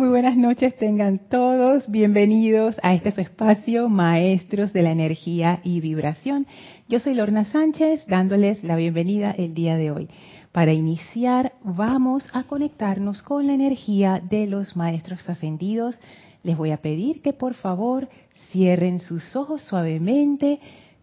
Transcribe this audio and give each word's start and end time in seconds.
Muy 0.00 0.08
buenas 0.08 0.34
noches 0.34 0.74
tengan 0.78 1.18
todos, 1.28 1.84
bienvenidos 1.86 2.74
a 2.82 2.94
este 2.94 3.12
su 3.12 3.20
espacio, 3.20 3.90
Maestros 3.90 4.72
de 4.72 4.80
la 4.80 4.92
Energía 4.92 5.60
y 5.62 5.82
Vibración. 5.82 6.46
Yo 6.88 7.00
soy 7.00 7.12
Lorna 7.12 7.44
Sánchez, 7.44 8.06
dándoles 8.06 8.64
la 8.64 8.76
bienvenida 8.76 9.30
el 9.32 9.52
día 9.52 9.76
de 9.76 9.90
hoy. 9.90 10.08
Para 10.52 10.72
iniciar, 10.72 11.52
vamos 11.62 12.26
a 12.32 12.44
conectarnos 12.44 13.20
con 13.20 13.46
la 13.46 13.52
energía 13.52 14.22
de 14.26 14.46
los 14.46 14.74
Maestros 14.74 15.28
Ascendidos. 15.28 15.98
Les 16.44 16.56
voy 16.56 16.70
a 16.70 16.78
pedir 16.78 17.20
que 17.20 17.34
por 17.34 17.52
favor 17.52 18.08
cierren 18.52 19.00
sus 19.00 19.36
ojos 19.36 19.60
suavemente, 19.64 20.60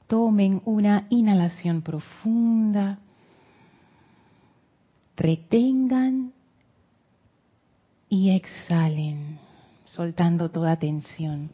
tomen 0.08 0.64
una 0.66 1.06
inhalación 1.12 1.84
profunda, 1.84 2.98
retengan 5.16 6.34
y 8.10 8.32
exhalen, 8.32 9.40
soltando 9.86 10.50
toda 10.50 10.78
tensión. 10.78 11.50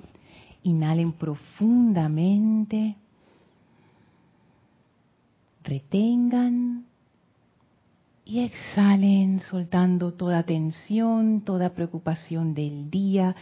Inhalen 0.63 1.13
profundamente, 1.13 2.95
retengan 5.63 6.85
y 8.25 8.39
exhalen, 8.39 9.41
soltando 9.41 10.13
toda 10.13 10.43
tensión, 10.43 11.41
toda 11.41 11.73
preocupación 11.73 12.53
del 12.53 12.89
día. 12.89 13.35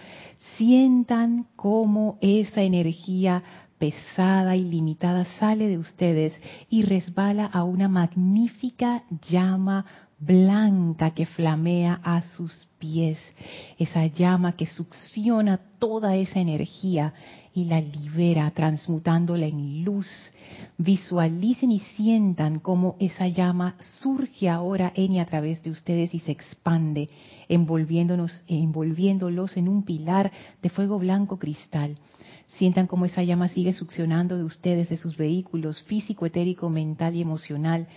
Sientan 0.58 1.48
cómo 1.56 2.18
esa 2.22 2.64
energía 2.64 3.44
pesada 3.78 4.56
y 4.56 4.64
limitada 4.64 5.26
sale 5.40 5.68
de 5.68 5.78
ustedes 5.78 6.34
y 6.70 6.84
resbala 6.84 7.46
a 7.46 7.64
una 7.64 7.88
magnífica 7.88 9.04
llama 9.28 9.86
blanca 10.22 11.12
que 11.12 11.26
flamea 11.26 12.00
a 12.04 12.22
sus 12.22 12.68
pies, 12.78 13.18
esa 13.80 14.06
llama 14.06 14.54
que 14.54 14.68
succiona 14.68 15.60
toda 15.80 16.16
esa 16.16 16.40
energía 16.40 17.14
y 17.54 17.66
la 17.66 17.82
libera, 17.82 18.50
transmutándola 18.52 19.48
en 19.48 19.84
luz. 19.84 20.08
Visualicen 20.78 21.72
y 21.72 21.80
sientan 21.96 22.60
cómo 22.60 22.96
esa 23.00 23.28
llama 23.28 23.76
surge 24.02 24.48
ahora 24.48 24.94
en 24.96 25.14
y 25.14 25.20
a 25.20 25.26
través 25.26 25.62
de 25.64 25.72
ustedes 25.72 26.14
y 26.14 26.20
se 26.20 26.32
expande, 26.32 27.10
envolviéndonos, 27.50 28.42
envolviéndolos 28.48 29.58
en 29.58 29.68
un 29.68 29.84
pilar 29.84 30.32
de 30.62 30.70
fuego 30.70 31.00
blanco 31.00 31.40
cristal. 31.40 31.98
Sientan 32.58 32.88
cómo 32.88 33.06
esa 33.06 33.24
llama 33.24 33.48
sigue 33.48 33.74
succionando 33.74 34.38
de 34.38 34.44
ustedes, 34.44 34.90
de 34.90 34.98
sus 34.98 35.16
vehículos 35.18 35.82
físico, 35.84 36.26
etérico, 36.26 36.70
mental 36.70 37.16
y 37.16 37.22
emocional, 37.22 37.88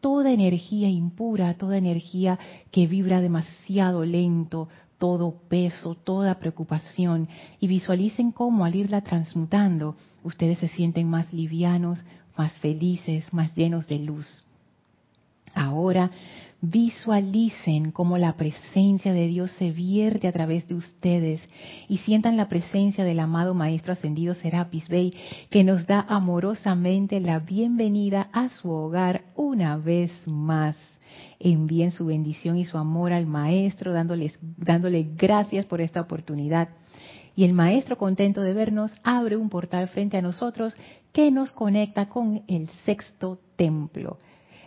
toda 0.00 0.32
energía 0.32 0.88
impura, 0.88 1.54
toda 1.54 1.76
energía 1.76 2.38
que 2.70 2.86
vibra 2.86 3.20
demasiado 3.20 4.04
lento, 4.04 4.68
todo 4.98 5.34
peso, 5.48 5.94
toda 5.94 6.38
preocupación, 6.38 7.28
y 7.60 7.68
visualicen 7.68 8.32
cómo 8.32 8.64
al 8.64 8.74
irla 8.74 9.00
transmutando, 9.00 9.96
ustedes 10.24 10.58
se 10.58 10.68
sienten 10.68 11.08
más 11.08 11.32
livianos, 11.32 12.02
más 12.36 12.52
felices, 12.58 13.32
más 13.32 13.54
llenos 13.54 13.86
de 13.86 13.98
luz. 13.98 14.44
Ahora 15.54 16.10
Visualicen 16.60 17.92
cómo 17.92 18.18
la 18.18 18.36
presencia 18.36 19.12
de 19.12 19.28
Dios 19.28 19.52
se 19.52 19.70
vierte 19.70 20.26
a 20.26 20.32
través 20.32 20.66
de 20.66 20.74
ustedes 20.74 21.40
y 21.88 21.98
sientan 21.98 22.36
la 22.36 22.48
presencia 22.48 23.04
del 23.04 23.20
amado 23.20 23.54
Maestro 23.54 23.92
Ascendido 23.92 24.34
Serapis 24.34 24.88
Bey, 24.88 25.14
que 25.50 25.62
nos 25.62 25.86
da 25.86 26.04
amorosamente 26.08 27.20
la 27.20 27.38
bienvenida 27.38 28.28
a 28.32 28.48
su 28.48 28.72
hogar 28.72 29.22
una 29.36 29.76
vez 29.76 30.10
más. 30.26 30.76
Envíen 31.38 31.92
su 31.92 32.06
bendición 32.06 32.58
y 32.58 32.64
su 32.64 32.76
amor 32.76 33.12
al 33.12 33.26
Maestro, 33.26 33.92
dándoles, 33.92 34.36
dándole 34.40 35.06
gracias 35.16 35.64
por 35.64 35.80
esta 35.80 36.00
oportunidad. 36.00 36.70
Y 37.36 37.44
el 37.44 37.52
Maestro, 37.52 37.96
contento 37.96 38.40
de 38.40 38.52
vernos, 38.52 38.90
abre 39.04 39.36
un 39.36 39.48
portal 39.48 39.86
frente 39.86 40.16
a 40.16 40.22
nosotros 40.22 40.76
que 41.12 41.30
nos 41.30 41.52
conecta 41.52 42.08
con 42.08 42.42
el 42.48 42.68
sexto 42.84 43.38
templo 43.54 44.18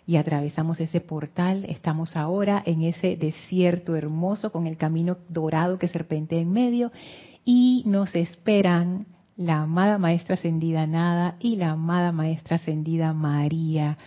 y 0.06 0.18
atravesamos 0.18 0.80
ese 0.80 1.02
portal. 1.02 1.66
Estamos 1.68 2.16
ahora 2.16 2.62
en 2.66 2.82
ese 2.84 3.16
desierto 3.16 3.96
hermoso 3.96 4.52
con 4.52 4.68
el 4.68 4.78
camino 4.78 5.18
dorado 5.30 5.78
que 5.78 5.88
serpentea 5.88 6.40
en 6.40 6.52
medio 6.52 6.92
y 7.46 7.84
nos 7.86 8.14
esperan 8.16 9.06
la 9.38 9.62
amada 9.62 9.98
Maestra 9.98 10.36
Ascendida 10.36 10.86
Nada 10.86 11.36
y 11.40 11.56
la 11.56 11.72
amada 11.72 12.12
Maestra 12.12 12.58
Ascendida 12.58 13.14
María, 13.14 13.98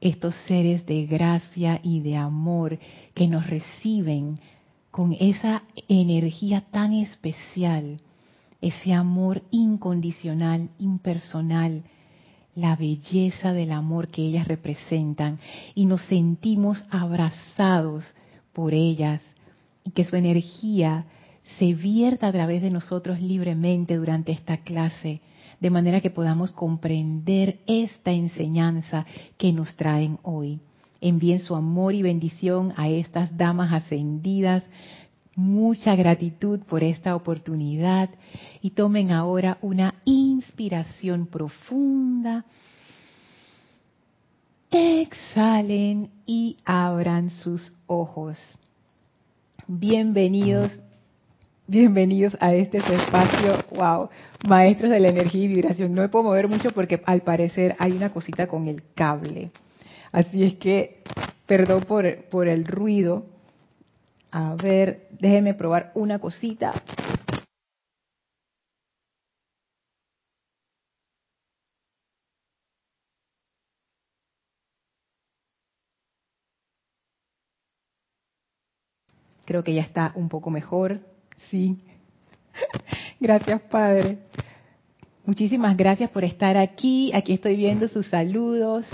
estos 0.00 0.34
seres 0.46 0.84
de 0.86 1.06
gracia 1.06 1.80
y 1.82 2.00
de 2.00 2.16
amor 2.16 2.78
que 3.14 3.28
nos 3.28 3.46
reciben 3.46 4.38
con 4.90 5.16
esa 5.18 5.62
energía 5.88 6.64
tan 6.70 6.92
especial, 6.92 8.00
ese 8.60 8.92
amor 8.92 9.42
incondicional, 9.50 10.70
impersonal, 10.78 11.82
la 12.56 12.74
belleza 12.74 13.52
del 13.52 13.70
amor 13.70 14.08
que 14.08 14.22
ellas 14.22 14.48
representan 14.48 15.38
y 15.74 15.84
nos 15.84 16.00
sentimos 16.02 16.82
abrazados 16.90 18.04
por 18.52 18.74
ellas 18.74 19.20
y 19.84 19.90
que 19.90 20.04
su 20.04 20.16
energía 20.16 21.04
se 21.58 21.74
vierta 21.74 22.26
a 22.26 22.32
través 22.32 22.62
de 22.62 22.70
nosotros 22.70 23.20
libremente 23.20 23.96
durante 23.96 24.32
esta 24.32 24.56
clase, 24.56 25.20
de 25.60 25.70
manera 25.70 26.00
que 26.00 26.10
podamos 26.10 26.50
comprender 26.52 27.60
esta 27.66 28.10
enseñanza 28.10 29.06
que 29.36 29.52
nos 29.52 29.76
traen 29.76 30.18
hoy. 30.22 30.58
Envíen 31.00 31.40
su 31.40 31.54
amor 31.54 31.94
y 31.94 32.02
bendición 32.02 32.72
a 32.76 32.88
estas 32.88 33.36
damas 33.36 33.72
ascendidas, 33.72 34.64
mucha 35.36 35.94
gratitud 35.94 36.60
por 36.60 36.82
esta 36.82 37.14
oportunidad 37.14 38.08
y 38.62 38.70
tomen 38.70 39.12
ahora 39.12 39.58
una 39.60 39.94
inspiración 40.06 41.26
profunda. 41.26 42.46
Exhalen 44.70 46.10
y 46.24 46.56
abran 46.64 47.30
sus 47.30 47.72
ojos. 47.86 48.38
Bienvenidos, 49.68 50.72
bienvenidos 51.66 52.36
a 52.40 52.54
este 52.54 52.78
espacio. 52.78 53.62
Wow, 53.74 54.08
maestros 54.48 54.90
de 54.90 55.00
la 55.00 55.08
energía 55.08 55.44
y 55.44 55.48
vibración. 55.48 55.94
No 55.94 56.00
me 56.00 56.08
puedo 56.08 56.24
mover 56.24 56.48
mucho 56.48 56.70
porque 56.70 57.02
al 57.04 57.20
parecer 57.20 57.76
hay 57.78 57.92
una 57.92 58.10
cosita 58.10 58.46
con 58.46 58.68
el 58.68 58.82
cable. 58.94 59.50
Así 60.12 60.44
es 60.44 60.54
que, 60.54 61.02
perdón 61.44 61.82
por, 61.82 62.24
por 62.30 62.48
el 62.48 62.64
ruido 62.64 63.35
a 64.36 64.54
ver, 64.54 65.08
déjenme 65.12 65.54
probar 65.54 65.92
una 65.94 66.18
cosita. 66.18 66.74
Creo 79.46 79.64
que 79.64 79.72
ya 79.72 79.80
está 79.80 80.12
un 80.14 80.28
poco 80.28 80.50
mejor. 80.50 81.00
Sí. 81.48 81.78
Gracias, 83.20 83.62
Padre. 83.62 84.18
Muchísimas 85.24 85.78
gracias 85.78 86.10
por 86.10 86.24
estar 86.24 86.58
aquí. 86.58 87.10
Aquí 87.14 87.32
estoy 87.32 87.56
viendo 87.56 87.88
sus 87.88 88.06
saludos, 88.08 88.84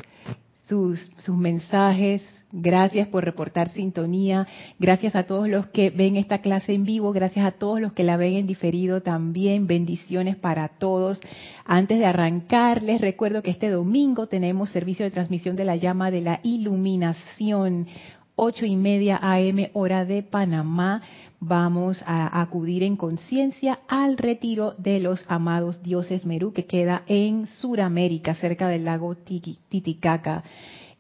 sus, 0.69 1.01
sus 1.19 1.37
mensajes, 1.37 2.23
Gracias 2.55 3.09
por 3.09 3.25
reportar 3.25 3.71
sintonía. 3.71 4.47
Gracias 4.79 5.17
a 5.17 5.23
todos 5.25 5.49
los 5.49 5.69
que 5.69 5.89
ven 5.89 6.17
esta 6.17 6.43
clase 6.43 6.75
en 6.75 6.85
vivo. 6.85 7.11
Gracias 7.13 7.47
a 7.47 7.53
todos 7.53 7.81
los 7.81 7.95
que 7.95 8.05
la 8.05 8.19
ven 8.19 8.35
en 8.35 8.47
diferido 8.47 9.01
también. 9.01 9.67
Bendiciones 9.67 10.37
para 10.37 10.69
todos. 10.69 11.19
Antes 11.65 11.99
de 11.99 12.05
arrancar, 12.05 12.83
les 12.83 13.01
recuerdo 13.01 13.43
que 13.43 13.51
este 13.51 13.71
domingo 13.71 14.27
tenemos 14.27 14.69
servicio 14.69 15.07
de 15.07 15.11
transmisión 15.11 15.57
de 15.57 15.65
la 15.65 15.77
llama 15.77 16.11
de 16.11 16.21
la 16.21 16.41
iluminación. 16.43 17.87
Ocho 18.35 18.67
y 18.67 18.77
media 18.77 19.19
AM 19.23 19.69
hora 19.73 20.05
de 20.05 20.23
Panamá. 20.23 21.01
Vamos 21.41 22.05
a 22.07 22.41
acudir 22.43 22.83
en 22.83 22.97
conciencia 22.97 23.81
al 23.89 24.19
retiro 24.19 24.75
de 24.77 25.01
los 25.01 25.25
amados 25.29 25.83
dioses 25.83 26.27
Merú 26.27 26.53
que 26.53 26.67
queda 26.67 27.03
en 27.07 27.47
Suramérica, 27.47 28.35
cerca 28.35 28.69
del 28.69 28.85
lago 28.85 29.15
Titicaca 29.17 30.45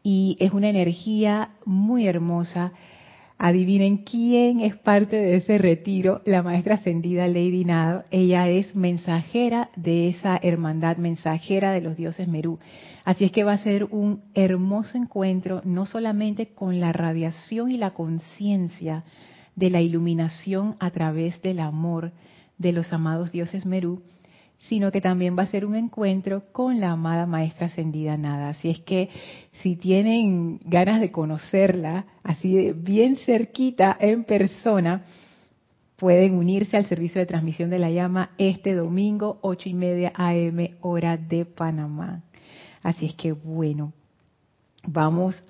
y 0.02 0.37
es 0.40 0.52
una 0.52 0.69
energía 0.69 1.50
muy 1.64 2.06
hermosa. 2.06 2.72
Adivinen 3.38 3.99
quién 3.99 4.60
es 4.60 4.76
parte 4.76 5.16
de 5.16 5.37
ese 5.37 5.58
retiro, 5.58 6.22
la 6.25 6.43
maestra 6.43 6.76
ascendida 6.76 7.26
Lady 7.26 7.64
Nado. 7.64 8.04
Ella 8.10 8.49
es 8.49 8.76
mensajera 8.76 9.70
de 9.75 10.10
esa 10.10 10.38
hermandad, 10.40 10.96
mensajera 10.96 11.72
de 11.72 11.81
los 11.81 11.96
dioses 11.96 12.28
Merú. 12.28 12.58
Así 13.04 13.25
es 13.25 13.32
que 13.32 13.43
va 13.43 13.54
a 13.54 13.58
ser 13.58 13.84
un 13.84 14.22
hermoso 14.34 14.96
encuentro, 14.96 15.60
no 15.64 15.87
solamente 15.87 16.48
con 16.48 16.78
la 16.78 16.93
radiación 16.93 17.72
y 17.72 17.78
la 17.78 17.90
conciencia 17.90 19.05
de 19.56 19.70
la 19.70 19.81
iluminación 19.81 20.76
a 20.78 20.90
través 20.90 21.43
del 21.43 21.58
amor 21.58 22.12
de 22.58 22.72
los 22.72 22.93
amados 22.93 23.32
dioses 23.32 23.66
Merú, 23.66 24.02
sino 24.68 24.92
que 24.92 25.00
también 25.00 25.36
va 25.36 25.42
a 25.42 25.46
ser 25.46 25.64
un 25.64 25.74
encuentro 25.74 26.44
con 26.52 26.80
la 26.80 26.92
amada 26.92 27.26
maestra 27.26 27.66
ascendida 27.66 28.16
Nada. 28.16 28.50
Así 28.50 28.70
es 28.70 28.80
que 28.80 29.08
si 29.62 29.76
tienen 29.76 30.60
ganas 30.64 31.00
de 31.00 31.10
conocerla, 31.10 32.06
así 32.22 32.72
bien 32.72 33.16
cerquita, 33.16 33.96
en 33.98 34.24
persona, 34.24 35.02
pueden 35.96 36.34
unirse 36.34 36.76
al 36.76 36.86
servicio 36.86 37.20
de 37.20 37.26
transmisión 37.26 37.70
de 37.70 37.78
la 37.78 37.90
llama 37.90 38.30
este 38.38 38.74
domingo, 38.74 39.38
ocho 39.42 39.68
y 39.68 39.74
media 39.74 40.12
AM, 40.14 40.76
hora 40.80 41.16
de 41.16 41.44
Panamá. 41.44 42.22
Así 42.82 43.06
es 43.06 43.14
que 43.14 43.32
bueno, 43.32 43.92
vamos 44.84 45.44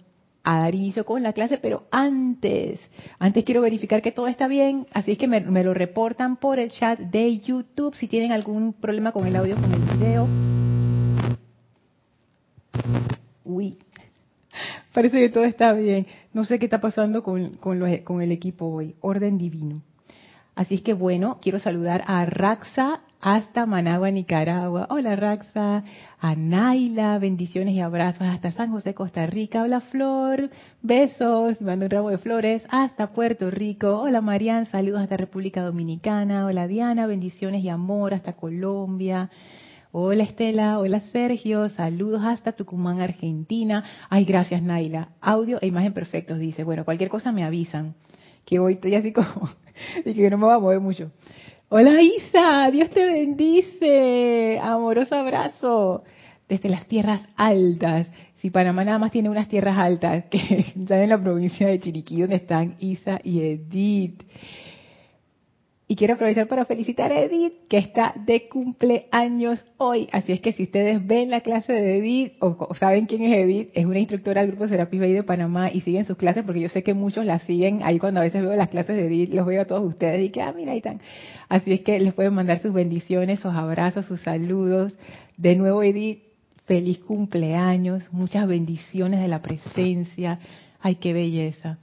a 0.45 0.59
dar 0.59 0.75
inicio 0.75 1.05
con 1.05 1.23
la 1.23 1.33
clase, 1.33 1.59
pero 1.59 1.85
antes, 1.91 2.81
antes 3.19 3.45
quiero 3.45 3.61
verificar 3.61 4.03
que 4.03 4.13
todo 4.13 4.27
está 4.27 4.49
bien, 4.49 4.87
así 4.93 5.17
que 5.17 5.29
me, 5.29 5.41
lo 5.41 5.75
reportan 5.75 6.37
por 6.37 6.59
el 6.59 6.71
chat 6.71 6.99
de 6.99 7.39
YouTube 7.39 7.95
si 7.95 8.09
tienen 8.09 8.33
algún 8.33 8.73
problema 8.73 9.13
con 9.13 9.27
el 9.27 9.37
audio, 9.37 9.57
con 9.57 9.73
el 9.73 9.81
video. 9.81 10.29
Uy, 13.45 13.79
parece 14.95 15.21
que 15.21 15.29
todo 15.29 15.45
está 15.45 15.73
bien. 15.73 16.07
No 16.33 16.45
sé 16.45 16.59
qué 16.59 16.67
está 16.67 16.81
pasando 16.81 17.23
con, 17.23 17.57
con 17.57 18.23
el 18.23 18.33
equipo 18.33 18.67
hoy. 18.67 18.97
Orden 19.01 19.39
divino. 19.39 19.83
Así 20.55 20.75
es 20.75 20.83
que 20.83 20.93
bueno, 20.93 21.39
quiero 21.41 21.59
saludar 21.59 22.05
a 22.07 22.27
Raxa 22.27 23.01
hasta 23.23 23.65
Managua, 23.65 24.11
Nicaragua. 24.11 24.87
Hola 24.91 25.17
Raxa, 25.17 25.83
a 26.21 26.37
Naila, 26.37 27.19
bendiciones 27.19 27.73
y 27.73 27.81
abrazos 27.81 28.27
hasta 28.27 28.53
San 28.53 28.71
José, 28.71 28.93
Costa 28.93 29.25
Rica. 29.25 29.63
Hola 29.63 29.81
Flor, 29.81 30.51
besos, 30.83 31.59
me 31.63 31.69
mando 31.69 31.87
un 31.87 31.91
ramo 31.91 32.11
de 32.11 32.19
flores 32.19 32.65
hasta 32.69 33.15
Puerto 33.15 33.51
Rico. 33.51 34.01
Hola 34.01 34.21
Marian, 34.21 34.67
saludos 34.67 35.01
hasta 35.01 35.17
República 35.17 35.63
Dominicana. 35.63 36.45
Hola 36.45 36.67
Diana, 36.67 37.07
bendiciones 37.07 37.65
y 37.65 37.71
amor 37.71 38.13
hasta 38.13 38.35
Colombia. 38.35 39.31
Hola 39.91 40.25
Estela, 40.25 40.79
hola 40.81 41.01
Sergio, 41.13 41.71
saludos 41.71 42.23
hasta 42.25 42.53
Tucumán, 42.53 43.01
Argentina. 43.01 43.85
Ay, 44.11 44.27
gracias 44.27 44.63
Naila. 44.63 45.09
Audio 45.23 45.59
e 45.63 45.67
imagen 45.67 45.95
perfectos, 45.95 46.39
dice. 46.39 46.63
Bueno, 46.63 46.85
cualquier 46.85 47.09
cosa 47.09 47.33
me 47.33 47.43
avisan, 47.43 47.95
que 48.45 48.59
hoy 48.59 48.75
estoy 48.75 48.97
así 48.97 49.13
como 49.13 49.49
y 50.05 50.15
que 50.15 50.31
no 50.31 50.39
me 50.39 50.47
va 50.47 50.55
a 50.55 50.59
mover 50.59 50.81
mucho. 50.81 51.11
Hola 51.69 52.03
Isa, 52.03 52.71
Dios 52.71 52.91
te 52.91 53.05
bendice. 53.07 54.59
Amoroso 54.63 55.15
abrazo 55.15 56.05
desde 56.49 56.69
las 56.69 56.87
tierras 56.87 57.23
altas. 57.37 58.09
Si 58.37 58.51
Panamá 58.51 58.85
nada 58.85 58.99
más 58.99 59.11
tiene 59.11 59.31
unas 59.31 59.49
tierras 59.49 59.79
altas, 59.79 60.25
que 60.31 60.67
están 60.77 61.01
en 61.01 61.09
la 61.09 61.23
provincia 61.23 61.69
de 61.69 61.79
Chiriquí, 61.79 62.21
donde 62.21 62.37
están 62.37 62.77
Isa 62.81 63.21
y 63.25 63.41
Edith. 63.41 64.23
Y 65.93 65.95
quiero 65.95 66.15
aprovechar 66.15 66.49
para 66.49 66.65
felicitar 66.65 67.13
a 67.13 67.21
Edith, 67.21 67.53
que 67.69 67.77
está 67.77 68.15
de 68.17 68.49
cumpleaños 68.49 69.63
hoy. 69.77 70.09
Así 70.11 70.33
es 70.33 70.41
que 70.41 70.55
si 70.55 70.63
ustedes 70.63 71.07
ven 71.07 71.29
la 71.29 71.43
clase 71.43 71.75
de 71.75 71.99
Edith 71.99 72.33
o, 72.41 72.75
saben 72.77 73.05
quién 73.05 73.25
es 73.25 73.37
Edith, 73.37 73.69
es 73.75 73.85
una 73.85 73.99
instructora 73.99 74.41
del 74.41 74.53
Grupo 74.53 74.69
Serapis 74.69 74.99
Bay 74.99 75.13
de 75.13 75.23
Panamá 75.23 75.71
y 75.71 75.83
siguen 75.83 76.07
sus 76.07 76.17
clases, 76.17 76.45
porque 76.45 76.63
yo 76.63 76.71
sé 76.71 76.83
que 76.83 76.95
muchos 76.95 77.27
la 77.27 77.41
siguen. 77.41 77.81
Ahí 77.83 77.99
cuando 77.99 78.21
a 78.21 78.23
veces 78.23 78.41
veo 78.41 78.57
las 78.57 78.71
clases 78.71 78.97
de 78.97 79.05
Edith, 79.05 79.35
los 79.35 79.45
veo 79.45 79.61
a 79.61 79.65
todos 79.67 79.87
ustedes 79.87 80.25
y 80.25 80.31
que, 80.31 80.41
ah, 80.41 80.55
mira, 80.57 80.73
ahí 80.73 80.79
están. 80.79 80.99
Así 81.51 81.75
es 81.75 81.83
que 81.83 82.01
les 82.01 82.15
pueden 82.15 82.33
mandar 82.33 82.63
sus 82.63 82.73
bendiciones, 82.73 83.41
sus 83.41 83.53
abrazos, 83.53 84.07
sus 84.07 84.23
saludos. 84.23 84.95
De 85.37 85.57
nuevo, 85.57 85.83
Edith, 85.83 86.23
feliz 86.65 87.01
cumpleaños, 87.01 88.11
muchas 88.13 88.49
bendiciones 88.49 89.21
de 89.21 89.29
la 89.29 89.43
presencia. 89.43 90.39
Ay, 90.81 90.95
qué 90.95 91.13
belleza. 91.13 91.77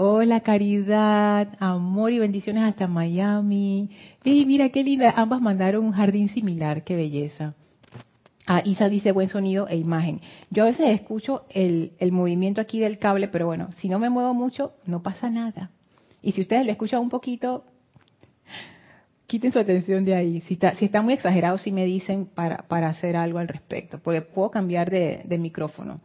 Hola, 0.00 0.42
caridad, 0.42 1.56
amor 1.58 2.12
y 2.12 2.20
bendiciones 2.20 2.62
hasta 2.62 2.86
Miami. 2.86 3.90
Y 4.22 4.46
mira 4.46 4.68
qué 4.68 4.84
linda, 4.84 5.12
ambas 5.16 5.40
mandaron 5.40 5.84
un 5.84 5.90
jardín 5.90 6.28
similar, 6.28 6.84
qué 6.84 6.94
belleza. 6.94 7.54
Ah, 8.46 8.62
Isa 8.64 8.88
dice 8.88 9.10
buen 9.10 9.28
sonido 9.28 9.66
e 9.66 9.76
imagen. 9.76 10.20
Yo 10.50 10.62
a 10.62 10.66
veces 10.66 10.90
escucho 10.90 11.46
el, 11.50 11.90
movimiento 12.12 12.60
aquí 12.60 12.78
del 12.78 13.00
cable, 13.00 13.26
pero 13.26 13.46
bueno, 13.46 13.72
si 13.78 13.88
no 13.88 13.98
me 13.98 14.08
muevo 14.08 14.34
mucho, 14.34 14.72
no 14.86 15.02
pasa 15.02 15.30
nada. 15.30 15.72
Y 16.22 16.30
si 16.30 16.42
ustedes 16.42 16.64
lo 16.64 16.70
escuchan 16.70 17.00
un 17.00 17.10
poquito, 17.10 17.64
quiten 19.26 19.50
su 19.50 19.58
atención 19.58 20.04
de 20.04 20.14
ahí. 20.14 20.42
Si 20.42 20.54
está, 20.54 20.76
si 20.76 20.84
está 20.84 21.02
muy 21.02 21.14
exagerado, 21.14 21.58
sí 21.58 21.72
me 21.72 21.84
dicen 21.84 22.26
para, 22.26 22.58
para 22.68 22.88
hacer 22.88 23.16
algo 23.16 23.40
al 23.40 23.48
respecto, 23.48 23.98
porque 23.98 24.22
puedo 24.22 24.52
cambiar 24.52 24.90
de, 24.90 25.22
de 25.24 25.38
micrófono. 25.38 25.98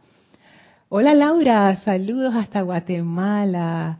Hola 0.96 1.12
Laura, 1.12 1.74
saludos 1.84 2.36
hasta 2.36 2.62
Guatemala. 2.62 3.98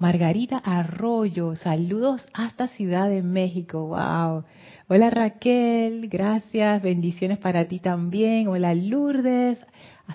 Margarita 0.00 0.58
Arroyo, 0.58 1.54
saludos 1.54 2.26
hasta 2.34 2.66
Ciudad 2.66 3.08
de 3.08 3.22
México. 3.22 3.86
Wow. 3.86 4.42
Hola 4.88 5.10
Raquel, 5.10 6.08
gracias, 6.08 6.82
bendiciones 6.82 7.38
para 7.38 7.66
ti 7.66 7.78
también. 7.78 8.48
Hola 8.48 8.74
Lourdes, 8.74 9.56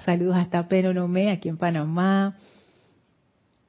saludos 0.03 0.35
hasta 0.35 0.67
Penonomé, 0.67 1.31
aquí 1.31 1.47
en 1.47 1.55
Panamá. 1.55 2.35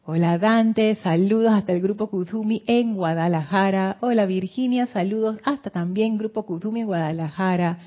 Hola 0.04 0.36
Dante, 0.36 0.96
saludos 0.96 1.52
hasta 1.52 1.72
el 1.72 1.80
grupo 1.80 2.10
Kuzumi 2.10 2.64
en 2.66 2.96
Guadalajara. 2.96 3.98
Hola 4.00 4.26
Virginia, 4.26 4.88
saludos 4.88 5.38
hasta 5.44 5.70
también 5.70 6.18
grupo 6.18 6.44
Kuzumi 6.44 6.80
en 6.80 6.86
Guadalajara. 6.86 7.78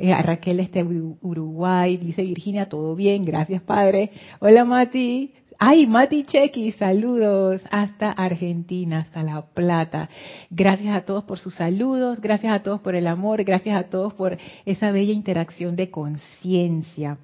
Eh, 0.00 0.12
a 0.12 0.22
Raquel 0.22 0.60
este 0.60 0.84
Uruguay, 0.84 1.96
dice 1.96 2.22
Virginia, 2.22 2.68
todo 2.68 2.94
bien, 2.94 3.24
gracias 3.24 3.60
padre. 3.62 4.12
Hola 4.38 4.64
Mati, 4.64 5.32
ay 5.58 5.88
Mati 5.88 6.22
Chequi, 6.22 6.70
saludos 6.70 7.62
hasta 7.68 8.12
Argentina, 8.12 9.00
hasta 9.00 9.24
La 9.24 9.42
Plata. 9.42 10.08
Gracias 10.50 10.94
a 10.94 11.00
todos 11.00 11.24
por 11.24 11.40
sus 11.40 11.56
saludos, 11.56 12.20
gracias 12.20 12.52
a 12.52 12.62
todos 12.62 12.80
por 12.80 12.94
el 12.94 13.08
amor, 13.08 13.42
gracias 13.42 13.76
a 13.76 13.88
todos 13.90 14.14
por 14.14 14.38
esa 14.64 14.92
bella 14.92 15.12
interacción 15.12 15.74
de 15.74 15.90
conciencia. 15.90 17.18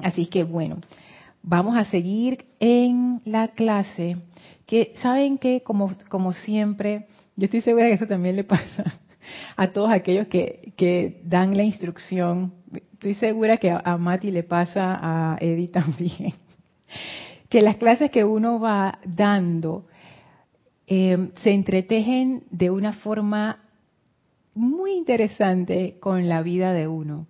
Así 0.00 0.26
que 0.26 0.44
bueno, 0.44 0.76
vamos 1.42 1.76
a 1.76 1.84
seguir 1.86 2.44
en 2.60 3.22
la 3.24 3.48
clase, 3.48 4.18
que 4.66 4.94
saben 5.02 5.36
que 5.36 5.64
como, 5.64 5.90
como 6.08 6.32
siempre, 6.32 7.08
yo 7.34 7.46
estoy 7.46 7.60
segura 7.60 7.86
que 7.86 7.94
eso 7.94 8.06
también 8.06 8.36
le 8.36 8.44
pasa 8.44 9.00
a 9.56 9.68
todos 9.68 9.90
aquellos 9.90 10.26
que, 10.26 11.20
dan 11.24 11.56
la 11.56 11.64
instrucción. 11.64 12.52
Estoy 12.92 13.14
segura 13.14 13.56
que 13.56 13.70
a, 13.70 13.96
Mati 13.96 14.30
le 14.30 14.42
pasa, 14.42 14.98
a 15.00 15.36
Eddie 15.40 15.68
también, 15.72 16.34
que 17.48 17.62
las 17.62 17.76
clases 17.76 18.10
que 18.10 18.24
uno 18.24 18.60
va 18.60 18.98
dando 19.04 19.86
eh, 20.86 21.30
se 21.42 21.52
entretejen 21.52 22.44
de 22.50 22.70
una 22.70 22.92
forma 22.92 23.60
muy 24.54 24.92
interesante 24.92 25.96
con 26.00 26.28
la 26.28 26.42
vida 26.42 26.72
de 26.72 26.88
uno. 26.88 27.26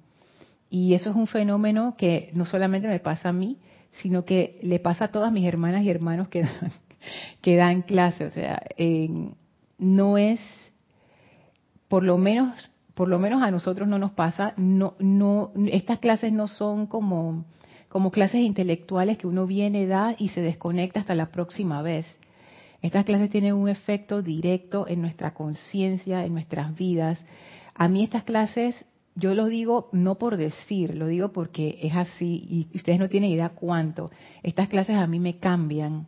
Y 0.70 0.94
eso 0.94 1.10
es 1.10 1.16
un 1.16 1.26
fenómeno 1.26 1.96
que 1.98 2.30
no 2.34 2.46
solamente 2.46 2.88
me 2.88 2.98
pasa 2.98 3.28
a 3.28 3.32
mí, 3.32 3.58
sino 4.00 4.24
que 4.24 4.58
le 4.62 4.78
pasa 4.80 5.06
a 5.06 5.12
todas 5.12 5.30
mis 5.30 5.46
hermanas 5.46 5.82
y 5.82 5.90
hermanos 5.90 6.28
que 6.28 6.42
dan, 6.42 6.72
que 7.42 7.56
dan 7.56 7.82
clase. 7.82 8.24
O 8.24 8.30
sea, 8.30 8.62
no 9.78 10.18
es 10.18 10.40
por 11.92 12.04
lo 12.04 12.16
menos 12.16 12.54
por 12.94 13.06
lo 13.06 13.18
menos 13.18 13.42
a 13.42 13.50
nosotros 13.50 13.86
no 13.86 13.98
nos 13.98 14.12
pasa, 14.12 14.54
no, 14.56 14.94
no, 14.98 15.52
estas 15.70 15.98
clases 15.98 16.32
no 16.32 16.48
son 16.48 16.86
como, 16.86 17.44
como 17.90 18.10
clases 18.10 18.40
intelectuales 18.40 19.18
que 19.18 19.26
uno 19.26 19.46
viene, 19.46 19.86
da 19.86 20.14
y 20.18 20.30
se 20.30 20.40
desconecta 20.40 21.00
hasta 21.00 21.14
la 21.14 21.26
próxima 21.26 21.82
vez. 21.82 22.06
Estas 22.80 23.04
clases 23.04 23.28
tienen 23.28 23.52
un 23.52 23.68
efecto 23.68 24.22
directo 24.22 24.88
en 24.88 25.02
nuestra 25.02 25.34
conciencia, 25.34 26.24
en 26.24 26.32
nuestras 26.32 26.74
vidas. 26.74 27.18
A 27.74 27.88
mí 27.88 28.02
estas 28.02 28.22
clases, 28.22 28.86
yo 29.14 29.34
lo 29.34 29.44
digo 29.44 29.90
no 29.92 30.14
por 30.14 30.38
decir, 30.38 30.94
lo 30.96 31.08
digo 31.08 31.30
porque 31.30 31.78
es 31.82 31.94
así 31.94 32.68
y 32.72 32.74
ustedes 32.74 33.00
no 33.00 33.10
tienen 33.10 33.32
idea 33.32 33.50
cuánto. 33.50 34.10
Estas 34.42 34.68
clases 34.68 34.96
a 34.96 35.06
mí 35.06 35.18
me 35.18 35.36
cambian, 35.36 36.06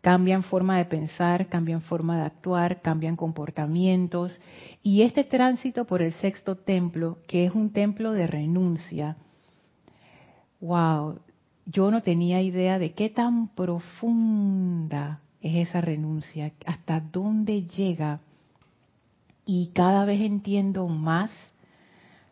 cambian 0.00 0.42
forma 0.42 0.78
de 0.78 0.86
pensar, 0.86 1.48
cambian 1.48 1.82
forma 1.82 2.18
de 2.18 2.24
actuar, 2.24 2.80
cambian 2.80 3.16
comportamientos. 3.16 4.38
Y 4.82 5.02
este 5.02 5.24
tránsito 5.24 5.84
por 5.84 6.02
el 6.02 6.12
sexto 6.14 6.56
templo, 6.56 7.18
que 7.26 7.44
es 7.44 7.54
un 7.54 7.70
templo 7.70 8.12
de 8.12 8.26
renuncia, 8.26 9.16
wow, 10.60 11.18
yo 11.66 11.90
no 11.90 12.02
tenía 12.02 12.40
idea 12.42 12.78
de 12.78 12.92
qué 12.92 13.10
tan 13.10 13.48
profunda 13.48 15.20
es 15.40 15.68
esa 15.68 15.80
renuncia, 15.80 16.52
hasta 16.66 17.00
dónde 17.00 17.62
llega. 17.62 18.20
Y 19.44 19.70
cada 19.74 20.04
vez 20.04 20.20
entiendo 20.20 20.86
más 20.86 21.30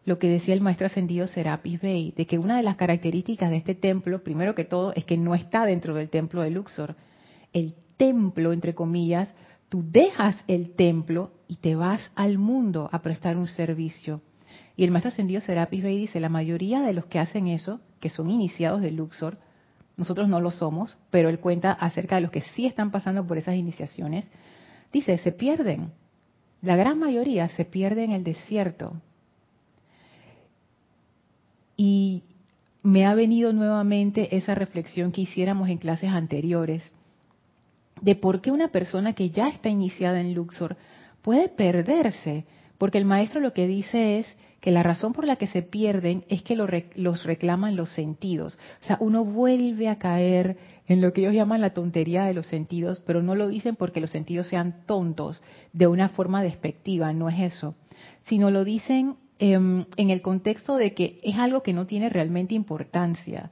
lo 0.05 0.19
que 0.19 0.29
decía 0.29 0.55
el 0.55 0.63
maestro 0.63 0.87
ascendido 0.87 1.27
Serapis 1.27 1.81
Bey, 1.81 2.13
de 2.17 2.27
que 2.27 2.39
una 2.39 2.57
de 2.57 2.63
las 2.63 2.77
características 2.77 3.51
de 3.51 3.59
este 3.59 3.75
templo, 3.75 4.23
primero 4.23 4.55
que 4.55 4.65
todo, 4.65 4.95
es 4.95 5.05
que 5.05 5.19
no 5.19 5.35
está 5.35 5.67
dentro 5.67 5.95
del 5.95 6.09
templo 6.09 6.41
de 6.41 6.51
Luxor, 6.51 6.97
el 7.52 7.75
templo, 7.97 8.52
entre 8.52 8.75
comillas, 8.75 9.28
tú 9.69 9.85
dejas 9.87 10.37
el 10.47 10.75
templo 10.75 11.33
y 11.47 11.57
te 11.57 11.75
vas 11.75 12.11
al 12.14 12.38
mundo 12.38 12.88
a 12.93 13.02
prestar 13.02 13.37
un 13.37 13.49
servicio. 13.49 14.23
Y 14.76 14.85
el 14.85 14.90
maestro 14.90 15.09
ascendido 15.09 15.40
Serapis 15.40 15.83
Bey 15.83 15.99
dice, 15.99 16.21
la 16.21 16.28
mayoría 16.28 16.83
de 16.83 16.93
los 16.93 17.07
que 17.07 17.19
hacen 17.19 17.49
eso, 17.49 17.81
que 18.00 18.11
son 18.11 18.31
iniciados 18.31 18.81
de 18.81 18.93
Luxor, 18.93 19.38
nosotros 19.97 20.28
no 20.28 20.40
lo 20.40 20.52
somos, 20.52 20.97
pero 21.11 21.28
él 21.28 21.40
cuenta 21.40 21.73
acerca 21.73 22.14
de 22.14 22.21
los 22.21 22.31
que 22.31 22.43
sí 22.43 22.67
están 22.67 22.93
pasando 22.93 23.26
por 23.26 23.37
esas 23.37 23.57
iniciaciones, 23.57 24.25
dice, 24.93 25.19
se 25.19 25.33
pierden. 25.33 25.90
La 26.62 26.76
gran 26.76 26.99
mayoría 26.99 27.49
se 27.49 27.64
pierde 27.64 28.05
en 28.05 28.12
el 28.12 28.23
desierto. 28.23 28.95
Y 31.76 32.23
me 32.85 33.07
ha 33.07 33.14
venido 33.14 33.52
nuevamente 33.52 34.37
esa 34.37 34.55
reflexión 34.55 35.11
que 35.11 35.23
hiciéramos 35.23 35.69
en 35.69 35.78
clases 35.78 36.11
anteriores 36.11 36.93
de 38.02 38.14
por 38.14 38.40
qué 38.40 38.50
una 38.50 38.69
persona 38.69 39.12
que 39.12 39.31
ya 39.31 39.49
está 39.49 39.69
iniciada 39.69 40.21
en 40.21 40.35
Luxor 40.35 40.76
puede 41.23 41.49
perderse, 41.49 42.45
porque 42.78 42.99
el 42.99 43.05
maestro 43.05 43.40
lo 43.40 43.52
que 43.52 43.67
dice 43.67 44.19
es 44.19 44.37
que 44.61 44.71
la 44.71 44.83
razón 44.83 45.12
por 45.12 45.25
la 45.25 45.37
que 45.37 45.47
se 45.47 45.62
pierden 45.62 46.25
es 46.28 46.43
que 46.43 46.57
los 46.57 47.25
reclaman 47.25 47.76
los 47.76 47.90
sentidos. 47.90 48.59
O 48.83 48.87
sea, 48.87 48.97
uno 49.00 49.25
vuelve 49.25 49.88
a 49.88 49.99
caer 49.99 50.57
en 50.87 51.00
lo 51.00 51.12
que 51.12 51.21
ellos 51.21 51.35
llaman 51.35 51.61
la 51.61 51.75
tontería 51.75 52.25
de 52.25 52.35
los 52.35 52.47
sentidos, 52.47 53.00
pero 53.05 53.23
no 53.23 53.35
lo 53.35 53.49
dicen 53.49 53.76
porque 53.76 54.00
los 54.00 54.11
sentidos 54.11 54.49
sean 54.49 54.85
tontos 54.87 55.43
de 55.73 55.87
una 55.87 56.09
forma 56.09 56.43
despectiva, 56.43 57.12
no 57.12 57.28
es 57.28 57.55
eso, 57.55 57.75
sino 58.23 58.50
lo 58.50 58.64
dicen 58.64 59.17
em, 59.38 59.85
en 59.97 60.11
el 60.11 60.23
contexto 60.23 60.76
de 60.76 60.95
que 60.95 61.21
es 61.23 61.37
algo 61.37 61.62
que 61.62 61.73
no 61.73 61.87
tiene 61.87 62.09
realmente 62.09 62.55
importancia 62.55 63.50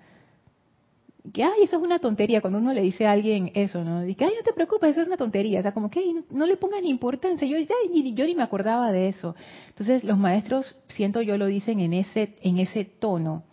que, 1.32 1.44
ay, 1.44 1.62
eso 1.62 1.76
es 1.76 1.82
una 1.82 1.98
tontería, 1.98 2.40
cuando 2.40 2.58
uno 2.58 2.72
le 2.72 2.82
dice 2.82 3.06
a 3.06 3.12
alguien 3.12 3.50
eso, 3.54 3.82
¿no? 3.84 4.02
Dice, 4.02 4.24
ay, 4.24 4.32
no 4.36 4.42
te 4.44 4.52
preocupes, 4.52 4.90
eso 4.90 5.02
es 5.02 5.06
una 5.06 5.16
tontería, 5.16 5.60
o 5.60 5.62
sea, 5.62 5.72
como 5.72 5.90
que 5.90 6.02
no, 6.30 6.46
le 6.46 6.56
pongas 6.56 6.82
ni 6.82 6.90
importancia, 6.90 7.46
yo, 7.46 7.56
yo 7.58 8.26
ni 8.26 8.34
me 8.34 8.42
acordaba 8.42 8.92
de 8.92 9.08
eso. 9.08 9.34
Entonces, 9.68 10.04
los 10.04 10.18
maestros, 10.18 10.76
siento 10.88 11.22
yo, 11.22 11.36
lo 11.36 11.46
dicen 11.46 11.80
en 11.80 11.92
ese, 11.92 12.36
en 12.42 12.58
ese 12.58 12.84
tono. 12.84 13.44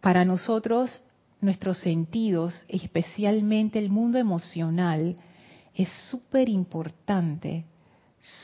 Para 0.00 0.24
nosotros, 0.24 1.00
nuestros 1.40 1.78
sentidos, 1.78 2.64
especialmente 2.68 3.78
el 3.78 3.90
mundo 3.90 4.18
emocional, 4.18 5.16
es 5.74 5.88
súper 6.10 6.48
importante, 6.48 7.64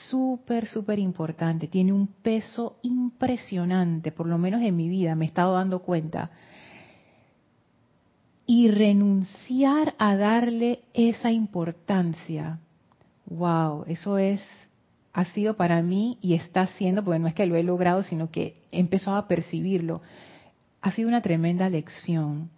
súper, 0.08 0.66
súper 0.66 0.98
importante, 0.98 1.66
tiene 1.66 1.92
un 1.92 2.06
peso 2.06 2.78
impresionante, 2.82 4.12
por 4.12 4.26
lo 4.26 4.38
menos 4.38 4.62
en 4.62 4.76
mi 4.76 4.88
vida, 4.88 5.14
me 5.14 5.24
he 5.24 5.28
estado 5.28 5.54
dando 5.54 5.80
cuenta 5.80 6.30
y 8.54 8.68
renunciar 8.68 9.94
a 9.96 10.14
darle 10.14 10.80
esa 10.92 11.32
importancia. 11.32 12.58
Wow, 13.24 13.86
eso 13.86 14.18
es 14.18 14.42
ha 15.14 15.24
sido 15.24 15.56
para 15.56 15.80
mí 15.80 16.18
y 16.20 16.34
está 16.34 16.66
siendo, 16.66 17.02
porque 17.02 17.18
no 17.18 17.28
es 17.28 17.34
que 17.34 17.46
lo 17.46 17.56
he 17.56 17.62
logrado, 17.62 18.02
sino 18.02 18.30
que 18.30 18.62
he 18.70 18.78
empezado 18.78 19.16
a 19.16 19.26
percibirlo. 19.26 20.02
Ha 20.82 20.90
sido 20.90 21.08
una 21.08 21.22
tremenda 21.22 21.70
lección. 21.70 22.50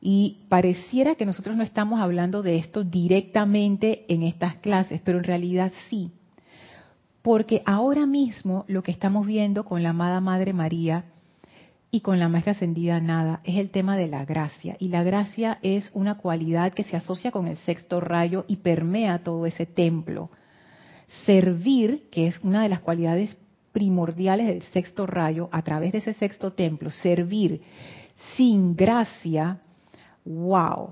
Y 0.00 0.46
pareciera 0.48 1.14
que 1.14 1.26
nosotros 1.26 1.56
no 1.56 1.62
estamos 1.62 2.00
hablando 2.00 2.42
de 2.42 2.56
esto 2.56 2.82
directamente 2.82 4.06
en 4.08 4.22
estas 4.22 4.60
clases, 4.60 5.02
pero 5.04 5.18
en 5.18 5.24
realidad 5.24 5.72
sí. 5.90 6.10
Porque 7.20 7.60
ahora 7.66 8.06
mismo 8.06 8.64
lo 8.66 8.82
que 8.82 8.92
estamos 8.92 9.26
viendo 9.26 9.66
con 9.66 9.82
la 9.82 9.90
amada 9.90 10.22
Madre 10.22 10.54
María 10.54 11.04
y 11.90 12.00
con 12.00 12.18
la 12.18 12.28
maestra 12.28 12.52
ascendida 12.52 13.00
nada, 13.00 13.40
es 13.44 13.56
el 13.56 13.70
tema 13.70 13.96
de 13.96 14.06
la 14.06 14.24
gracia. 14.24 14.76
Y 14.78 14.88
la 14.88 15.02
gracia 15.02 15.58
es 15.62 15.90
una 15.92 16.16
cualidad 16.18 16.72
que 16.72 16.84
se 16.84 16.96
asocia 16.96 17.32
con 17.32 17.48
el 17.48 17.56
sexto 17.58 18.00
rayo 18.00 18.44
y 18.46 18.56
permea 18.56 19.24
todo 19.24 19.44
ese 19.46 19.66
templo. 19.66 20.30
Servir, 21.26 22.08
que 22.10 22.28
es 22.28 22.38
una 22.42 22.62
de 22.62 22.68
las 22.68 22.80
cualidades 22.80 23.36
primordiales 23.72 24.46
del 24.46 24.62
sexto 24.62 25.06
rayo, 25.06 25.48
a 25.50 25.62
través 25.62 25.92
de 25.92 25.98
ese 25.98 26.14
sexto 26.14 26.52
templo, 26.52 26.90
servir 26.90 27.62
sin 28.36 28.76
gracia, 28.76 29.58
wow, 30.24 30.90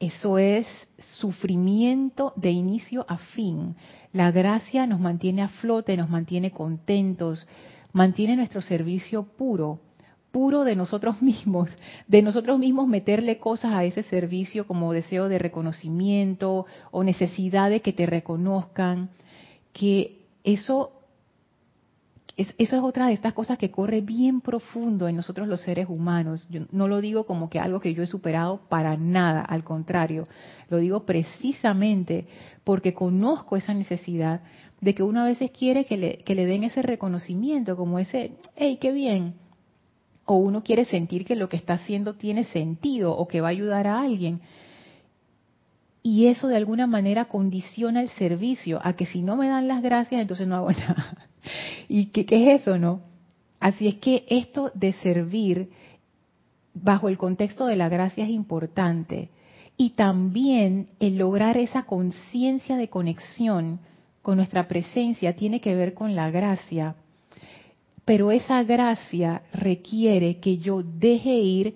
eso 0.00 0.38
es 0.38 0.66
sufrimiento 0.98 2.32
de 2.34 2.50
inicio 2.50 3.04
a 3.08 3.18
fin. 3.18 3.76
La 4.12 4.32
gracia 4.32 4.86
nos 4.86 4.98
mantiene 4.98 5.42
a 5.42 5.48
flote, 5.48 5.96
nos 5.96 6.08
mantiene 6.08 6.50
contentos, 6.50 7.46
mantiene 7.92 8.36
nuestro 8.36 8.60
servicio 8.60 9.24
puro 9.24 9.80
puro 10.30 10.64
de 10.64 10.76
nosotros 10.76 11.22
mismos, 11.22 11.70
de 12.06 12.22
nosotros 12.22 12.58
mismos 12.58 12.88
meterle 12.88 13.38
cosas 13.38 13.72
a 13.72 13.84
ese 13.84 14.02
servicio 14.02 14.66
como 14.66 14.92
deseo 14.92 15.28
de 15.28 15.38
reconocimiento 15.38 16.66
o 16.90 17.04
necesidad 17.04 17.70
de 17.70 17.80
que 17.80 17.92
te 17.92 18.06
reconozcan, 18.06 19.10
que 19.72 20.18
eso 20.44 20.92
eso 22.38 22.76
es 22.76 22.82
otra 22.82 23.08
de 23.08 23.14
estas 23.14 23.32
cosas 23.32 23.58
que 23.58 23.72
corre 23.72 24.00
bien 24.00 24.40
profundo 24.40 25.08
en 25.08 25.16
nosotros 25.16 25.48
los 25.48 25.60
seres 25.62 25.88
humanos. 25.88 26.46
Yo 26.48 26.66
no 26.70 26.86
lo 26.86 27.00
digo 27.00 27.26
como 27.26 27.50
que 27.50 27.58
algo 27.58 27.80
que 27.80 27.94
yo 27.94 28.04
he 28.04 28.06
superado 28.06 28.60
para 28.68 28.96
nada, 28.96 29.40
al 29.42 29.64
contrario, 29.64 30.28
lo 30.70 30.76
digo 30.76 31.04
precisamente 31.04 32.28
porque 32.62 32.94
conozco 32.94 33.56
esa 33.56 33.74
necesidad 33.74 34.42
de 34.80 34.94
que 34.94 35.02
uno 35.02 35.22
a 35.22 35.24
veces 35.24 35.50
quiere 35.50 35.84
que 35.84 35.96
le, 35.96 36.18
que 36.18 36.36
le 36.36 36.46
den 36.46 36.62
ese 36.62 36.80
reconocimiento, 36.80 37.76
como 37.76 37.98
ese, 37.98 38.30
hey, 38.54 38.78
qué 38.80 38.92
bien, 38.92 39.34
o 40.30 40.36
uno 40.36 40.62
quiere 40.62 40.84
sentir 40.84 41.24
que 41.24 41.34
lo 41.34 41.48
que 41.48 41.56
está 41.56 41.74
haciendo 41.74 42.12
tiene 42.12 42.44
sentido 42.44 43.16
o 43.16 43.26
que 43.26 43.40
va 43.40 43.48
a 43.48 43.50
ayudar 43.50 43.86
a 43.86 44.02
alguien. 44.02 44.42
Y 46.02 46.26
eso 46.26 46.48
de 46.48 46.56
alguna 46.56 46.86
manera 46.86 47.24
condiciona 47.24 48.02
el 48.02 48.10
servicio 48.10 48.78
a 48.84 48.92
que 48.92 49.06
si 49.06 49.22
no 49.22 49.36
me 49.36 49.48
dan 49.48 49.68
las 49.68 49.82
gracias, 49.82 50.20
entonces 50.20 50.46
no 50.46 50.56
hago 50.56 50.70
nada. 50.72 51.16
¿Y 51.88 52.06
qué, 52.06 52.26
es 52.28 52.60
eso, 52.60 52.76
no? 52.76 53.00
Así 53.58 53.88
es 53.88 53.94
que 53.96 54.26
esto 54.28 54.70
de 54.74 54.92
servir 54.92 55.70
bajo 56.74 57.08
el 57.08 57.16
contexto 57.16 57.64
de 57.64 57.76
la 57.76 57.88
gracia 57.88 58.24
es 58.24 58.30
importante. 58.30 59.30
Y 59.78 59.90
también 59.90 60.90
el 61.00 61.16
lograr 61.16 61.56
esa 61.56 61.84
conciencia 61.84 62.76
de 62.76 62.90
conexión 62.90 63.80
con 64.20 64.36
nuestra 64.36 64.68
presencia 64.68 65.34
tiene 65.34 65.62
que 65.62 65.74
ver 65.74 65.94
con 65.94 66.14
la 66.14 66.30
gracia 66.30 66.96
pero 68.08 68.30
esa 68.30 68.62
gracia 68.62 69.42
requiere 69.52 70.38
que 70.38 70.56
yo 70.56 70.82
deje 70.82 71.34
ir 71.34 71.74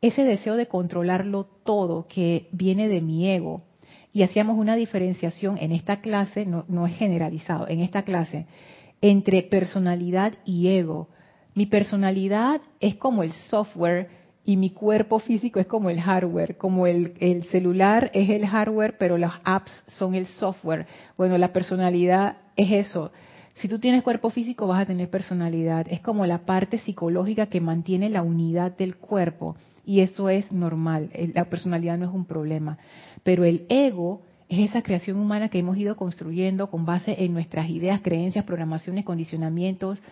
ese 0.00 0.22
deseo 0.22 0.54
de 0.54 0.68
controlarlo 0.68 1.42
todo 1.64 2.06
que 2.06 2.46
viene 2.52 2.86
de 2.86 3.00
mi 3.00 3.28
ego. 3.28 3.62
Y 4.12 4.22
hacíamos 4.22 4.56
una 4.56 4.76
diferenciación 4.76 5.58
en 5.58 5.72
esta 5.72 6.00
clase, 6.00 6.46
no, 6.46 6.86
es 6.86 6.96
generalizado, 6.96 7.66
en 7.66 7.80
esta 7.80 8.04
clase, 8.04 8.46
entre 9.00 9.42
personalidad 9.42 10.34
y 10.44 10.68
ego. 10.68 11.08
Mi 11.52 11.66
personalidad 11.66 12.60
es 12.78 12.94
como 12.94 13.24
el 13.24 13.32
software 13.32 14.08
y 14.44 14.56
mi 14.56 14.70
cuerpo 14.70 15.18
físico 15.18 15.58
es 15.58 15.66
como 15.66 15.90
el 15.90 16.00
hardware, 16.00 16.58
como 16.58 16.86
el, 16.86 17.14
el, 17.18 17.42
celular 17.46 18.12
es 18.14 18.30
el 18.30 18.46
hardware, 18.46 18.98
pero 18.98 19.18
las 19.18 19.32
apps 19.42 19.72
son 19.88 20.14
el 20.14 20.26
software. 20.26 20.86
Bueno, 21.16 21.36
la 21.38 21.52
personalidad 21.52 22.36
es 22.54 22.70
eso. 22.70 23.10
Si 23.56 23.68
tú 23.68 23.78
tienes 23.78 24.02
cuerpo 24.02 24.30
físico 24.30 24.66
vas 24.66 24.82
a 24.82 24.86
tener 24.86 25.10
personalidad. 25.10 25.86
Es 25.88 26.00
como 26.00 26.26
la 26.26 26.38
parte 26.38 26.78
psicológica 26.78 27.46
que 27.46 27.60
mantiene 27.60 28.08
la 28.10 28.22
unidad 28.22 28.76
del 28.76 28.96
cuerpo 28.96 29.56
y 29.84 30.00
eso 30.00 30.28
es 30.28 30.52
normal. 30.52 31.10
La 31.34 31.44
personalidad 31.44 31.98
no 31.98 32.06
es 32.06 32.14
un 32.14 32.24
problema. 32.24 32.78
Pero 33.22 33.44
el 33.44 33.66
ego 33.68 34.22
es 34.48 34.70
esa 34.70 34.82
creación 34.82 35.18
humana 35.18 35.48
que 35.48 35.58
hemos 35.58 35.76
ido 35.76 35.96
construyendo 35.96 36.70
con 36.70 36.84
base 36.84 37.24
en 37.24 37.32
nuestras 37.32 37.68
ideas, 37.68 38.00
creencias, 38.02 38.44
programaciones, 38.44 39.04
condicionamientos, 39.04 40.02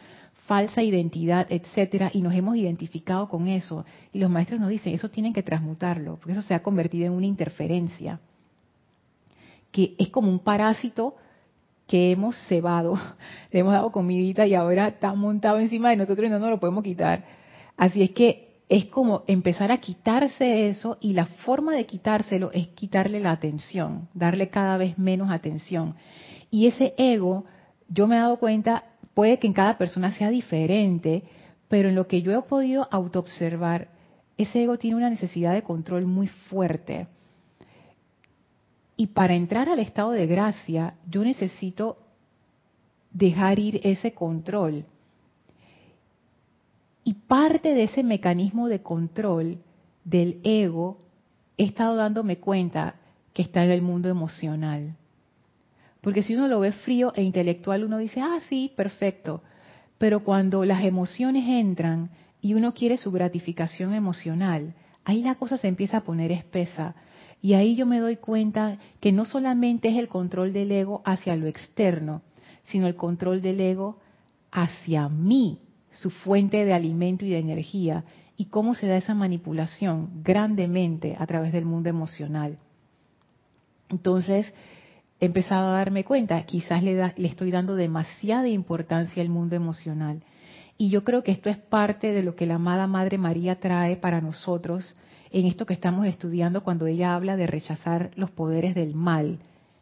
falsa 0.47 0.83
identidad, 0.83 1.47
etcétera, 1.51 2.11
y 2.13 2.23
nos 2.23 2.35
hemos 2.35 2.57
identificado 2.57 3.29
con 3.29 3.49
eso. 3.49 3.85
Y 4.13 4.19
los 4.19 4.31
maestros 4.31 4.61
nos 4.61 4.71
dicen, 4.71 4.95
eso 4.95 5.09
tienen 5.09 5.33
que 5.33 5.43
transmutarlo, 5.43 6.17
porque 6.17 6.33
eso 6.33 6.43
se 6.43 6.55
ha 6.55 6.63
convertido 6.63 7.07
en 7.07 7.13
una 7.13 7.27
interferencia, 7.27 8.19
que 9.71 9.95
es 9.99 10.09
como 10.09 10.31
un 10.31 10.41
parásito 10.41 11.15
que 11.91 12.13
hemos 12.13 12.37
cebado, 12.47 12.95
le 13.51 13.59
hemos 13.59 13.73
dado 13.73 13.91
comidita 13.91 14.47
y 14.47 14.55
ahora 14.55 14.87
está 14.87 15.13
montado 15.13 15.59
encima 15.59 15.91
de 15.91 15.97
nosotros 15.97 16.25
y 16.25 16.31
no 16.31 16.39
nos 16.39 16.51
lo 16.51 16.61
podemos 16.61 16.85
quitar. 16.85 17.25
Así 17.77 18.01
es 18.01 18.13
que 18.13 18.61
es 18.69 18.85
como 18.85 19.25
empezar 19.27 19.73
a 19.73 19.79
quitarse 19.79 20.69
eso 20.69 20.99
y 21.01 21.15
la 21.15 21.27
forma 21.27 21.75
de 21.75 21.87
quitárselo 21.87 22.53
es 22.53 22.69
quitarle 22.69 23.19
la 23.19 23.33
atención, 23.33 24.09
darle 24.15 24.51
cada 24.51 24.77
vez 24.77 24.99
menos 24.99 25.33
atención. 25.33 25.97
Y 26.49 26.69
ese 26.69 26.95
ego, 26.97 27.45
yo 27.89 28.07
me 28.07 28.15
he 28.15 28.21
dado 28.21 28.37
cuenta, 28.39 28.85
puede 29.13 29.41
que 29.41 29.49
en 29.49 29.53
cada 29.53 29.77
persona 29.77 30.13
sea 30.13 30.31
diferente, 30.31 31.25
pero 31.67 31.89
en 31.89 31.97
lo 31.97 32.07
que 32.07 32.23
yo 32.23 32.31
he 32.39 32.43
podido 32.43 32.87
autoobservar, 32.93 33.89
ese 34.39 34.63
ego 34.63 34.79
tiene 34.79 34.97
una 34.97 35.11
necesidad 35.11 35.55
de 35.55 35.65
control 35.65 36.07
muy 36.07 36.29
fuerte 36.29 37.09
y 39.01 39.07
para 39.07 39.35
entrar 39.35 39.71
al 39.71 39.79
estado 39.79 40.11
de 40.11 40.27
gracia, 40.27 40.93
yo 41.09 41.25
necesito 41.25 41.97
dejar 43.11 43.59
ir 43.59 43.81
ese 43.83 44.13
control. 44.13 44.85
Y 47.03 47.15
parte 47.15 47.73
de 47.73 47.85
ese 47.85 48.03
mecanismo 48.03 48.69
de 48.69 48.83
control 48.83 49.57
del 50.05 50.43
ego, 50.45 50.99
he 51.57 51.65
estado 51.65 51.97
dándome 51.97 52.41
cuenta 52.41 52.97
que 53.33 53.41
está 53.41 53.65
en 53.65 53.71
el 53.71 53.81
mundo 53.81 54.11
emocional. 54.11 54.95
Porque 56.03 56.23
si 56.23 56.35
uno 56.35 56.47
lo 56.47 56.61
ve 56.61 56.73
frío 56.73 57.15
e 57.17 57.23
intelectual, 57.23 57.85
uno 57.85 57.97
dice, 57.97 58.21
ah, 58.21 58.41
sí, 58.51 58.71
perfecto. 58.77 59.43
Pero 59.97 60.25
cuando 60.25 60.63
las 60.67 60.85
emociones 60.85 61.49
entran 61.49 62.11
y 62.43 62.53
uno 62.53 62.75
quiere 62.75 62.99
su 62.99 63.11
gratificación 63.11 63.95
emocional, 63.95 64.75
ahí 65.07 65.23
la 65.23 65.37
cosa 65.37 65.57
se 65.57 65.69
empieza 65.69 65.97
a 65.97 66.05
poner 66.05 66.31
espesa 66.33 66.95
y 67.43 67.55
ahí 67.55 67.75
yo 67.75 67.87
me 67.87 68.01
doy 68.01 68.17
cuenta 68.17 68.79
que 69.01 69.13
no 69.13 69.25
solamente 69.25 69.89
es 69.89 69.97
el 69.97 70.09
control 70.09 70.53
del 70.53 70.73
ego 70.73 71.01
hacia 71.05 71.37
lo 71.37 71.47
externo, 71.47 72.23
sino 72.65 72.87
el 72.87 72.97
control 72.97 73.41
del 73.41 73.61
ego 73.61 73.99
hacia 74.51 75.09
mí, 75.09 75.59
su 75.91 76.11
fuente 76.11 76.65
de 76.65 76.75
alimento 76.75 77.25
y 77.25 77.31
de 77.31 77.39
energía, 77.39 78.05
y 78.37 78.47
cómo 78.47 78.75
se 78.75 78.87
da 78.87 78.97
esa 78.97 79.15
manipulación 79.15 80.23
grandemente 80.23 81.17
a 81.19 81.27
través 81.27 81.53
del 81.53 81.65
mundo 81.65 81.89
emocional. 81.89 82.59
Entonces, 83.89 84.53
he 85.19 85.27
empezado 85.27 85.69
a 85.69 85.79
darme 85.79 86.05
cuenta, 86.05 86.43
quizás 86.45 86.83
le, 86.83 86.95
le 86.95 87.29
estoy 87.29 87.51
dando 87.51 87.75
demasiada 87.75 88.49
importancia 88.49 89.23
al 89.23 89.29
mundo 89.31 89.57
emocional. 89.57 90.23
Y 90.79 90.89
yo 90.89 91.05
creo 91.05 91.23
que 91.23 91.33
esto 91.33 91.51
es 91.51 91.59
parte 91.59 92.13
de 92.13 92.23
lo 92.23 92.35
que 92.37 92.47
la 92.47 92.55
amada 92.55 92.87
Madre 92.87 93.19
María 93.19 93.61
trae 93.61 93.97
para 93.97 94.21
nosotros 94.21 94.95
en 95.31 95.47
esto 95.47 95.67
que 95.67 95.75
estamos 95.75 96.07
estudiando 96.07 96.63
cuando 96.63 96.87
ella 96.87 97.15
habla 97.15 97.37
de 97.37 97.47
rechazar 97.47 98.11
los 98.17 98.31
poderes 98.31 98.75
del 98.75 98.95
mal. 98.95 99.39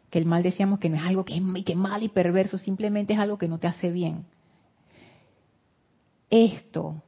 Que 0.09 0.19
el 0.19 0.25
mal 0.25 0.43
decíamos 0.43 0.79
que 0.79 0.89
no 0.89 0.97
es 0.97 1.03
algo 1.03 1.25
que 1.25 1.35
es 1.35 1.75
mal 1.75 2.03
y 2.03 2.09
perverso, 2.09 2.57
simplemente 2.57 3.13
es 3.13 3.19
algo 3.19 3.37
que 3.37 3.47
no 3.47 3.57
te 3.57 3.67
hace 3.67 3.91
bien. 3.91 4.25
Esto, 6.29 7.01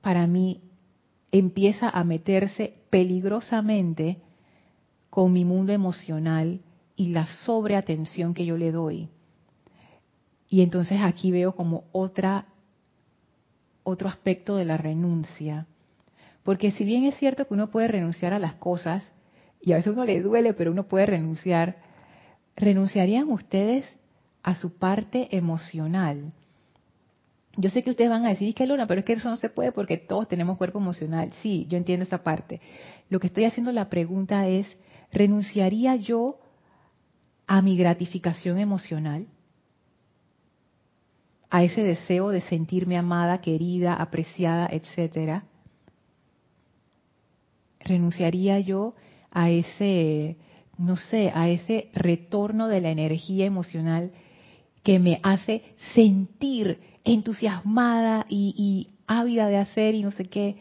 para 0.00 0.26
mí, 0.26 0.60
empieza 1.30 1.88
a 1.88 2.04
meterse 2.04 2.74
peligrosamente 2.90 4.18
con 5.10 5.32
mi 5.32 5.44
mundo 5.44 5.72
emocional 5.72 6.60
y 6.96 7.08
la 7.08 7.26
sobreatención 7.44 8.34
que 8.34 8.46
yo 8.46 8.56
le 8.56 8.72
doy. 8.72 9.08
Y 10.48 10.62
entonces 10.62 11.00
aquí 11.02 11.30
veo 11.30 11.54
como 11.54 11.84
otra 11.92 12.46
otro 13.84 14.08
aspecto 14.08 14.56
de 14.56 14.64
la 14.64 14.76
renuncia. 14.76 15.66
Porque 16.44 16.70
si 16.70 16.84
bien 16.84 17.04
es 17.04 17.16
cierto 17.16 17.48
que 17.48 17.54
uno 17.54 17.70
puede 17.70 17.88
renunciar 17.88 18.32
a 18.32 18.38
las 18.38 18.54
cosas, 18.54 19.10
y 19.60 19.72
a 19.72 19.76
veces 19.76 19.92
uno 19.92 20.04
le 20.04 20.20
duele, 20.20 20.52
pero 20.52 20.70
uno 20.70 20.84
puede 20.84 21.06
renunciar, 21.06 21.78
¿renunciarían 22.54 23.30
ustedes 23.30 23.84
a 24.42 24.54
su 24.54 24.78
parte 24.78 25.34
emocional? 25.36 26.32
Yo 27.56 27.70
sé 27.70 27.82
que 27.82 27.90
ustedes 27.90 28.10
van 28.10 28.26
a 28.26 28.28
decir, 28.28 28.54
que 28.54 28.66
Luna, 28.66 28.86
pero 28.86 29.00
es 29.00 29.06
que 29.06 29.14
eso 29.14 29.28
no 29.28 29.36
se 29.36 29.48
puede 29.48 29.72
porque 29.72 29.96
todos 29.96 30.28
tenemos 30.28 30.58
cuerpo 30.58 30.78
emocional. 30.78 31.32
Sí, 31.40 31.66
yo 31.68 31.78
entiendo 31.78 32.04
esa 32.04 32.22
parte. 32.22 32.60
Lo 33.08 33.20
que 33.20 33.28
estoy 33.28 33.44
haciendo 33.44 33.72
la 33.72 33.88
pregunta 33.88 34.46
es, 34.46 34.66
¿renunciaría 35.12 35.96
yo 35.96 36.40
a 37.46 37.62
mi 37.62 37.76
gratificación 37.76 38.58
emocional? 38.58 39.26
a 41.54 41.62
ese 41.62 41.84
deseo 41.84 42.30
de 42.30 42.40
sentirme 42.40 42.98
amada, 42.98 43.40
querida, 43.40 43.94
apreciada, 43.94 44.68
etcétera, 44.72 45.44
renunciaría 47.84 48.58
yo 48.60 48.94
a 49.30 49.50
ese, 49.50 50.36
no 50.78 50.96
sé, 50.96 51.30
a 51.34 51.48
ese 51.48 51.90
retorno 51.92 52.68
de 52.68 52.80
la 52.80 52.90
energía 52.90 53.44
emocional 53.44 54.12
que 54.82 54.98
me 54.98 55.18
hace 55.22 55.62
sentir 55.94 56.78
entusiasmada 57.04 58.24
y, 58.28 58.90
ávida 59.06 59.48
de 59.48 59.58
hacer 59.58 59.94
y 59.94 60.02
no 60.02 60.12
sé 60.12 60.24
qué. 60.26 60.56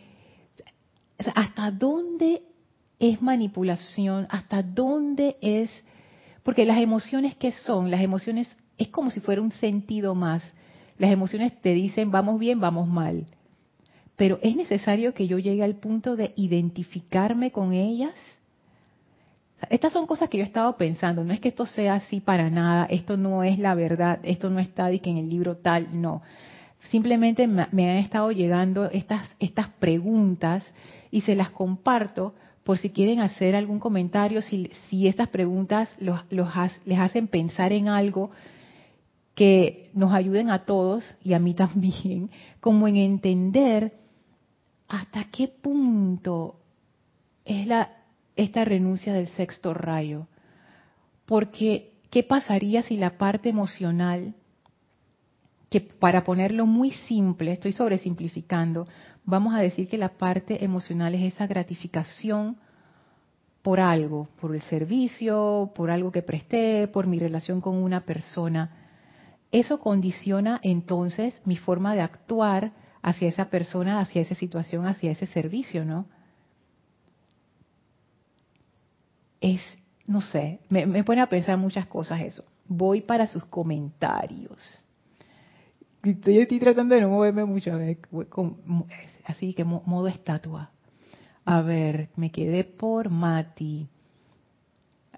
¿Hasta 1.33 1.71
dónde 1.71 2.41
es 2.99 3.21
manipulación? 3.21 4.27
¿Hasta 4.29 4.61
dónde 4.61 5.37
es? 5.39 5.69
Porque 6.43 6.65
las 6.65 6.79
emociones 6.79 7.35
que 7.35 7.53
son, 7.53 7.89
las 7.89 8.01
emociones 8.01 8.57
es 8.77 8.89
como 8.89 9.11
si 9.11 9.21
fuera 9.21 9.41
un 9.41 9.51
sentido 9.51 10.13
más. 10.13 10.43
Las 10.97 11.11
emociones 11.11 11.61
te 11.61 11.73
dicen 11.73 12.11
vamos 12.11 12.37
bien, 12.37 12.59
vamos 12.59 12.87
mal. 12.87 13.27
Pero 14.23 14.39
es 14.41 14.55
necesario 14.55 15.13
que 15.13 15.27
yo 15.27 15.37
llegue 15.37 15.65
al 15.65 15.75
punto 15.75 16.15
de 16.15 16.31
identificarme 16.37 17.51
con 17.51 17.73
ellas. 17.73 18.13
Estas 19.69 19.91
son 19.91 20.07
cosas 20.07 20.29
que 20.29 20.37
yo 20.37 20.45
he 20.45 20.47
estado 20.47 20.77
pensando. 20.77 21.25
No 21.25 21.33
es 21.33 21.41
que 21.41 21.49
esto 21.49 21.65
sea 21.65 21.95
así 21.95 22.21
para 22.21 22.49
nada. 22.49 22.85
Esto 22.85 23.17
no 23.17 23.43
es 23.43 23.59
la 23.59 23.75
verdad. 23.75 24.21
Esto 24.23 24.49
no 24.49 24.59
está 24.59 24.89
que 24.97 25.09
en 25.09 25.17
el 25.17 25.29
libro 25.29 25.57
tal. 25.57 25.89
No. 26.01 26.21
Simplemente 26.89 27.47
me, 27.47 27.63
han 27.63 27.97
estado 27.97 28.31
llegando 28.31 28.89
estas, 28.91 29.35
estas 29.41 29.67
preguntas 29.67 30.63
y 31.11 31.19
se 31.19 31.35
las 31.35 31.49
comparto 31.49 32.33
por 32.63 32.77
si 32.77 32.91
quieren 32.91 33.19
hacer 33.19 33.57
algún 33.57 33.81
comentario, 33.81 34.41
si, 34.41 34.71
si 34.87 35.09
estas 35.09 35.27
preguntas 35.27 35.89
los, 35.99 36.21
los, 36.29 36.47
les 36.85 36.97
hacen 36.97 37.27
pensar 37.27 37.73
en 37.73 37.89
algo 37.89 38.31
que 39.35 39.89
nos 39.93 40.13
ayuden 40.13 40.49
a 40.49 40.59
todos 40.63 41.03
y 41.21 41.33
a 41.33 41.39
mí 41.39 41.53
también, 41.55 42.29
como 42.61 42.87
en 42.87 42.95
entender 42.95 44.01
hasta 44.87 45.25
qué 45.25 45.47
punto 45.47 46.59
es 47.45 47.67
la, 47.67 47.89
esta 48.35 48.65
renuncia 48.65 49.13
del 49.13 49.27
sexto 49.27 49.73
rayo. 49.73 50.27
Porque, 51.25 51.93
¿qué 52.09 52.23
pasaría 52.23 52.83
si 52.83 52.97
la 52.97 53.17
parte 53.17 53.49
emocional, 53.49 54.35
que 55.69 55.81
para 55.81 56.23
ponerlo 56.23 56.65
muy 56.65 56.91
simple, 56.91 57.53
estoy 57.53 57.73
sobresimplificando, 57.73 58.87
vamos 59.25 59.55
a 59.55 59.59
decir 59.59 59.87
que 59.87 59.97
la 59.97 60.09
parte 60.09 60.63
emocional 60.63 61.15
es 61.15 61.33
esa 61.33 61.47
gratificación 61.47 62.57
por 63.61 63.79
algo, 63.79 64.27
por 64.41 64.53
el 64.53 64.61
servicio, 64.63 65.71
por 65.73 65.89
algo 65.89 66.11
que 66.11 66.21
presté, 66.21 66.87
por 66.87 67.07
mi 67.07 67.17
relación 67.17 67.61
con 67.61 67.77
una 67.77 68.01
persona 68.01 68.83
eso 69.53 69.79
condiciona 69.79 70.59
entonces 70.63 71.39
mi 71.45 71.57
forma 71.57 71.93
de 71.93 72.01
actuar 72.01 72.71
hacia 73.03 73.27
esa 73.27 73.49
persona, 73.49 73.99
hacia 73.99 74.21
esa 74.21 74.33
situación, 74.33 74.87
hacia 74.87 75.11
ese 75.11 75.25
servicio, 75.27 75.83
¿no? 75.83 76.07
Es, 79.41 79.61
no 80.07 80.21
sé, 80.21 80.61
me, 80.69 81.03
pone 81.03 81.21
a 81.21 81.27
pensar 81.27 81.57
muchas 81.57 81.85
cosas 81.85 82.21
eso. 82.21 82.45
Voy 82.65 83.01
para 83.01 83.27
sus 83.27 83.43
comentarios. 83.45 84.85
Estoy, 86.01 86.39
estoy 86.39 86.59
tratando 86.59 86.95
de 86.95 87.01
no 87.01 87.09
moverme 87.09 87.43
mucho, 87.43 87.73
a 87.73 87.75
ver, 87.75 87.97
así 89.25 89.53
que 89.53 89.65
modo 89.65 90.07
estatua. 90.07 90.71
A 91.43 91.61
ver, 91.61 92.09
me 92.15 92.31
quedé 92.31 92.63
por 92.63 93.09
Mati. 93.09 93.89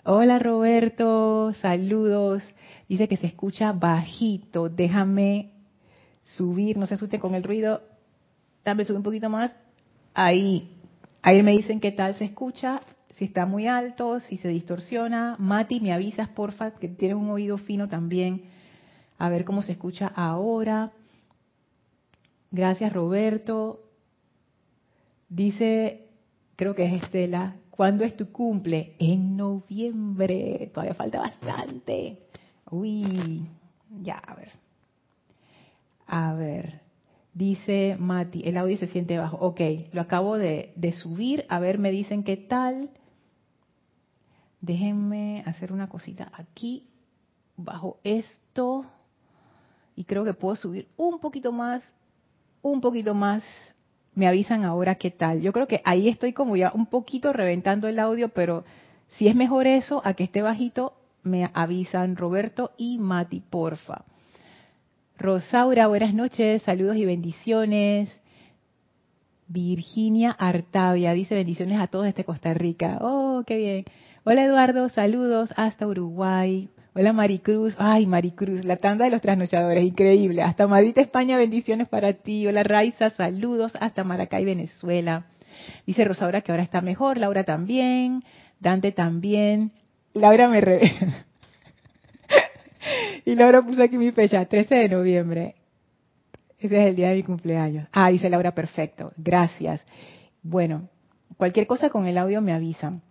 Hola 0.04 0.40
Roberto, 0.40 1.54
saludos. 1.54 2.44
Dice 2.90 3.08
que 3.08 3.18
se 3.18 3.28
escucha 3.28 3.72
bajito. 3.74 4.70
Déjame 4.70 5.55
subir, 6.26 6.78
no 6.78 6.86
se 6.86 6.96
asusten 6.96 7.22
con 7.22 7.34
el 7.36 7.44
ruido. 7.44 7.82
Dame 8.66 8.84
subir 8.84 8.98
un 8.98 9.04
poquito 9.04 9.30
más. 9.30 9.52
Ahí. 10.14 10.78
Ahí 11.22 11.42
me 11.42 11.54
dicen 11.54 11.80
qué 11.80 11.92
tal 11.92 12.16
se 12.16 12.26
escucha, 12.26 12.82
si 13.16 13.26
está 13.26 13.46
muy 13.46 13.68
alto, 13.68 14.20
si 14.20 14.38
se 14.38 14.50
distorsiona. 14.50 15.38
Mati, 15.40 15.80
me 15.80 15.94
avisas, 15.94 16.28
porfa, 16.28 16.72
que 16.72 16.90
tienes 16.90 17.18
un 17.18 17.30
oído 17.30 17.58
fino 17.58 17.88
también. 17.88 18.44
A 19.18 19.30
ver 19.30 19.46
cómo 19.46 19.62
se 19.62 19.72
escucha 19.72 20.08
ahora. 20.08 20.92
Gracias, 22.52 22.92
Roberto. 22.92 23.90
Dice, 25.30 26.10
creo 26.56 26.76
que 26.76 26.86
es 26.86 27.04
Estela, 27.04 27.56
¿Cuándo 27.76 28.06
es 28.06 28.16
tu 28.16 28.32
cumple? 28.32 28.96
En 29.00 29.36
noviembre. 29.36 30.72
Todavía 30.74 30.94
falta 30.94 31.20
bastante. 31.20 32.20
Uy, 32.72 33.46
ya, 34.02 34.16
a 34.16 34.34
ver. 34.36 34.65
A 36.08 36.34
ver. 36.34 36.82
Dice 37.34 37.98
Mati, 38.00 38.44
el 38.46 38.58
audio 38.58 38.78
se 38.78 38.88
siente 38.88 39.18
bajo. 39.18 39.38
Ok, 39.38 39.60
lo 39.92 40.02
acabo 40.02 40.38
de, 40.38 40.74
de 40.76 40.94
subir. 40.94 41.46
A 41.50 41.60
ver, 41.60 41.80
me 41.80 41.92
dicen 41.92 42.24
qué 42.24 42.38
tal. 42.38 42.90
Déjenme 44.62 45.44
hacer 45.46 45.72
una 45.72 45.90
cosita 45.90 46.32
aquí, 46.34 46.88
bajo 47.58 48.00
esto. 48.04 48.86
Y 49.96 50.06
creo 50.06 50.24
que 50.24 50.34
puedo 50.34 50.56
subir 50.56 50.88
un 50.98 51.20
poquito 51.20 51.52
más, 51.52 51.84
un 52.62 52.82
poquito 52.82 53.14
más 53.14 53.44
me 54.16 54.28
avisan 54.28 54.64
ahora 54.64 54.96
qué 54.96 55.12
tal. 55.12 55.42
Yo 55.42 55.54
creo 55.54 55.68
que 55.68 55.82
ahí 55.84 56.08
estoy 56.08 56.34
como 56.34 56.56
ya 56.56 56.72
un 56.74 56.88
poquito 56.88 57.34
reventando 57.34 57.88
el 57.88 58.00
audio, 58.00 58.30
pero 58.30 58.64
si 59.10 59.28
es 59.28 59.36
mejor 59.36 59.68
eso 59.68 60.02
a 60.04 60.14
que 60.14 60.24
esté 60.24 60.42
bajito, 60.42 60.94
me 61.22 61.50
avisan 61.54 62.16
Roberto 62.16 62.72
y 62.78 62.98
Mati, 62.98 63.42
porfa. 63.42 64.06
Rosaura, 65.18 65.88
buenas 65.88 66.14
noches, 66.14 66.62
saludos 66.64 66.98
y 66.98 67.06
bendiciones. 67.06 68.10
Virginia 69.48 70.32
Artavia 70.32 71.14
dice 71.14 71.36
bendiciones 71.36 71.80
a 71.80 71.88
todos 71.88 72.06
desde 72.06 72.26
Costa 72.26 72.54
Rica. 72.54 72.98
Oh, 73.00 73.44
qué 73.48 73.56
bien. 73.58 73.86
Hola 74.26 74.44
Eduardo, 74.44 74.90
saludos 74.90 75.52
hasta 75.56 75.88
Uruguay. 75.88 76.70
Hola 76.94 77.14
Maricruz, 77.14 77.76
ay 77.78 78.06
Maricruz, 78.06 78.66
la 78.66 78.76
tanda 78.76 79.06
de 79.06 79.12
los 79.12 79.22
trasnochadores, 79.22 79.86
increíble. 79.86 80.42
Hasta 80.42 80.68
Madrid, 80.68 80.98
España, 80.98 81.38
bendiciones 81.38 81.88
para 81.88 82.12
ti. 82.14 82.46
Hola 82.46 82.64
Raiza, 82.64 83.10
saludos 83.12 83.72
hasta 83.80 84.04
Maracay, 84.04 84.44
Venezuela. 84.44 85.28
Dice 85.88 86.04
Rosaura 86.04 86.42
que 86.42 86.52
ahora 86.52 86.64
está 86.64 86.82
mejor, 86.82 87.18
Laura 87.18 87.46
también, 87.46 88.22
Dante 88.60 88.92
también. 88.92 89.72
Laura 90.14 90.50
me 90.50 90.60
re... 90.60 90.92
y 93.26 93.36
Laura 93.36 93.62
puso 93.62 93.82
aquí 93.82 93.98
mi 93.98 94.12
fecha, 94.12 94.46
13 94.46 94.76
de 94.76 94.90
noviembre. 94.90 95.56
Ese 96.60 96.80
es 96.80 96.88
el 96.88 96.96
día 96.96 97.10
de 97.10 97.16
mi 97.16 97.24
cumpleaños. 97.24 97.88
Ah, 97.92 98.10
dice 98.10 98.30
Laura, 98.30 98.54
perfecto, 98.54 99.12
gracias. 99.18 99.84
Bueno, 100.42 100.90
cualquier 101.38 101.68
cosa 101.68 101.90
con 101.90 102.06
el 102.06 102.18
audio 102.18 102.42
me 102.42 102.54
avisan. 102.54 103.02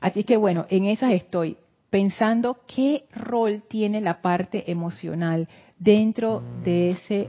Así 0.00 0.24
que 0.24 0.36
bueno, 0.36 0.66
en 0.68 0.86
esas 0.86 1.12
estoy 1.12 1.56
pensando 1.90 2.58
qué 2.66 3.04
rol 3.14 3.62
tiene 3.68 4.00
la 4.00 4.20
parte 4.20 4.70
emocional 4.70 5.48
dentro 5.78 6.42
de 6.64 6.90
ese 6.90 7.28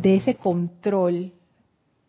de 0.00 0.16
ese 0.16 0.34
control 0.34 1.32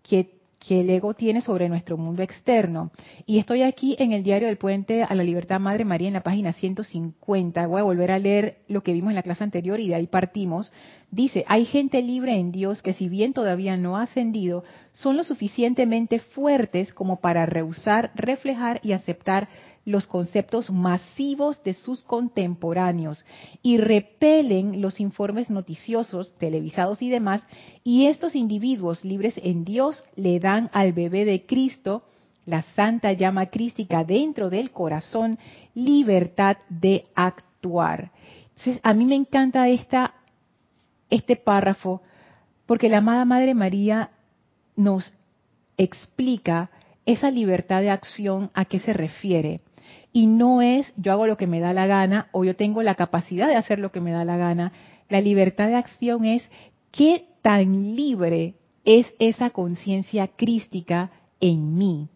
que, 0.04 0.35
que 0.68 0.82
el 0.82 0.90
ego 0.90 1.14
tiene 1.14 1.42
sobre 1.42 1.70
nuestro 1.70 1.98
mundo 1.98 2.24
externo. 2.24 2.92
Y 3.26 3.38
estoy 3.40 3.62
aquí 3.62 3.96
en 4.00 4.12
el 4.12 4.24
diario 4.24 4.48
del 4.48 4.58
puente 4.58 5.04
a 5.04 5.14
la 5.14 5.24
libertad 5.24 5.60
Madre 5.60 5.86
María 5.86 6.08
en 6.08 6.16
la 6.16 6.22
página 6.22 6.54
150. 6.54 7.68
Voy 7.68 7.82
a 7.82 7.84
volver 7.84 8.12
a 8.12 8.20
leer 8.20 8.58
lo 8.68 8.82
que 8.82 8.94
vimos 8.94 9.12
en 9.12 9.16
la 9.16 9.24
clase 9.24 9.44
anterior 9.44 9.80
y 9.80 9.90
de 9.90 9.96
ahí 9.96 10.08
partimos. 10.08 10.72
Dice, 11.12 11.46
hay 11.48 11.66
gente 11.66 12.02
libre 12.02 12.34
en 12.34 12.52
Dios 12.52 12.82
que 12.82 12.94
si 12.94 13.10
bien 13.10 13.34
todavía 13.34 13.78
no 13.78 13.98
ha 13.98 14.04
ascendido, 14.04 14.64
son 14.92 15.18
lo 15.18 15.24
suficientemente 15.24 16.20
fuertes 16.20 16.94
como 16.94 17.20
para 17.20 17.46
rehusar, 17.46 18.12
reflejar 18.16 18.80
y 18.84 18.94
aceptar 18.94 19.48
los 19.86 20.08
conceptos 20.08 20.72
masivos 20.72 21.64
de 21.64 21.74
sus 21.74 22.04
contemporáneos 22.04 23.24
y 23.62 23.78
repelen 23.78 24.82
los 24.82 25.00
informes 25.00 25.50
noticiosos, 25.50 26.34
televisados 26.38 27.02
y 27.02 27.10
demás, 27.10 27.44
y 27.84 28.08
estos 28.08 28.36
individuos 28.36 29.06
libres 29.06 29.36
en 29.38 29.64
Dios 29.64 30.04
le 30.16 30.40
dan 30.40 30.70
al 30.74 30.92
bebé 30.92 31.24
de 31.24 31.46
Cristo, 31.46 32.04
la 32.48 32.64
santa 32.76 33.14
llama 33.14 33.48
crística 33.48 34.04
dentro 34.04 34.50
del 34.50 34.72
corazón, 34.72 35.38
libertad 35.76 36.58
de 36.70 37.04
actuar. 37.14 38.12
Entonces, 38.50 38.80
a 38.84 38.94
mí 38.94 39.06
me 39.06 39.16
encanta 39.16 39.70
esta, 39.70 40.16
este 41.10 41.36
párrafo 41.36 42.02
porque 42.66 42.90
la 42.90 42.98
amada 42.98 43.26
Madre 43.26 43.54
María 43.54 44.10
nos 44.76 45.14
explica 45.78 46.72
esa 47.06 47.30
libertad 47.30 47.82
de 47.82 47.92
acción 47.92 48.50
a 48.56 48.66
qué 48.66 48.80
se 48.80 48.94
refiere 48.94 49.60
y 50.16 50.28
no 50.28 50.62
es 50.62 50.94
yo 50.96 51.12
hago 51.12 51.28
lo 51.28 51.36
que 51.36 51.46
me 51.46 51.60
da 51.60 51.74
la 51.74 51.88
gana 51.88 52.30
o 52.32 52.46
yo 52.46 52.56
tengo 52.56 52.82
la 52.82 52.96
capacidad 52.96 53.50
de 53.50 53.58
hacer 53.58 53.80
lo 53.80 53.92
que 53.92 54.00
me 54.00 54.14
da 54.14 54.24
la 54.24 54.38
gana. 54.38 54.72
La 55.10 55.20
libertad 55.20 55.68
de 55.68 55.76
acción 55.76 56.24
es 56.24 56.50
qué 56.92 57.26
tan 57.42 57.98
libre 57.98 58.54
es 58.86 59.14
esa 59.20 59.50
conciencia 59.50 60.30
crística 60.30 61.12
en 61.42 61.78
mí. 61.78 62.08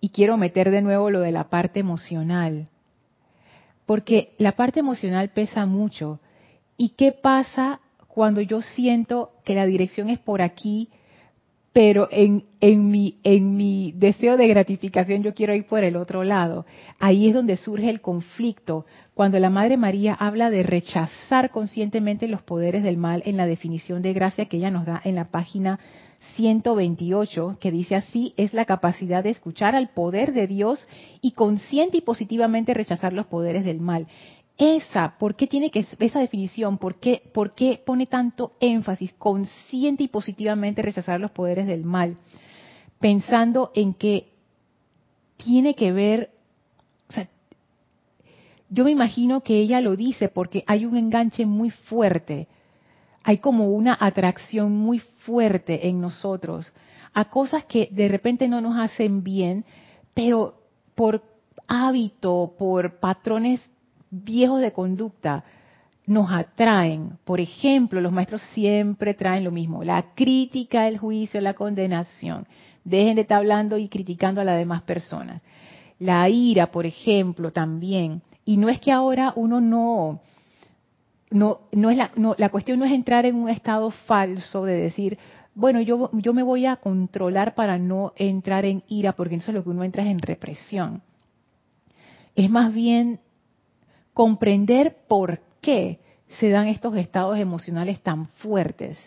Y 0.00 0.08
quiero 0.08 0.38
meter 0.38 0.70
de 0.70 0.80
nuevo 0.80 1.10
lo 1.10 1.20
de 1.20 1.32
la 1.32 1.50
parte 1.50 1.80
emocional, 1.80 2.70
porque 3.84 4.32
la 4.38 4.52
parte 4.52 4.80
emocional 4.80 5.32
pesa 5.32 5.66
mucho. 5.66 6.18
¿Y 6.78 6.94
qué 6.96 7.12
pasa 7.12 7.80
cuando 8.08 8.40
yo 8.40 8.62
siento 8.62 9.32
que 9.44 9.54
la 9.54 9.66
dirección 9.66 10.08
es 10.08 10.18
por 10.18 10.40
aquí, 10.40 10.88
pero 11.72 12.08
en, 12.10 12.44
en, 12.60 12.90
mi, 12.90 13.18
en 13.22 13.56
mi 13.56 13.92
deseo 13.96 14.36
de 14.36 14.46
gratificación 14.46 15.22
yo 15.22 15.34
quiero 15.34 15.54
ir 15.54 15.66
por 15.66 15.84
el 15.84 15.96
otro 15.96 16.22
lado. 16.22 16.66
Ahí 16.98 17.28
es 17.28 17.34
donde 17.34 17.56
surge 17.56 17.88
el 17.88 18.00
conflicto, 18.00 18.84
cuando 19.14 19.38
la 19.38 19.50
Madre 19.50 19.76
María 19.76 20.14
habla 20.14 20.50
de 20.50 20.62
rechazar 20.62 21.50
conscientemente 21.50 22.28
los 22.28 22.42
poderes 22.42 22.82
del 22.82 22.96
mal 22.96 23.22
en 23.24 23.36
la 23.36 23.46
definición 23.46 24.02
de 24.02 24.12
gracia 24.12 24.46
que 24.46 24.58
ella 24.58 24.70
nos 24.70 24.86
da 24.86 25.00
en 25.04 25.14
la 25.14 25.24
página 25.24 25.78
128, 26.36 27.58
que 27.60 27.70
dice 27.70 27.96
así, 27.96 28.32
es 28.36 28.54
la 28.54 28.64
capacidad 28.64 29.24
de 29.24 29.30
escuchar 29.30 29.74
al 29.74 29.90
poder 29.90 30.32
de 30.32 30.46
Dios 30.46 30.86
y 31.20 31.32
consciente 31.32 31.98
y 31.98 32.00
positivamente 32.02 32.74
rechazar 32.74 33.12
los 33.12 33.26
poderes 33.26 33.64
del 33.64 33.80
mal. 33.80 34.06
Esa, 34.64 35.16
¿por 35.18 35.34
qué 35.34 35.48
tiene 35.48 35.72
que 35.72 35.84
esa 35.98 36.20
definición? 36.20 36.78
¿Por 36.78 37.00
qué, 37.00 37.20
¿Por 37.34 37.56
qué 37.56 37.82
pone 37.84 38.06
tanto 38.06 38.52
énfasis 38.60 39.12
consciente 39.14 40.04
y 40.04 40.08
positivamente 40.08 40.82
rechazar 40.82 41.18
los 41.18 41.32
poderes 41.32 41.66
del 41.66 41.82
mal? 41.82 42.16
Pensando 43.00 43.72
en 43.74 43.92
que 43.92 44.28
tiene 45.36 45.74
que 45.74 45.90
ver, 45.90 46.30
o 47.08 47.12
sea, 47.12 47.28
yo 48.70 48.84
me 48.84 48.92
imagino 48.92 49.40
que 49.40 49.58
ella 49.58 49.80
lo 49.80 49.96
dice 49.96 50.28
porque 50.28 50.62
hay 50.68 50.86
un 50.86 50.96
enganche 50.96 51.44
muy 51.44 51.70
fuerte, 51.70 52.46
hay 53.24 53.38
como 53.38 53.68
una 53.72 53.98
atracción 53.98 54.70
muy 54.70 55.00
fuerte 55.00 55.88
en 55.88 56.00
nosotros 56.00 56.72
a 57.14 57.24
cosas 57.30 57.64
que 57.64 57.88
de 57.90 58.06
repente 58.06 58.46
no 58.46 58.60
nos 58.60 58.78
hacen 58.78 59.24
bien, 59.24 59.64
pero 60.14 60.54
por 60.94 61.24
hábito, 61.66 62.54
por 62.56 63.00
patrones 63.00 63.60
viejos 64.12 64.60
de 64.60 64.72
conducta 64.72 65.42
nos 66.06 66.30
atraen. 66.30 67.18
Por 67.24 67.40
ejemplo, 67.40 68.00
los 68.00 68.12
maestros 68.12 68.42
siempre 68.52 69.14
traen 69.14 69.42
lo 69.42 69.50
mismo, 69.50 69.82
la 69.82 70.14
crítica, 70.14 70.86
el 70.86 70.98
juicio, 70.98 71.40
la 71.40 71.54
condenación. 71.54 72.46
Dejen 72.84 73.16
de 73.16 73.22
estar 73.22 73.38
hablando 73.38 73.78
y 73.78 73.88
criticando 73.88 74.40
a 74.40 74.44
las 74.44 74.58
demás 74.58 74.82
personas. 74.82 75.42
La 75.98 76.28
ira, 76.28 76.70
por 76.70 76.84
ejemplo, 76.86 77.52
también. 77.52 78.22
Y 78.44 78.56
no 78.56 78.68
es 78.68 78.80
que 78.80 78.92
ahora 78.92 79.32
uno 79.36 79.60
no, 79.60 80.20
no, 81.30 81.60
no 81.70 81.90
es 81.90 81.96
la, 81.96 82.10
no, 82.16 82.34
la 82.36 82.48
cuestión 82.50 82.80
no 82.80 82.84
es 82.84 82.92
entrar 82.92 83.24
en 83.24 83.36
un 83.36 83.48
estado 83.48 83.90
falso 83.90 84.64
de 84.64 84.74
decir, 84.74 85.16
bueno, 85.54 85.80
yo, 85.80 86.10
yo 86.12 86.34
me 86.34 86.42
voy 86.42 86.66
a 86.66 86.76
controlar 86.76 87.54
para 87.54 87.78
no 87.78 88.12
entrar 88.16 88.64
en 88.64 88.82
ira, 88.88 89.12
porque 89.12 89.36
eso 89.36 89.52
es 89.52 89.54
lo 89.54 89.62
que 89.62 89.70
uno 89.70 89.84
entra 89.84 90.02
es 90.02 90.10
en 90.10 90.18
represión. 90.18 91.02
Es 92.34 92.50
más 92.50 92.74
bien 92.74 93.20
comprender 94.14 94.96
por 95.08 95.40
qué 95.60 96.00
se 96.38 96.50
dan 96.50 96.66
estos 96.66 96.96
estados 96.96 97.38
emocionales 97.38 98.00
tan 98.00 98.26
fuertes 98.26 98.98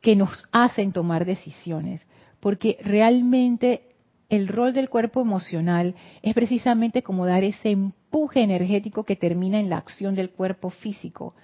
que 0.00 0.16
nos 0.16 0.46
hacen 0.52 0.92
tomar 0.92 1.24
decisiones. 1.24 2.06
Porque 2.40 2.78
realmente 2.82 3.94
el 4.28 4.48
rol 4.48 4.72
del 4.72 4.90
cuerpo 4.90 5.20
emocional 5.20 5.94
es 6.22 6.34
precisamente 6.34 7.02
como 7.02 7.26
dar 7.26 7.44
ese 7.44 7.70
empuje 7.70 8.42
energético 8.42 9.04
que 9.04 9.16
termina 9.16 9.58
en 9.60 9.70
la 9.70 9.78
acción 9.78 10.14
del 10.14 10.30
cuerpo 10.30 10.70
físico. 10.70 11.34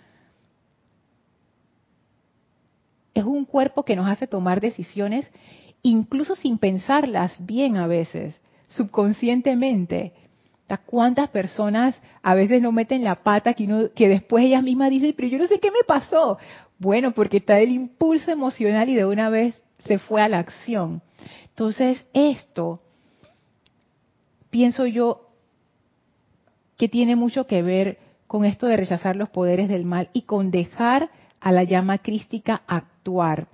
Es 3.14 3.24
un 3.24 3.44
cuerpo 3.44 3.84
que 3.84 3.96
nos 3.96 4.08
hace 4.08 4.26
tomar 4.26 4.60
decisiones 4.60 5.30
incluso 5.82 6.34
sin 6.34 6.58
pensarlas 6.58 7.34
bien 7.44 7.76
a 7.76 7.86
veces, 7.86 8.38
subconscientemente. 8.68 10.12
¿Cuántas 10.78 11.28
personas 11.30 11.96
a 12.22 12.34
veces 12.34 12.62
no 12.62 12.72
meten 12.72 13.04
la 13.04 13.22
pata 13.22 13.54
que, 13.54 14.08
después 14.08 14.44
ellas 14.44 14.62
mismas 14.62 14.90
dicen, 14.90 15.14
pero 15.16 15.28
yo 15.28 15.38
no 15.38 15.46
sé 15.46 15.58
qué 15.58 15.70
me 15.70 15.84
pasó? 15.86 16.38
Bueno, 16.78 17.12
porque 17.12 17.38
está 17.38 17.58
el 17.58 17.72
impulso 17.72 18.30
emocional 18.30 18.88
y 18.88 18.94
de 18.94 19.04
una 19.04 19.28
vez 19.30 19.62
se 19.78 19.98
fue 19.98 20.22
a 20.22 20.28
la 20.28 20.38
acción. 20.38 21.02
Entonces, 21.48 22.06
esto, 22.12 22.80
pienso 24.50 24.86
yo, 24.86 25.28
que 26.76 26.88
tiene 26.88 27.16
mucho 27.16 27.46
que 27.46 27.62
ver 27.62 27.98
con 28.26 28.44
esto 28.44 28.66
de 28.66 28.76
rechazar 28.76 29.16
los 29.16 29.28
poderes 29.28 29.68
del 29.68 29.84
mal 29.84 30.08
y 30.12 30.22
con 30.22 30.50
dejar 30.50 31.10
a 31.40 31.52
la 31.52 31.64
llama 31.64 31.98
crística 31.98 32.62
actuar. 32.66 33.48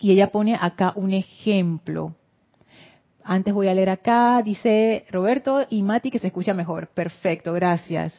Y 0.00 0.12
ella 0.12 0.32
pone 0.32 0.56
acá 0.60 0.92
un 0.96 1.12
ejemplo. 1.12 2.14
Antes 3.26 3.54
voy 3.54 3.68
a 3.68 3.74
leer 3.74 3.88
acá, 3.88 4.42
dice 4.42 5.06
Roberto 5.10 5.66
y 5.70 5.82
Mati 5.82 6.10
que 6.10 6.18
se 6.18 6.26
escucha 6.26 6.52
mejor. 6.52 6.88
Perfecto, 6.88 7.54
gracias. 7.54 8.12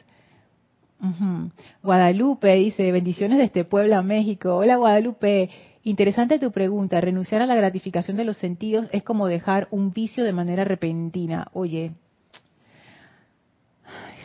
Guadalupe 1.82 2.54
dice, 2.56 2.90
bendiciones 2.90 3.38
desde 3.38 3.64
Puebla, 3.64 4.02
México. 4.02 4.56
Hola 4.56 4.76
Guadalupe, 4.76 5.48
interesante 5.84 6.40
tu 6.40 6.50
pregunta. 6.50 7.00
Renunciar 7.00 7.40
a 7.40 7.46
la 7.46 7.54
gratificación 7.54 8.16
de 8.16 8.24
los 8.24 8.36
sentidos 8.38 8.88
es 8.90 9.04
como 9.04 9.28
dejar 9.28 9.68
un 9.70 9.92
vicio 9.92 10.24
de 10.24 10.32
manera 10.32 10.64
repentina. 10.64 11.48
Oye, 11.52 11.92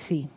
sí. 0.07 0.29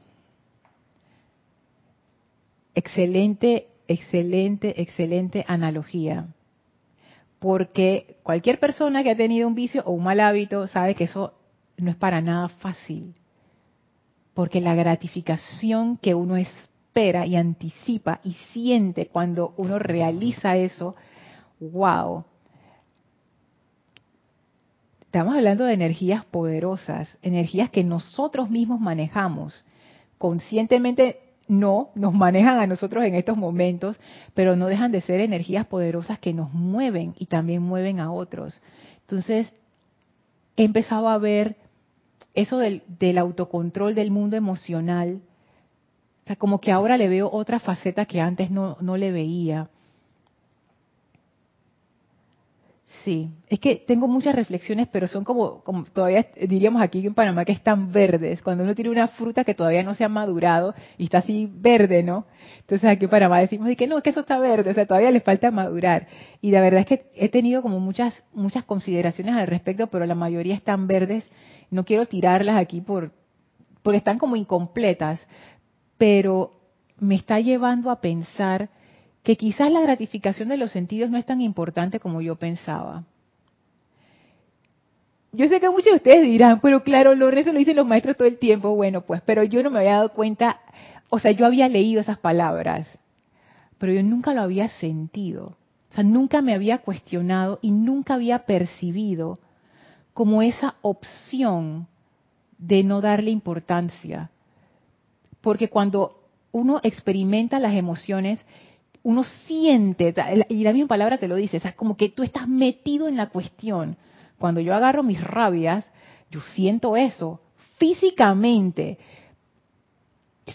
Excelente, 2.75 3.69
excelente, 3.89 4.83
excelente 4.83 5.45
analogía 5.49 6.27
porque 7.45 8.17
cualquier 8.23 8.59
persona 8.59 9.03
que 9.03 9.11
ha 9.11 9.17
tenido 9.17 9.47
un 9.47 9.55
vicio 9.55 9.83
o 9.85 9.91
un 9.91 10.03
mal 10.03 10.19
hábito 10.21 10.67
sabe 10.67 10.95
que 10.95 11.05
eso 11.05 11.35
no 11.77 11.91
es 11.91 11.97
para 11.97 12.23
nada 12.23 12.49
fácil, 12.49 13.13
porque 14.33 14.63
la 14.63 14.75
gratificación 14.75 15.99
que 15.99 16.15
uno 16.15 16.39
espera 16.39 17.27
y 17.27 17.37
anticipa 17.37 18.21
y 18.25 18.33
siente 18.55 19.09
cuando 19.09 19.53
uno 19.59 19.79
realiza 19.79 20.57
eso, 20.57 20.97
wow. 21.61 22.25
Estamos 25.03 25.37
hablando 25.37 25.65
de 25.65 25.75
energías 25.75 26.25
poderosas, 26.25 27.19
energías 27.21 27.69
que 27.69 27.85
nosotros 27.85 28.49
mismos 28.49 28.81
manejamos. 28.81 29.67
Conscientemente 30.17 31.24
no, 31.49 31.91
nos 31.95 32.15
manejan 32.15 32.59
a 32.59 32.67
nosotros 32.67 33.05
en 33.05 33.15
estos 33.15 33.37
momentos, 33.37 34.01
pero 34.35 34.57
no 34.57 34.67
dejan 34.67 34.93
de 34.93 35.01
ser 35.01 35.21
energías 35.21 35.67
poderosas 35.67 36.19
que 36.19 36.33
nos 36.33 36.53
mueven 36.53 37.15
y 37.19 37.27
también 37.27 37.63
mueven 37.63 38.01
a 38.01 38.13
otros. 38.13 38.61
Entonces, 39.03 39.53
he 40.57 40.65
empezado 40.65 41.09
a 41.09 41.19
ver 41.19 41.57
eso 42.35 42.59
del, 42.59 42.83
autocontrol 43.19 43.95
del 43.95 44.11
mundo 44.11 44.37
emocional, 44.37 45.21
o 46.25 46.27
sea, 46.27 46.37
como 46.37 46.61
que 46.61 46.73
ahora 46.73 46.97
le 46.97 47.09
veo 47.09 47.31
otra 47.31 47.61
faceta 47.61 48.07
que 48.07 48.21
antes 48.21 48.51
no, 48.51 48.79
no 48.81 48.97
le 48.97 49.13
veía. 49.13 49.69
Sí, 53.05 53.29
es 53.49 53.61
que 53.61 53.77
tengo 53.87 54.09
muchas 54.09 54.35
reflexiones, 54.35 54.89
pero 54.91 55.07
son 55.07 55.25
como, 55.25 55.63
como 55.63 55.85
todavía 55.85 56.27
diríamos 56.49 56.81
aquí 56.81 57.07
en 57.07 57.13
Panamá 57.13 57.45
que 57.45 57.53
están 57.53 57.93
verdes. 57.93 58.41
Cuando 58.41 58.65
uno 58.65 58.75
tiene 58.75 58.89
una 58.91 59.09
fruta 59.09 59.45
que 59.45 59.55
todavía 59.55 59.83
no 59.83 59.93
se 59.93 60.05
ha 60.05 60.09
madurado 60.09 60.75
y 60.97 61.05
está 61.05 61.19
así 61.19 61.51
verde, 61.53 62.03
¿no? 62.03 62.25
Entonces 62.61 62.89
aquí 62.89 63.05
en 63.05 63.11
Panamá 63.11 63.41
decimos 63.41 63.69
que 63.77 63.87
no, 63.87 64.01
que 64.01 64.09
eso 64.09 64.21
está 64.21 64.39
verde, 64.39 64.71
o 64.71 64.75
sea, 64.75 64.87
todavía 64.87 65.11
le 65.11 65.21
falta 65.21 65.51
madurar. 65.51 66.07
Y 66.41 66.51
la 66.51 66.63
verdad 66.63 66.81
es 66.81 66.87
que 66.87 67.11
he 67.15 67.29
tenido 67.29 67.61
como 67.61 67.79
muchas 67.79 68.25
muchas 68.33 68.65
consideraciones 68.65 69.35
al 69.35 69.49
respecto, 69.49 69.89
pero 69.89 70.07
la 70.07 70.15
mayoría 70.15 70.55
están 70.55 70.87
verdes. 70.87 71.31
No 71.71 71.85
quiero 71.85 72.07
tirarlas 72.07 72.57
aquí 72.57 72.81
por 72.81 73.13
porque 73.83 73.99
están 73.99 74.17
como 74.17 74.35
incompletas, 74.35 75.27
pero 75.99 76.53
me 76.99 77.17
está 77.17 77.39
llevando 77.39 77.91
a 77.91 78.01
pensar 78.01 78.71
que 79.25 79.37
quizás 79.37 79.73
la 79.73 79.81
gratificación 79.81 80.51
de 80.51 80.59
los 80.59 80.71
sentidos 80.71 81.11
no 81.11 81.17
es 81.17 81.25
tan 81.25 81.41
importante 81.41 81.99
como 81.99 82.21
yo 82.21 82.37
pensaba. 82.37 83.05
Yo 85.33 85.49
sé 85.49 85.59
que 85.59 85.69
muchos 85.69 85.87
de 85.87 85.97
ustedes 85.97 86.23
dirán, 86.23 86.61
pero 86.61 86.85
claro, 86.85 87.15
lo, 87.15 87.29
eso 87.31 87.53
lo 87.53 87.59
dicen 87.59 87.75
los 87.75 87.87
maestros 87.87 88.17
todo 88.17 88.29
el 88.29 88.39
tiempo. 88.39 88.77
Bueno, 88.77 89.01
pues, 89.01 89.23
pero 89.23 89.43
yo 89.43 89.63
no 89.63 89.71
me 89.71 89.81
había 89.81 89.95
dado 89.95 90.13
cuenta, 90.13 90.61
o 91.09 91.19
sea, 91.19 91.33
yo 91.33 91.47
había 91.47 91.69
leído 91.69 92.03
esas 92.03 92.19
palabras, 92.19 92.87
pero 93.79 93.93
yo 93.93 94.03
nunca 94.03 94.35
lo 94.35 94.43
había 94.43 94.69
sentido. 94.69 95.57
O 95.91 95.95
sea, 95.95 96.05
nunca 96.05 96.43
me 96.43 96.55
había 96.55 96.79
cuestionado 96.79 97.59
y 97.63 97.71
nunca 97.71 98.15
había 98.15 98.41
percibido 98.41 99.39
como 100.13 100.43
esa 100.43 100.75
opción 100.83 101.89
de 102.59 102.85
no 102.85 103.01
darle 103.01 103.31
importancia. 103.31 104.31
Porque 105.41 105.71
cuando 105.71 106.21
uno 106.53 106.81
experimenta 106.83 107.59
las 107.59 107.75
emociones, 107.75 108.47
uno 109.05 109.23
siente, 109.47 110.15
y 110.49 110.65
la 110.65 110.73
misma 110.73 110.89
palabra 110.89 111.19
te 111.19 111.29
lo 111.29 111.37
dice, 111.37 111.59
es 111.59 111.75
como 111.75 111.97
que 111.97 112.09
tú 112.09 112.23
estás 112.23 112.49
metido 112.49 113.07
en 113.07 113.17
la 113.17 113.29
cuestión. 113.29 113.97
Cuando 114.39 114.61
yo 114.61 114.75
agarro 114.75 115.03
mis 115.03 115.23
rabias, 115.23 115.89
yo 116.31 116.41
siento 116.41 116.97
eso 116.97 117.41
físicamente, 117.77 118.99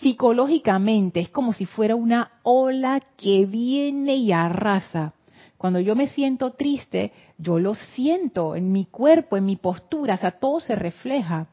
psicológicamente, 0.01 1.19
es 1.19 1.29
como 1.29 1.53
si 1.53 1.65
fuera 1.65 1.95
una 1.95 2.39
ola 2.41 3.01
que 3.17 3.45
viene 3.45 4.15
y 4.15 4.31
arrasa. 4.31 5.13
Cuando 5.57 5.79
yo 5.79 5.95
me 5.95 6.07
siento 6.07 6.53
triste, 6.53 7.11
yo 7.37 7.59
lo 7.59 7.75
siento 7.75 8.55
en 8.55 8.71
mi 8.71 8.85
cuerpo, 8.85 9.37
en 9.37 9.45
mi 9.45 9.57
postura, 9.57 10.15
o 10.15 10.17
sea, 10.17 10.31
todo 10.31 10.59
se 10.59 10.73
refleja. 10.73 11.47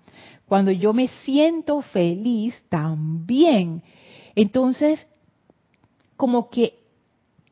Cuando 0.46 0.70
yo 0.70 0.94
me 0.94 1.08
siento 1.24 1.82
feliz, 1.82 2.54
también. 2.70 3.82
Entonces, 4.34 5.06
como 6.16 6.48
que 6.48 6.85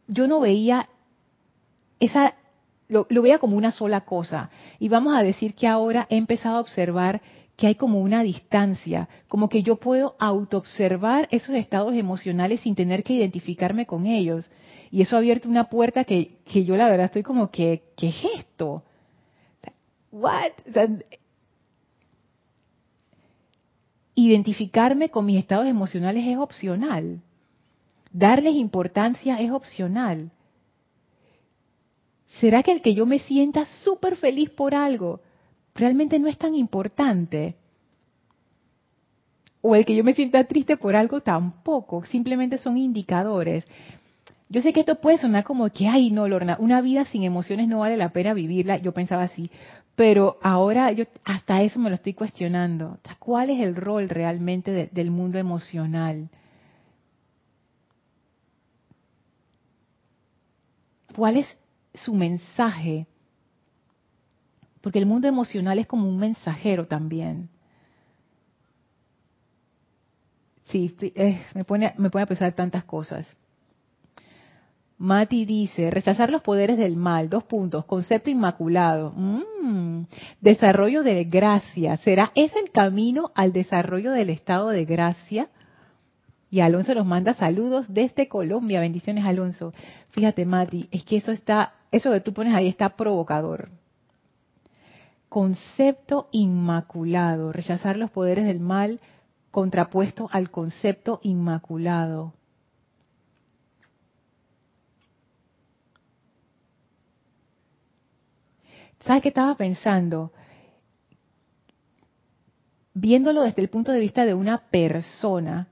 yo 0.07 0.27
no 0.27 0.40
veía 0.40 0.88
esa, 2.01 2.35
lo, 2.88 3.07
veía 3.09 3.38
como 3.38 3.57
una 3.57 3.71
sola 3.71 4.03
cosa. 4.03 4.51
Y 4.79 4.88
vamos 4.88 5.14
a 5.14 5.23
decir 5.23 5.55
que 5.55 5.67
ahora 5.67 6.07
he 6.11 6.17
empezado 6.17 6.57
a 6.57 6.61
observar 6.61 7.23
que 7.57 7.69
hay 7.69 7.77
como 7.77 8.01
una 8.01 8.23
distancia, 8.23 9.09
como 9.29 9.49
que 9.49 9.62
yo 9.62 9.77
puedo 9.77 10.17
autoobservar 10.19 11.29
esos 11.31 11.55
estados 11.55 11.95
emocionales 11.95 12.61
sin 12.61 12.75
tener 12.75 13.05
que 13.05 13.14
identificarme 13.14 13.87
con 13.87 14.07
ellos. 14.07 14.51
Y 14.90 15.03
eso 15.03 15.17
ha 15.17 15.21
abierto 15.21 15.49
una 15.49 15.69
puerta 15.69 16.05
que, 16.05 16.38
que 16.45 16.64
yo 16.64 16.77
la 16.77 16.88
verdad 16.88 17.07
estoy 17.07 17.23
como 17.23 17.51
que, 17.51 17.85
¿qué 17.97 18.09
es 18.09 18.17
esto? 18.38 18.83
What? 20.11 20.53
identificarme 24.17 25.11
con 25.11 25.27
mis 25.27 25.38
estados 25.38 25.67
emocionales 25.67 26.27
es 26.27 26.37
opcional. 26.37 27.21
Darles 28.14 28.55
importancia 28.55 29.40
es 29.40 29.50
opcional. 29.50 30.31
¿Será 32.38 32.62
que 32.62 32.70
el 32.70 32.81
que 32.81 32.94
yo 32.94 33.07
me 33.07 33.18
sienta 33.18 33.66
súper 33.83 34.14
feliz 34.14 34.50
por 34.50 34.72
algo 34.72 35.20
realmente 35.74 36.20
no 36.20 36.29
es 36.29 36.38
tan 36.38 36.55
importante? 36.55 37.57
O 39.61 39.74
el 39.74 39.85
que 39.85 39.96
yo 39.96 40.05
me 40.05 40.14
sienta 40.14 40.44
triste 40.44 40.77
por 40.77 40.94
algo 40.94 41.22
tampoco, 41.22 42.05
simplemente 42.05 42.57
son 42.57 42.79
indicadores. 42.79 43.66
Yo 44.48 44.62
sé 44.62 44.72
que 44.72 44.81
esto 44.81 45.00
puede 45.00 45.18
sonar 45.18 45.42
como 45.42 45.68
que, 45.70 45.88
ay, 45.88 46.12
no, 46.12 46.29
Lorna, 46.29 46.57
una 46.61 46.81
vida 46.83 47.05
sin 47.07 47.24
emociones 47.24 47.66
no 47.66 47.81
vale 47.81 47.96
la 47.96 48.11
pena 48.11 48.33
vivirla. 48.33 48.79
Yo 48.79 48.92
pensaba 48.92 49.24
así, 49.24 49.50
pero 49.96 50.38
ahora 50.40 50.92
yo 50.92 51.07
hasta 51.24 51.62
eso 51.62 51.81
me 51.81 51.88
lo 51.88 51.96
estoy 51.96 52.14
cuestionando. 52.14 53.00
¿Cuál 53.18 53.50
es 53.50 53.61
el 53.61 53.74
rol 53.74 54.09
realmente 54.09 54.88
del 54.92 55.11
mundo 55.11 55.40
emocional? 55.40 56.29
¿Cuál 61.14 61.37
es 61.37 61.59
su 61.94 62.14
mensaje? 62.14 63.07
Porque 64.81 64.98
el 64.98 65.07
mundo 65.07 65.29
emocional 65.29 65.79
es 65.79 65.87
como 65.87 66.09
un 66.09 66.18
mensajero 66.18 66.87
también. 66.87 67.48
Sí, 70.64 70.94
me, 71.55 71.64
pone, 71.64 71.94
me 71.98 72.11
pone 72.11 72.24
a 72.24 72.27
pensar 72.27 72.53
tantas 72.55 72.85
cosas. 72.85 73.27
Mati 74.98 75.44
dice, 75.44 75.90
rechazar 75.90 76.31
los 76.31 76.42
poderes 76.42 76.79
del 76.79 76.96
mal, 76.96 77.29
dos 77.29 77.44
puntos, 77.44 77.85
concepto 77.85 78.31
inmaculado, 78.31 79.12
mm, 79.14 80.05
desarrollo 80.40 81.03
de 81.03 81.24
gracia, 81.24 81.96
¿será 81.98 82.31
ese 82.35 82.61
el 82.61 82.70
camino 82.70 83.33
al 83.35 83.53
desarrollo 83.53 84.12
del 84.12 84.31
estado 84.31 84.68
de 84.68 84.85
gracia? 84.85 85.48
Y 86.55 86.61
Alonso 86.61 86.95
nos 86.95 87.05
manda 87.05 87.35
saludos 87.35 87.87
desde 87.88 88.29
Colombia. 88.29 88.79
Bendiciones, 88.79 89.25
Alonso. 89.25 89.75
Fíjate, 90.11 90.45
Mati, 90.45 90.88
es 90.93 91.05
que 91.05 91.17
eso 91.17 91.33
está, 91.33 91.73
eso 91.90 92.12
que 92.12 92.21
tú 92.21 92.33
pones 92.33 92.55
ahí 92.55 92.69
está 92.69 92.90
provocador. 92.90 93.71
Concepto 95.29 96.29
inmaculado, 96.31 97.51
rechazar 97.51 97.97
los 97.97 98.12
poderes 98.12 98.45
del 98.45 98.61
mal 98.61 99.01
contrapuesto 99.51 100.29
al 100.31 100.53
concepto 100.53 101.19
inmaculado. 101.25 102.35
¿Sabes 109.01 109.23
qué 109.25 109.31
estaba 109.31 109.57
pensando? 109.57 110.31
Viéndolo 112.95 113.43
desde 113.43 113.61
el 113.61 113.71
punto 113.71 113.90
de 113.90 113.99
vista 113.99 114.25
de 114.25 114.35
una 114.35 114.59
persona, 114.69 115.67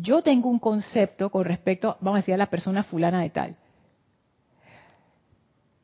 yo 0.00 0.22
tengo 0.22 0.48
un 0.48 0.58
concepto 0.58 1.30
con 1.30 1.44
respecto, 1.44 1.96
vamos 2.00 2.16
a 2.16 2.20
decir, 2.20 2.34
a 2.34 2.38
la 2.38 2.50
persona 2.50 2.82
fulana 2.82 3.22
de 3.22 3.30
tal. 3.30 3.56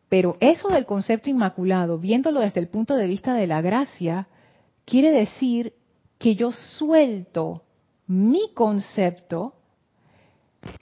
Pero 0.09 0.37
eso 0.41 0.69
del 0.69 0.87
concepto 0.87 1.31
inmaculado, 1.31 1.99
viéndolo 1.99 2.41
desde 2.41 2.61
el 2.61 2.69
punto 2.69 2.97
de 2.97 3.07
vista 3.07 3.35
de 3.35 3.47
la 3.47 3.61
gracia, 3.61 4.29
quiere 4.85 5.11
decir 5.11 5.75
que 6.19 6.37
yo 6.37 6.53
suelto 6.53 7.63
mi 8.07 8.53
concepto 8.55 9.55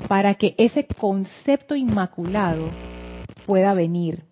para 0.08 0.34
que 0.34 0.54
ese 0.58 0.86
concepto 0.86 1.74
inmaculado 1.74 2.68
pueda 3.46 3.74
venir 3.74 4.24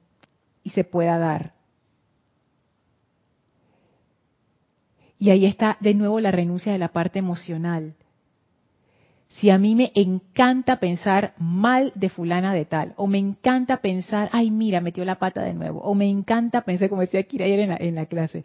y 0.62 0.70
se 0.70 0.84
pueda 0.84 1.18
dar. 1.18 1.54
Y 5.18 5.30
ahí 5.30 5.46
está 5.46 5.76
de 5.80 5.94
nuevo 5.94 6.20
la 6.20 6.30
renuncia 6.30 6.72
de 6.72 6.78
la 6.78 6.88
parte 6.88 7.18
emocional 7.18 7.94
si 9.30 9.48
a 9.48 9.58
mí 9.58 9.74
me 9.74 9.92
encanta 9.94 10.80
pensar 10.80 11.34
mal 11.38 11.92
de 11.94 12.08
fulana 12.08 12.52
de 12.52 12.64
tal, 12.64 12.94
o 12.96 13.06
me 13.06 13.18
encanta 13.18 13.78
pensar, 13.78 14.28
ay, 14.32 14.50
mira, 14.50 14.80
metió 14.80 15.04
la 15.04 15.18
pata 15.18 15.42
de 15.42 15.54
nuevo, 15.54 15.80
o 15.80 15.94
me 15.94 16.08
encanta 16.08 16.62
pensar, 16.62 16.88
como 16.88 17.02
decía 17.02 17.22
Kira 17.22 17.44
ayer 17.44 17.60
en 17.60 17.68
la, 17.68 17.76
en 17.76 17.94
la 17.94 18.06
clase, 18.06 18.44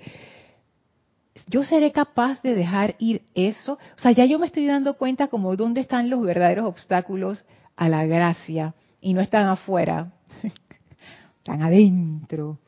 yo 1.48 1.63
seré 1.63 1.91
capaz 1.91 2.41
de 2.43 2.56
dejar 2.56 2.95
ir 3.00 3.24
eso. 3.34 3.74
O 3.74 4.00
sea, 4.00 4.12
ya 4.12 4.26
yo 4.26 4.39
me 4.39 4.45
estoy 4.45 4.65
dando 4.67 4.95
cuenta 4.95 5.28
como 5.28 5.56
dónde 5.56 5.82
están 5.82 6.10
los 6.10 6.21
verdaderos 6.21 6.65
obstáculos 6.65 7.43
a 7.76 7.89
la 7.89 8.06
gracia, 8.06 8.76
y 9.02 9.13
no 9.13 9.21
están 9.21 9.48
afuera, 9.48 10.13
están 11.39 11.62
adentro. 11.62 12.60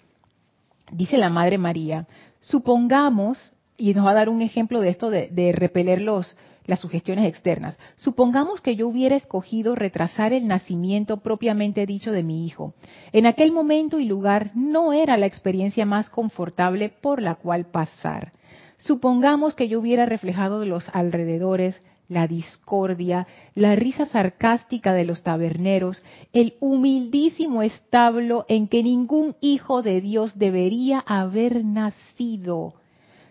Dice 0.92 1.18
la 1.18 1.30
Madre 1.30 1.58
María, 1.58 2.08
supongamos, 2.40 3.52
y 3.78 3.94
nos 3.94 4.06
va 4.06 4.12
a 4.12 4.16
dar 4.16 4.30
un 4.30 4.42
ejemplo 4.42 4.82
de 4.82 4.90
esto 4.90 5.12
de, 5.12 5.30
de 5.30 5.52
repeler 5.52 6.02
los, 6.02 6.36
las 6.68 6.82
sugestiones 6.82 7.28
externas. 7.28 7.78
Supongamos 7.96 8.62
que 8.62 8.76
yo 8.76 8.88
hubiera 8.88 9.16
escogido 9.16 9.74
retrasar 9.74 10.34
el 10.34 10.48
nacimiento 10.48 11.18
propiamente 11.18 11.86
dicho 11.86 12.12
de 12.12 12.24
mi 12.24 12.46
hijo. 12.46 12.74
En 13.14 13.26
aquel 13.26 13.52
momento 13.52 14.00
y 14.00 14.06
lugar 14.06 14.52
no 14.54 14.94
era 14.94 15.18
la 15.18 15.26
experiencia 15.26 15.86
más 15.86 16.10
confortable 16.10 16.90
por 16.90 17.22
la 17.22 17.36
cual 17.36 17.66
pasar. 17.66 18.34
Supongamos 18.78 19.56
que 19.56 19.68
yo 19.68 19.80
hubiera 19.80 20.06
reflejado 20.06 20.64
los 20.66 20.88
alrededores 20.94 21.82
la 22.10 22.26
discordia, 22.26 23.28
la 23.54 23.76
risa 23.76 24.06
sarcástica 24.06 24.94
de 24.94 25.04
los 25.04 25.24
taberneros, 25.24 26.02
el 26.32 26.56
humildísimo 26.62 27.64
establo 27.64 28.46
en 28.48 28.70
que 28.70 28.82
ningún 28.82 29.36
hijo 29.42 29.82
de 29.82 30.00
Dios 30.00 30.38
debería 30.40 31.00
haber 31.06 31.66
nacido. 31.66 32.76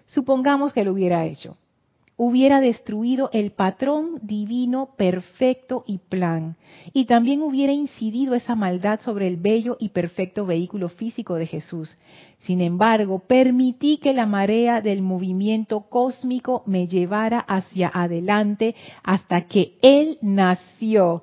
Supongamos 0.06 0.74
que 0.74 0.84
lo 0.84 0.92
hubiera 0.92 1.24
hecho 1.24 1.56
hubiera 2.16 2.60
destruido 2.60 3.28
el 3.32 3.52
patrón 3.52 4.18
divino 4.22 4.90
perfecto 4.96 5.84
y 5.86 5.98
plan, 5.98 6.56
y 6.92 7.04
también 7.04 7.42
hubiera 7.42 7.72
incidido 7.72 8.34
esa 8.34 8.54
maldad 8.54 9.00
sobre 9.00 9.26
el 9.26 9.36
bello 9.36 9.76
y 9.78 9.90
perfecto 9.90 10.46
vehículo 10.46 10.88
físico 10.88 11.34
de 11.34 11.46
Jesús. 11.46 11.96
Sin 12.40 12.60
embargo, 12.60 13.18
permití 13.26 13.98
que 13.98 14.14
la 14.14 14.26
marea 14.26 14.80
del 14.80 15.02
movimiento 15.02 15.82
cósmico 15.82 16.62
me 16.66 16.86
llevara 16.86 17.40
hacia 17.40 17.90
adelante 17.92 18.74
hasta 19.02 19.42
que 19.42 19.74
Él 19.82 20.18
nació, 20.22 21.22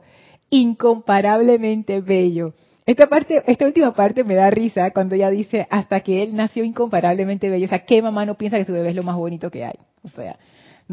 incomparablemente 0.50 2.02
bello. 2.02 2.54
Esta 2.86 3.08
parte, 3.08 3.42
esta 3.48 3.66
última 3.66 3.94
parte 3.94 4.24
me 4.26 4.36
da 4.36 4.50
risa 4.50 4.92
cuando 4.92 5.16
ella 5.16 5.30
dice 5.30 5.66
hasta 5.70 6.02
que 6.02 6.22
Él 6.22 6.36
nació 6.36 6.66
incomparablemente 6.66 7.50
bello. 7.50 7.66
O 7.66 7.70
sea, 7.70 7.86
¿qué 7.86 8.02
mamá 8.02 8.26
no 8.26 8.36
piensa 8.36 8.58
que 8.58 8.66
su 8.66 8.74
bebé 8.74 8.90
es 8.90 8.96
lo 8.96 9.04
más 9.04 9.16
bonito 9.16 9.50
que 9.50 9.64
hay? 9.64 9.80
O 10.04 10.10
sea, 10.10 10.38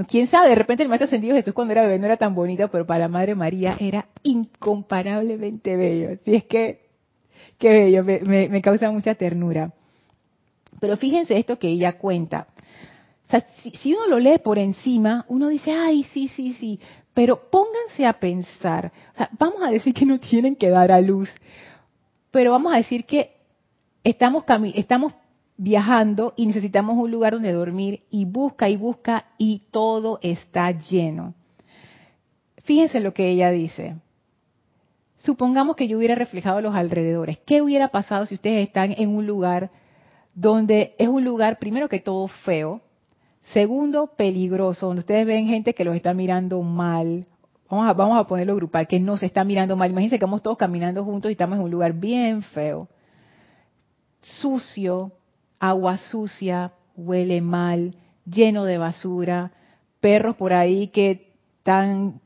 quién 0.08 0.26
sabe, 0.28 0.50
de 0.50 0.54
repente 0.54 0.82
el 0.82 0.88
maestro 0.88 1.06
ascendido 1.06 1.36
Jesús 1.36 1.52
cuando 1.52 1.72
era 1.72 1.82
bebé 1.82 1.98
no 1.98 2.06
era 2.06 2.16
tan 2.16 2.34
bonito, 2.34 2.68
pero 2.68 2.86
para 2.86 3.00
la 3.00 3.08
Madre 3.08 3.34
María 3.34 3.76
era 3.78 4.06
incomparablemente 4.22 5.76
bello. 5.76 6.10
Así 6.12 6.34
es 6.34 6.44
que, 6.44 6.88
qué 7.58 7.68
bello, 7.70 8.04
me, 8.04 8.62
causa 8.62 8.90
mucha 8.90 9.14
ternura. 9.14 9.72
Pero 10.80 10.96
fíjense 10.96 11.36
esto 11.36 11.58
que 11.58 11.68
ella 11.68 11.98
cuenta. 11.98 12.46
O 13.26 13.30
sea, 13.30 13.46
si, 13.62 13.94
uno 13.94 14.08
lo 14.08 14.18
lee 14.18 14.38
por 14.42 14.58
encima, 14.58 15.24
uno 15.28 15.48
dice, 15.48 15.72
ay, 15.72 16.04
sí, 16.12 16.28
sí, 16.28 16.54
sí, 16.54 16.80
pero 17.14 17.50
pónganse 17.50 18.06
a 18.06 18.14
pensar. 18.14 18.92
O 19.14 19.16
sea, 19.16 19.30
vamos 19.38 19.62
a 19.62 19.70
decir 19.70 19.94
que 19.94 20.06
no 20.06 20.18
tienen 20.18 20.56
que 20.56 20.70
dar 20.70 20.90
a 20.90 21.00
luz, 21.00 21.30
pero 22.30 22.52
vamos 22.52 22.72
a 22.72 22.76
decir 22.76 23.04
que 23.04 23.32
estamos, 24.02 24.44
estamos 24.74 25.12
viajando 25.60 26.32
y 26.36 26.46
necesitamos 26.46 26.96
un 26.96 27.10
lugar 27.10 27.34
donde 27.34 27.52
dormir 27.52 28.04
y 28.10 28.24
busca 28.24 28.70
y 28.70 28.78
busca 28.78 29.26
y 29.36 29.64
todo 29.70 30.18
está 30.22 30.70
lleno. 30.70 31.34
Fíjense 32.64 32.98
lo 32.98 33.12
que 33.12 33.28
ella 33.28 33.50
dice. 33.50 33.96
Supongamos 35.18 35.76
que 35.76 35.86
yo 35.86 35.98
hubiera 35.98 36.14
reflejado 36.14 36.62
los 36.62 36.74
alrededores. 36.74 37.38
¿Qué 37.44 37.60
hubiera 37.60 37.88
pasado 37.88 38.24
si 38.24 38.36
ustedes 38.36 38.66
están 38.66 38.94
en 38.96 39.10
un 39.10 39.26
lugar 39.26 39.70
donde 40.34 40.94
es 40.98 41.08
un 41.08 41.26
lugar, 41.26 41.58
primero 41.58 41.90
que 41.90 42.00
todo, 42.00 42.26
feo, 42.28 42.80
segundo, 43.52 44.14
peligroso, 44.16 44.86
donde 44.86 45.00
ustedes 45.00 45.26
ven 45.26 45.46
gente 45.46 45.74
que 45.74 45.84
los 45.84 45.94
está 45.94 46.14
mirando 46.14 46.62
mal? 46.62 47.26
Vamos 47.68 47.86
a, 47.86 47.92
vamos 47.92 48.18
a 48.18 48.24
ponerlo 48.24 48.56
grupal, 48.56 48.88
que 48.88 48.98
no 48.98 49.18
se 49.18 49.26
está 49.26 49.44
mirando 49.44 49.76
mal. 49.76 49.90
Imagínense 49.90 50.14
que 50.14 50.24
estamos 50.24 50.42
todos 50.42 50.56
caminando 50.56 51.04
juntos 51.04 51.30
y 51.30 51.32
estamos 51.32 51.58
en 51.58 51.64
un 51.64 51.70
lugar 51.70 51.92
bien 51.92 52.42
feo, 52.42 52.88
sucio, 54.22 55.12
agua 55.60 55.98
sucia, 55.98 56.72
huele 56.96 57.40
mal, 57.40 57.94
lleno 58.24 58.64
de 58.64 58.78
basura, 58.78 59.52
perros 60.00 60.34
por 60.36 60.52
ahí 60.52 60.88
que 60.88 61.34
están 61.58 62.20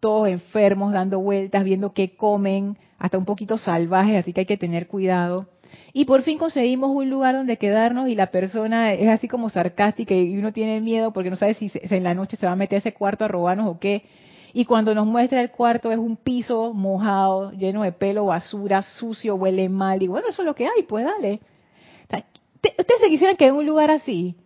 todos 0.00 0.28
enfermos 0.28 0.92
dando 0.92 1.20
vueltas, 1.20 1.64
viendo 1.64 1.92
qué 1.92 2.16
comen, 2.16 2.78
hasta 2.98 3.18
un 3.18 3.24
poquito 3.24 3.58
salvajes, 3.58 4.16
así 4.16 4.32
que 4.32 4.40
hay 4.40 4.46
que 4.46 4.56
tener 4.56 4.88
cuidado. 4.88 5.46
Y 5.92 6.06
por 6.06 6.22
fin 6.22 6.38
conseguimos 6.38 6.90
un 6.90 7.10
lugar 7.10 7.34
donde 7.34 7.58
quedarnos 7.58 8.08
y 8.08 8.14
la 8.14 8.30
persona 8.30 8.92
es 8.92 9.08
así 9.08 9.28
como 9.28 9.50
sarcástica 9.50 10.14
y 10.14 10.36
uno 10.36 10.52
tiene 10.52 10.80
miedo 10.80 11.12
porque 11.12 11.30
no 11.30 11.36
sabe 11.36 11.54
si 11.54 11.70
en 11.74 12.04
la 12.04 12.14
noche 12.14 12.36
se 12.36 12.46
va 12.46 12.52
a 12.52 12.56
meter 12.56 12.76
a 12.76 12.78
ese 12.78 12.94
cuarto 12.94 13.24
a 13.24 13.28
robarnos 13.28 13.68
o 13.68 13.78
qué. 13.78 14.04
Y 14.54 14.64
cuando 14.64 14.94
nos 14.94 15.06
muestra 15.06 15.42
el 15.42 15.50
cuarto 15.50 15.92
es 15.92 15.98
un 15.98 16.16
piso 16.16 16.72
mojado, 16.72 17.52
lleno 17.52 17.82
de 17.82 17.92
pelo, 17.92 18.26
basura, 18.26 18.82
sucio, 18.82 19.34
huele 19.34 19.68
mal. 19.68 20.02
Y 20.02 20.08
bueno, 20.08 20.28
eso 20.28 20.42
es 20.42 20.46
lo 20.46 20.54
que 20.54 20.64
hay, 20.64 20.82
pues 20.88 21.04
dale. 21.04 21.40
¿Ustedes 22.62 23.00
se 23.00 23.08
quisieran 23.08 23.36
que 23.36 23.46
en 23.46 23.54
un 23.54 23.66
lugar 23.66 23.90
así? 23.90 24.36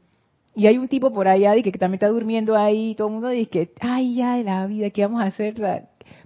Y 0.55 0.66
hay 0.66 0.77
un 0.77 0.88
tipo 0.88 1.12
por 1.12 1.29
allá 1.29 1.55
que 1.62 1.72
también 1.72 1.94
está 1.94 2.09
durmiendo 2.09 2.57
ahí, 2.57 2.90
y 2.90 2.94
todo 2.94 3.09
el 3.09 3.14
mundo 3.14 3.29
dice 3.29 3.51
que, 3.51 3.72
ay, 3.81 4.16
ya, 4.16 4.37
la 4.38 4.66
vida, 4.66 4.90
¿qué 4.90 5.03
vamos 5.03 5.22
a 5.22 5.27
hacer? 5.27 5.55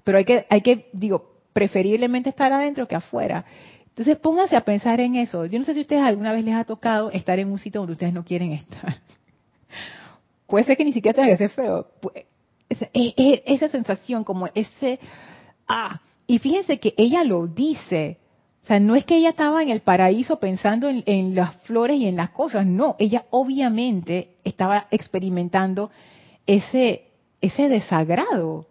Pero 0.02 0.18
hay 0.18 0.24
que, 0.24 0.46
hay 0.48 0.60
que, 0.62 0.88
digo, 0.92 1.36
preferiblemente 1.52 2.30
estar 2.30 2.52
adentro 2.52 2.88
que 2.88 2.96
afuera. 2.96 3.44
Entonces 3.88 4.18
pónganse 4.18 4.56
a 4.56 4.60
pensar 4.64 5.00
en 5.00 5.14
eso. 5.14 5.46
Yo 5.46 5.58
no 5.58 5.64
sé 5.64 5.72
si 5.72 5.80
a 5.80 5.82
ustedes 5.82 6.02
alguna 6.02 6.32
vez 6.32 6.44
les 6.44 6.54
ha 6.54 6.64
tocado 6.64 7.10
estar 7.12 7.38
en 7.38 7.50
un 7.50 7.58
sitio 7.58 7.80
donde 7.80 7.94
ustedes 7.94 8.12
no 8.12 8.24
quieren 8.24 8.52
estar. 8.52 8.96
Puede 10.46 10.64
ser 10.64 10.76
que 10.76 10.84
ni 10.84 10.92
siquiera 10.92 11.14
tenga 11.14 11.28
que 11.28 11.38
ser 11.38 11.50
feo. 11.50 11.86
Esa 12.92 13.68
sensación, 13.68 14.22
como 14.22 14.48
ese, 14.54 14.98
ah, 15.66 16.00
y 16.26 16.38
fíjense 16.40 16.78
que 16.78 16.94
ella 16.98 17.24
lo 17.24 17.46
dice, 17.46 18.18
o 18.66 18.68
sea, 18.68 18.80
no 18.80 18.96
es 18.96 19.04
que 19.04 19.16
ella 19.16 19.30
estaba 19.30 19.62
en 19.62 19.68
el 19.68 19.78
paraíso 19.78 20.40
pensando 20.40 20.88
en, 20.88 21.36
las 21.36 21.54
flores 21.58 22.00
y 22.00 22.08
en 22.08 22.16
las 22.16 22.30
cosas, 22.30 22.66
no, 22.66 22.96
ella 22.98 23.24
obviamente 23.30 24.30
estaba 24.42 24.88
experimentando 24.90 25.92
ese, 26.48 27.04
ese 27.40 27.68
desagrado. 27.68 28.66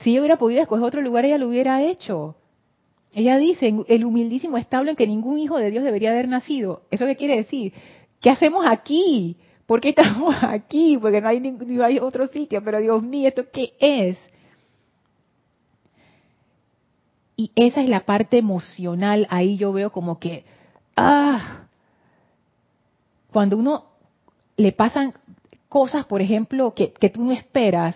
Si 0.00 0.10
ella 0.10 0.18
hubiera 0.18 0.36
podido 0.36 0.62
escoger 0.62 0.84
otro 0.84 1.00
lugar, 1.00 1.24
ella 1.24 1.38
lo 1.38 1.46
hubiera 1.46 1.80
hecho. 1.80 2.34
Ella 3.14 3.38
dice, 3.38 3.72
el 3.86 4.04
humildísimo 4.04 4.58
establo 4.58 4.90
en 4.90 4.96
que 4.96 5.06
ningún 5.06 5.38
hijo 5.38 5.58
de 5.58 5.70
Dios 5.70 5.84
debería 5.84 6.10
haber 6.10 6.26
nacido. 6.26 6.82
¿Eso 6.90 7.06
qué 7.06 7.14
quiere 7.14 7.36
decir? 7.36 7.72
¿Qué 8.20 8.30
hacemos 8.30 8.66
aquí? 8.66 9.36
¿Por 9.66 9.80
qué 9.80 9.90
estamos 9.90 10.34
aquí? 10.42 10.98
Porque 11.00 11.20
no 11.20 11.28
hay, 11.28 11.38
no 11.38 11.84
hay 11.84 12.00
otro 12.00 12.26
sitio. 12.26 12.64
Pero 12.64 12.80
Dios 12.80 13.00
mío, 13.04 13.28
¿esto 13.28 13.44
qué 13.52 13.74
es? 13.78 14.18
Y 17.40 17.52
esa 17.54 17.80
es 17.82 17.88
la 17.88 18.00
parte 18.00 18.36
emocional, 18.36 19.28
ahí 19.30 19.56
yo 19.56 19.72
veo 19.72 19.92
como 19.92 20.18
que, 20.18 20.44
ah, 20.96 21.66
cuando 23.30 23.56
uno 23.56 23.84
le 24.56 24.72
pasan 24.72 25.14
cosas, 25.68 26.04
por 26.04 26.20
ejemplo, 26.20 26.74
que, 26.74 26.92
que 26.92 27.10
tú 27.10 27.22
no 27.22 27.30
esperas, 27.30 27.94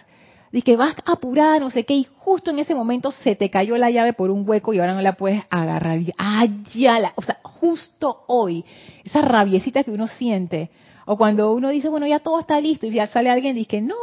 de 0.53 0.63
que 0.63 0.77
vas 0.77 0.95
apurada, 1.07 1.59
no 1.59 1.73
sé 1.73 1.83
qué, 1.83 1.95
y 1.95 2.07
justo 2.19 2.53
en 2.53 2.61
ese 2.61 2.77
momento 2.77 3.11
se 3.11 3.35
te 3.35 3.51
cayó 3.51 3.77
la 3.79 3.91
llave 3.91 4.13
por 4.13 4.31
un 4.31 4.49
hueco 4.49 4.75
y 4.75 4.79
ahora 4.79 4.95
no 4.95 5.03
la 5.03 5.15
puedes 5.15 5.43
agarrar. 5.51 5.99
Y, 5.99 6.13
ah, 6.19 6.47
ya 6.73 7.01
la, 7.01 7.13
o 7.17 7.23
sea, 7.23 7.41
justo 7.43 8.23
hoy, 8.29 8.65
esa 9.03 9.23
rabiecita 9.23 9.83
que 9.83 9.91
uno 9.91 10.07
siente, 10.07 10.71
o 11.05 11.17
cuando 11.17 11.53
uno 11.53 11.71
dice, 11.71 11.89
bueno, 11.89 12.07
ya 12.07 12.21
todo 12.21 12.39
está 12.39 12.61
listo, 12.61 12.87
y 12.87 12.93
ya 12.93 13.09
sale 13.09 13.29
alguien 13.29 13.57
y 13.57 13.65
dice, 13.65 13.81
no, 13.81 13.97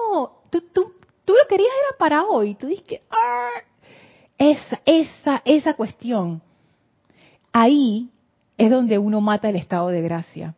tú, 0.49 0.65
tú, 0.73 0.95
tú 1.23 1.32
lo 1.32 1.47
querías 1.47 1.71
era 1.88 1.97
para 1.97 2.25
hoy, 2.25 2.56
tú 2.56 2.67
dices, 2.67 2.99
ah, 3.10 3.62
esa, 4.39 4.82
esa, 4.86 5.41
esa 5.45 5.73
cuestión. 5.75 6.41
Ahí 7.52 8.10
es 8.58 8.71
donde 8.71 8.97
uno 8.97 9.21
mata 9.21 9.49
el 9.49 9.56
estado 9.56 9.89
de 9.89 10.02
gracia. 10.02 10.56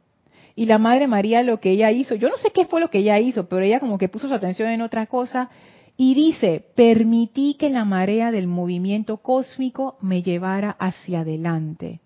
Y 0.56 0.66
la 0.66 0.78
Madre 0.78 1.08
María 1.08 1.44
lo 1.44 1.60
que 1.60 1.72
ella 1.72 1.92
hizo, 1.92 2.16
yo 2.16 2.30
no 2.30 2.38
sé 2.38 2.52
qué 2.52 2.66
fue 2.66 2.80
lo 2.80 2.90
que 2.90 3.00
ella 3.00 3.20
hizo, 3.20 3.48
pero 3.48 3.64
ella 3.64 3.80
como 3.80 3.98
que 3.98 4.10
puso 4.10 4.28
su 4.28 4.34
atención 4.34 4.70
en 4.70 4.82
otra 4.82 5.08
cosa 5.08 5.50
y 5.98 6.14
dice, 6.14 6.66
permití 6.76 7.56
que 7.56 7.70
la 7.70 7.86
marea 7.86 8.32
del 8.32 8.48
movimiento 8.48 9.18
cósmico 9.18 9.98
me 10.02 10.22
llevara 10.22 10.72
hacia 10.72 11.22
adelante. 11.22 12.00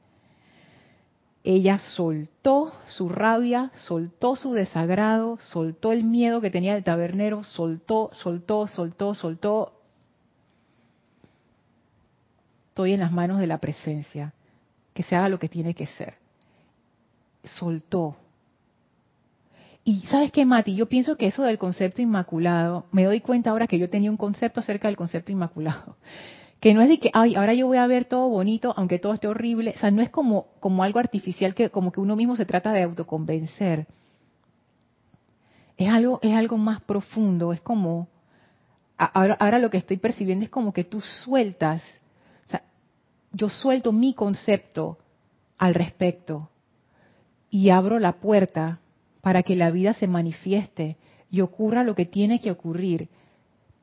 Ella 1.44 1.80
soltó 1.80 2.74
su 2.88 3.08
rabia, 3.08 3.72
soltó 3.76 4.36
su 4.36 4.54
desagrado, 4.54 5.38
soltó 5.40 5.92
el 5.92 6.04
miedo 6.04 6.42
que 6.42 6.50
tenía 6.50 6.76
el 6.76 6.84
tabernero, 6.84 7.44
soltó, 7.44 8.10
soltó, 8.14 8.68
soltó, 8.68 9.14
soltó, 9.14 9.74
estoy 12.76 12.92
en 12.92 13.00
las 13.00 13.14
manos 13.14 13.40
de 13.40 13.48
la 13.48 13.60
presencia, 13.60 14.34
que 14.94 15.02
se 15.04 15.16
haga 15.16 15.30
lo 15.30 15.40
que 15.40 15.48
tiene 15.48 15.74
que 15.74 15.86
ser. 15.86 16.16
Soltó. 17.42 18.18
Y 19.86 20.02
sabes 20.08 20.34
qué, 20.34 20.44
Mati, 20.44 20.76
yo 20.76 20.88
pienso 20.88 21.16
que 21.16 21.28
eso 21.28 21.44
del 21.44 21.58
concepto 21.58 22.02
inmaculado, 22.02 22.88
me 22.92 23.06
doy 23.06 23.22
cuenta 23.22 23.52
ahora 23.52 23.68
que 23.68 23.80
yo 23.80 23.90
tenía 23.90 24.12
un 24.12 24.18
concepto 24.18 24.60
acerca 24.60 24.90
del 24.90 24.98
concepto 24.98 25.32
inmaculado. 25.32 25.96
Que 26.60 26.74
no 26.74 26.82
es 26.82 26.90
de 26.90 27.00
que, 27.00 27.12
ay, 27.14 27.36
ahora 27.36 27.54
yo 27.54 27.68
voy 27.68 27.78
a 27.78 27.86
ver 27.86 28.06
todo 28.06 28.28
bonito, 28.28 28.74
aunque 28.76 28.98
todo 28.98 29.14
esté 29.14 29.28
horrible. 29.28 29.74
O 29.76 29.80
sea, 29.80 29.92
no 29.92 30.02
es 30.02 30.10
como, 30.10 30.48
como 30.60 30.84
algo 30.84 31.00
artificial 31.00 31.54
que 31.54 31.70
como 31.70 31.92
que 31.92 32.00
uno 32.00 32.16
mismo 32.16 32.36
se 32.36 32.46
trata 32.46 32.72
de 32.72 32.82
autoconvencer. 32.82 33.86
Es 35.78 35.90
algo, 35.90 36.20
es 36.24 36.34
algo 36.34 36.58
más 36.58 36.82
profundo, 36.82 37.54
es 37.54 37.62
como, 37.62 38.08
ahora, 38.98 39.36
ahora 39.40 39.60
lo 39.60 39.70
que 39.70 39.78
estoy 39.78 39.98
percibiendo 39.98 40.44
es 40.44 40.50
como 40.50 40.74
que 40.74 40.86
tú 40.86 41.02
sueltas 41.02 41.84
yo 43.36 43.50
suelto 43.50 43.92
mi 43.92 44.14
concepto 44.14 44.98
al 45.58 45.74
respecto 45.74 46.50
y 47.50 47.70
abro 47.70 48.00
la 48.00 48.14
puerta 48.14 48.80
para 49.22 49.44
que 49.44 49.58
la 49.58 49.72
vida 49.72 49.94
se 49.94 50.08
manifieste 50.08 50.96
y 51.30 51.42
ocurra 51.42 51.84
lo 51.84 51.96
que 51.96 52.06
tiene 52.06 52.40
que 52.40 52.50
ocurrir. 52.50 53.10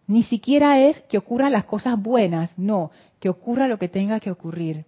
Ni 0.07 0.23
siquiera 0.23 0.81
es 0.81 1.01
que 1.03 1.19
ocurran 1.19 1.53
las 1.53 1.67
cosas 1.67 2.01
buenas, 2.01 2.59
no, 2.59 2.93
que 3.21 3.29
ocurra 3.29 3.69
lo 3.69 3.79
que 3.79 3.89
tenga 3.89 4.21
que 4.21 4.31
ocurrir. 4.31 4.87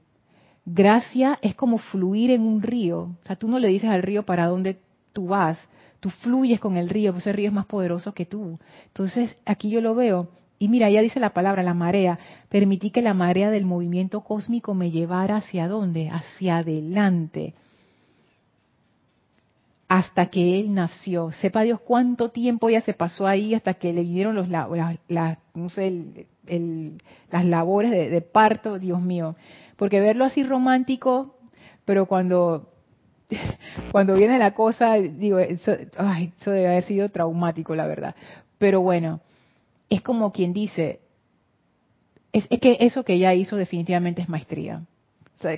Gracia 0.65 1.39
es 1.43 1.55
como 1.55 1.77
fluir 1.77 2.31
en 2.31 2.41
un 2.41 2.63
río. 2.63 3.01
O 3.01 3.27
sea, 3.27 3.37
tú 3.37 3.49
no 3.49 3.59
le 3.59 3.69
dices 3.69 3.91
al 3.91 4.03
río 4.03 4.25
para 4.25 4.47
dónde 4.47 4.79
tú 5.13 5.27
vas, 5.27 5.69
tú 6.01 6.09
fluyes 6.09 6.59
con 6.59 6.79
el 6.79 6.89
río, 6.89 7.13
pues 7.13 7.25
ese 7.25 7.35
río 7.35 7.49
es 7.49 7.55
más 7.55 7.67
poderoso 7.67 8.15
que 8.15 8.25
tú. 8.25 8.59
Entonces, 8.87 9.37
aquí 9.45 9.69
yo 9.69 9.83
lo 9.83 9.95
veo, 9.95 10.31
y 10.59 10.69
mira, 10.69 10.89
ya 10.89 11.03
dice 11.03 11.21
la 11.21 11.31
palabra, 11.31 11.63
la 11.63 11.75
marea. 11.75 12.19
Permití 12.49 12.91
que 12.91 13.03
la 13.03 13.15
marea 13.15 13.51
del 13.51 13.65
movimiento 13.67 14.21
cósmico 14.21 14.75
me 14.75 14.91
llevara 14.91 15.37
hacia 15.37 15.69
dónde? 15.69 16.09
Hacia 16.11 16.59
adelante. 16.59 17.55
hasta 19.89 20.27
que 20.27 20.59
él 20.59 20.75
nació. 20.75 21.31
Sepa 21.33 21.63
Dios 21.63 21.81
cuánto 21.81 22.31
tiempo 22.31 22.71
ya 22.71 22.81
se 22.81 22.95
pasó 22.95 23.27
ahí 23.27 23.55
hasta 23.55 23.75
que 23.75 23.93
le 23.93 24.03
vinieron 24.03 24.51
las 24.51 24.69
labores 27.45 27.91
de, 28.11 28.21
parto, 28.23 28.79
Dios 28.79 29.01
mío. 29.01 29.37
Porque 29.77 30.01
verlo 30.01 30.25
así 30.25 30.43
romántico, 30.43 31.37
pero 31.85 32.07
cuando, 32.07 32.71
cuando 33.93 34.15
viene 34.15 34.39
la 34.39 34.55
cosa, 34.55 34.95
digo, 34.95 35.39
eso, 35.39 35.77
ay, 35.99 36.33
eso 36.41 36.51
debe 36.51 36.69
haber 36.69 36.85
sido 36.85 37.09
traumático, 37.11 37.75
la 37.75 37.87
verdad. 37.87 38.15
Pero 38.59 38.81
bueno, 38.81 39.21
es 39.95 40.03
como 40.03 40.33
quien 40.33 40.53
dice, 40.53 41.01
es, 42.33 42.47
es 42.51 42.61
que 42.61 42.77
eso 42.81 43.05
que 43.05 43.15
ella 43.15 43.35
hizo 43.35 43.57
definitivamente 43.57 44.23
es 44.23 44.29
maestría 44.29 44.83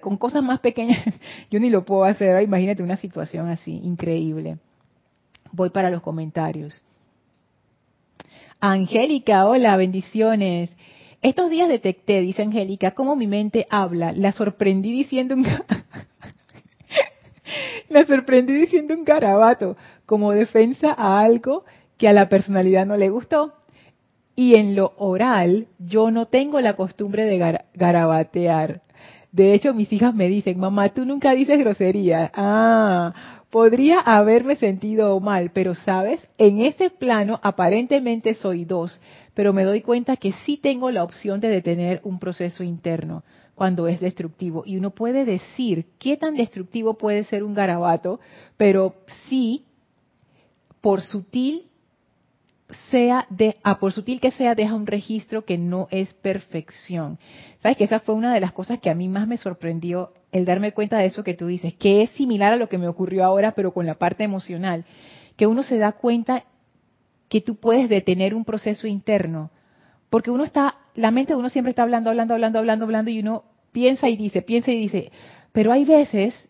con 0.01 0.17
cosas 0.17 0.43
más 0.43 0.61
pequeñas 0.61 1.05
yo 1.51 1.61
ni 1.61 1.71
lo 1.71 1.85
puedo 1.85 2.05
hacer. 2.05 2.43
Imagínate 2.43 2.83
una 2.83 2.97
situación 2.97 3.49
así, 3.49 3.81
increíble. 3.83 4.59
Voy 5.53 5.71
para 5.71 5.91
los 5.91 6.03
comentarios. 6.03 6.83
Angélica, 8.61 9.47
hola, 9.47 9.77
bendiciones. 9.77 10.71
Estos 11.23 11.51
días 11.51 11.69
detecté, 11.69 12.21
dice 12.21 12.43
Angélica, 12.43 12.93
cómo 12.93 13.17
mi 13.17 13.27
mente 13.27 13.67
habla. 13.71 14.13
La 14.13 14.33
sorprendí 14.33 14.93
diciendo 14.93 15.35
un 15.35 15.47
la 17.89 18.05
sorprendí 18.05 18.55
diciendo 18.55 18.95
un 18.95 19.05
garabato 19.05 19.77
como 20.05 20.33
defensa 20.33 20.95
a 20.97 21.21
algo 21.21 21.65
que 21.97 22.09
a 22.09 22.13
la 22.13 22.29
personalidad 22.29 22.87
no 22.87 22.97
le 22.97 23.09
gustó. 23.09 23.55
Y 24.37 24.55
en 24.57 24.77
lo 24.77 24.93
oral, 24.99 25.67
yo 25.79 26.11
no 26.11 26.27
tengo 26.27 26.61
la 26.61 26.77
costumbre 26.77 27.25
de 27.25 27.59
garabatear. 27.75 28.83
De 29.33 29.55
hecho, 29.55 29.73
mis 29.73 29.91
hijas 29.93 30.15
me 30.15 30.29
dicen, 30.29 30.61
mamá, 30.61 30.91
tú 30.91 31.07
nunca 31.07 31.35
dices 31.35 31.59
grosería. 31.59 32.31
Ah, 32.35 33.43
podría 33.51 34.01
haberme 34.01 34.57
sentido 34.57 35.19
mal, 35.21 35.51
pero 35.55 35.75
sabes, 35.75 36.21
en 36.37 36.61
ese 36.61 36.91
plano 36.91 37.41
aparentemente 37.43 38.35
soy 38.35 38.67
dos, 38.67 39.01
pero 39.33 39.55
me 39.55 39.65
doy 39.65 39.81
cuenta 39.81 40.17
que 40.17 40.33
sí 40.45 40.59
tengo 40.59 40.91
la 40.91 41.03
opción 41.03 41.41
de 41.41 41.49
detener 41.49 42.01
un 42.05 42.19
proceso 42.19 42.63
interno 42.63 43.25
cuando 43.55 43.89
es 43.89 44.01
destructivo. 44.01 44.65
Y 44.67 44.77
uno 44.77 44.91
puede 44.91 45.25
decir 45.25 45.87
qué 45.99 46.19
tan 46.19 46.37
destructivo 46.37 46.95
puede 46.95 47.25
ser 47.25 47.43
un 47.43 47.55
garabato, 47.55 48.21
pero 48.59 48.97
sí, 49.29 49.65
por 50.83 51.01
sutil 51.01 51.65
sea 52.91 53.27
de, 53.31 53.57
a 53.63 53.79
por 53.79 53.93
sutil 53.93 54.21
que 54.21 54.33
sea, 54.33 54.55
deja 54.55 54.75
un 54.75 54.87
registro 54.87 55.45
que 55.45 55.57
no 55.57 55.87
es 55.91 56.13
perfección. 56.15 57.19
Sabes 57.63 57.77
que 57.77 57.85
esa 57.85 58.01
fue 58.01 58.15
una 58.15 58.35
de 58.35 58.41
las 58.41 58.53
cosas 58.53 58.81
que 58.81 58.91
a 58.91 58.95
mí 58.95 59.09
más 59.09 59.29
me 59.29 59.37
sorprendió, 59.37 60.13
el 60.33 60.45
darme 60.45 60.73
cuenta 60.73 60.99
de 60.99 61.07
eso 61.07 61.23
que 61.23 61.35
tú 61.35 61.47
dices, 61.47 61.75
que 61.75 62.03
es 62.03 62.11
similar 62.11 62.53
a 62.53 62.57
lo 62.57 62.69
que 62.69 62.79
me 62.79 62.89
ocurrió 62.89 63.25
ahora, 63.25 63.53
pero 63.53 63.73
con 63.73 63.87
la 63.87 63.95
parte 63.95 64.25
emocional, 64.25 64.85
que 65.37 65.47
uno 65.47 65.63
se 65.63 65.79
da 65.79 65.93
cuenta 65.93 66.45
que 67.29 67.41
tú 67.41 67.57
puedes 67.57 67.89
detener 67.89 68.35
un 68.35 68.45
proceso 68.45 68.87
interno, 68.87 69.51
porque 70.11 70.31
uno 70.31 70.45
está, 70.45 70.77
la 70.95 71.11
mente 71.11 71.33
de 71.33 71.39
uno 71.39 71.49
siempre 71.49 71.71
está 71.71 71.83
hablando, 71.83 72.11
hablando, 72.11 72.35
hablando, 72.35 72.59
hablando, 72.59 72.85
hablando, 72.85 73.11
y 73.11 73.21
uno 73.21 73.45
piensa 73.73 74.09
y 74.09 74.17
dice, 74.17 74.43
piensa 74.43 74.73
y 74.73 74.79
dice, 74.79 75.13
pero 75.53 75.73
hay 75.73 75.85
veces 75.85 76.49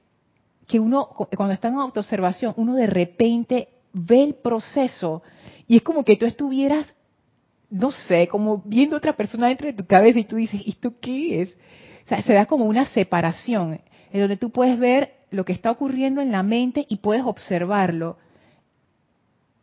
que 0.67 0.81
uno, 0.81 1.07
cuando 1.37 1.53
está 1.53 1.69
en 1.69 1.77
autoobservación, 1.77 2.55
uno 2.57 2.75
de 2.75 2.87
repente 2.87 3.69
ve 3.93 4.23
el 4.23 4.35
proceso 4.35 5.23
y 5.67 5.77
es 5.77 5.83
como 5.83 6.05
que 6.05 6.17
tú 6.17 6.27
estuvieras, 6.27 6.95
no 7.71 7.91
sé, 7.91 8.29
como 8.29 8.62
viendo 8.64 8.97
otra 8.97 9.17
persona 9.17 9.49
dentro 9.49 9.67
de 9.67 9.73
tu 9.73 9.87
cabeza 9.87 10.19
y 10.19 10.25
tú 10.25 10.37
dices, 10.37 10.61
¿y 10.64 10.75
tú 10.75 10.95
qué 11.01 11.43
es? 11.43 11.57
O 12.05 12.09
sea, 12.09 12.23
se 12.23 12.33
da 12.33 12.47
como 12.47 12.67
una 12.67 12.87
separación 12.87 13.81
en 14.12 14.21
donde 14.21 14.37
tú 14.37 14.51
puedes 14.51 14.79
ver 14.79 15.14
lo 15.31 15.45
que 15.45 15.53
está 15.53 15.71
ocurriendo 15.71 16.21
en 16.21 16.31
la 16.31 16.43
mente 16.43 16.87
y 16.89 16.97
puedes 16.97 17.25
observarlo. 17.25 18.19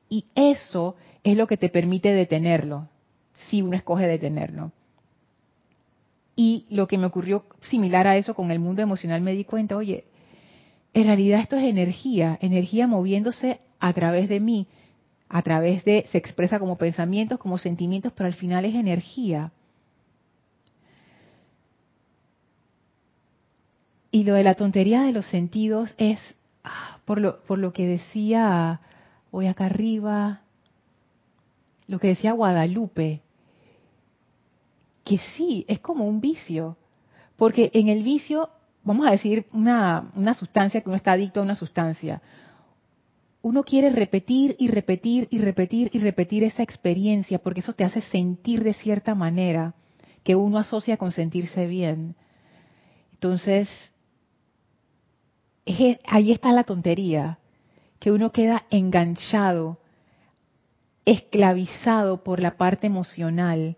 Y 0.10 0.26
eso 0.36 0.96
es 1.24 1.38
lo 1.38 1.48
que 1.48 1.58
te 1.58 1.70
permite 1.70 2.14
detenerlo, 2.14 2.90
si 3.34 3.62
uno 3.62 3.76
escoge 3.76 4.08
detenerlo. 4.08 4.72
Y 6.36 6.66
lo 6.70 6.88
que 6.88 6.98
me 6.98 7.06
ocurrió 7.06 7.46
similar 7.62 8.08
a 8.08 8.18
eso 8.18 8.34
con 8.34 8.52
el 8.52 8.60
mundo 8.60 8.82
emocional, 8.82 9.22
me 9.22 9.34
di 9.34 9.46
cuenta, 9.46 9.78
oye, 9.78 10.06
en 10.94 11.06
realidad 11.06 11.40
esto 11.40 11.56
es 11.56 11.64
energía, 11.64 12.38
energía 12.42 12.88
moviéndose 12.88 13.62
a 13.80 13.94
través 13.94 14.28
de 14.28 14.40
mí 14.40 14.68
a 15.34 15.42
través 15.42 15.84
de, 15.84 16.06
se 16.12 16.20
expresa 16.20 16.60
como 16.60 16.78
pensamientos, 16.78 17.40
como 17.40 17.58
sentimientos, 17.58 18.14
pero 18.16 18.28
al 18.28 18.36
final 18.36 18.66
es 18.66 18.76
energía. 18.76 19.52
Y 24.12 24.26
lo 24.26 24.36
de 24.36 24.44
la 24.44 24.54
tontería 24.54 25.02
de 25.02 25.12
los 25.12 25.26
sentidos 25.26 25.96
es, 25.98 26.20
ah, 26.64 27.00
por, 27.06 27.20
lo, 27.20 27.42
por 27.46 27.58
lo 27.58 27.74
que 27.74 27.88
decía, 27.88 28.82
voy 29.32 29.48
acá 29.48 29.66
arriba, 29.66 30.42
lo 31.88 31.98
que 31.98 32.10
decía 32.10 32.34
Guadalupe, 32.34 33.24
que 35.04 35.18
sí, 35.36 35.66
es 35.68 35.80
como 35.80 36.08
un 36.08 36.22
vicio, 36.22 36.78
porque 37.38 37.72
en 37.74 37.88
el 37.88 38.04
vicio, 38.04 38.52
vamos 38.84 39.08
a 39.08 39.12
decir, 39.12 39.48
una, 39.52 40.12
una 40.14 40.36
sustancia 40.36 40.82
que 40.82 40.90
uno 40.90 40.98
está 40.98 41.14
adicto 41.14 41.40
a 41.40 41.44
una 41.44 41.56
sustancia, 41.56 42.22
uno 43.44 43.64
quiere 43.64 43.90
repetir 43.90 44.56
y 44.58 44.70
repetir 44.70 45.28
y 45.30 45.38
repetir 45.40 45.92
y 45.94 46.00
repetir 46.00 46.46
esa 46.46 46.64
experiencia 46.64 47.40
porque 47.40 47.60
eso 47.60 47.74
te 47.74 47.84
hace 47.84 48.00
sentir 48.00 48.64
de 48.64 48.74
cierta 48.74 49.16
manera 49.16 49.76
que 50.24 50.38
uno 50.38 50.58
asocia 50.58 50.96
con 50.96 51.12
sentirse 51.12 51.68
bien. 51.68 52.16
Entonces, 53.12 53.70
ahí 56.06 56.32
está 56.32 56.54
la 56.54 56.64
tontería, 56.64 57.40
que 58.00 58.12
uno 58.12 58.32
queda 58.32 58.64
enganchado, 58.70 59.78
esclavizado 61.04 62.24
por 62.24 62.40
la 62.40 62.56
parte 62.56 62.88
emocional 62.88 63.76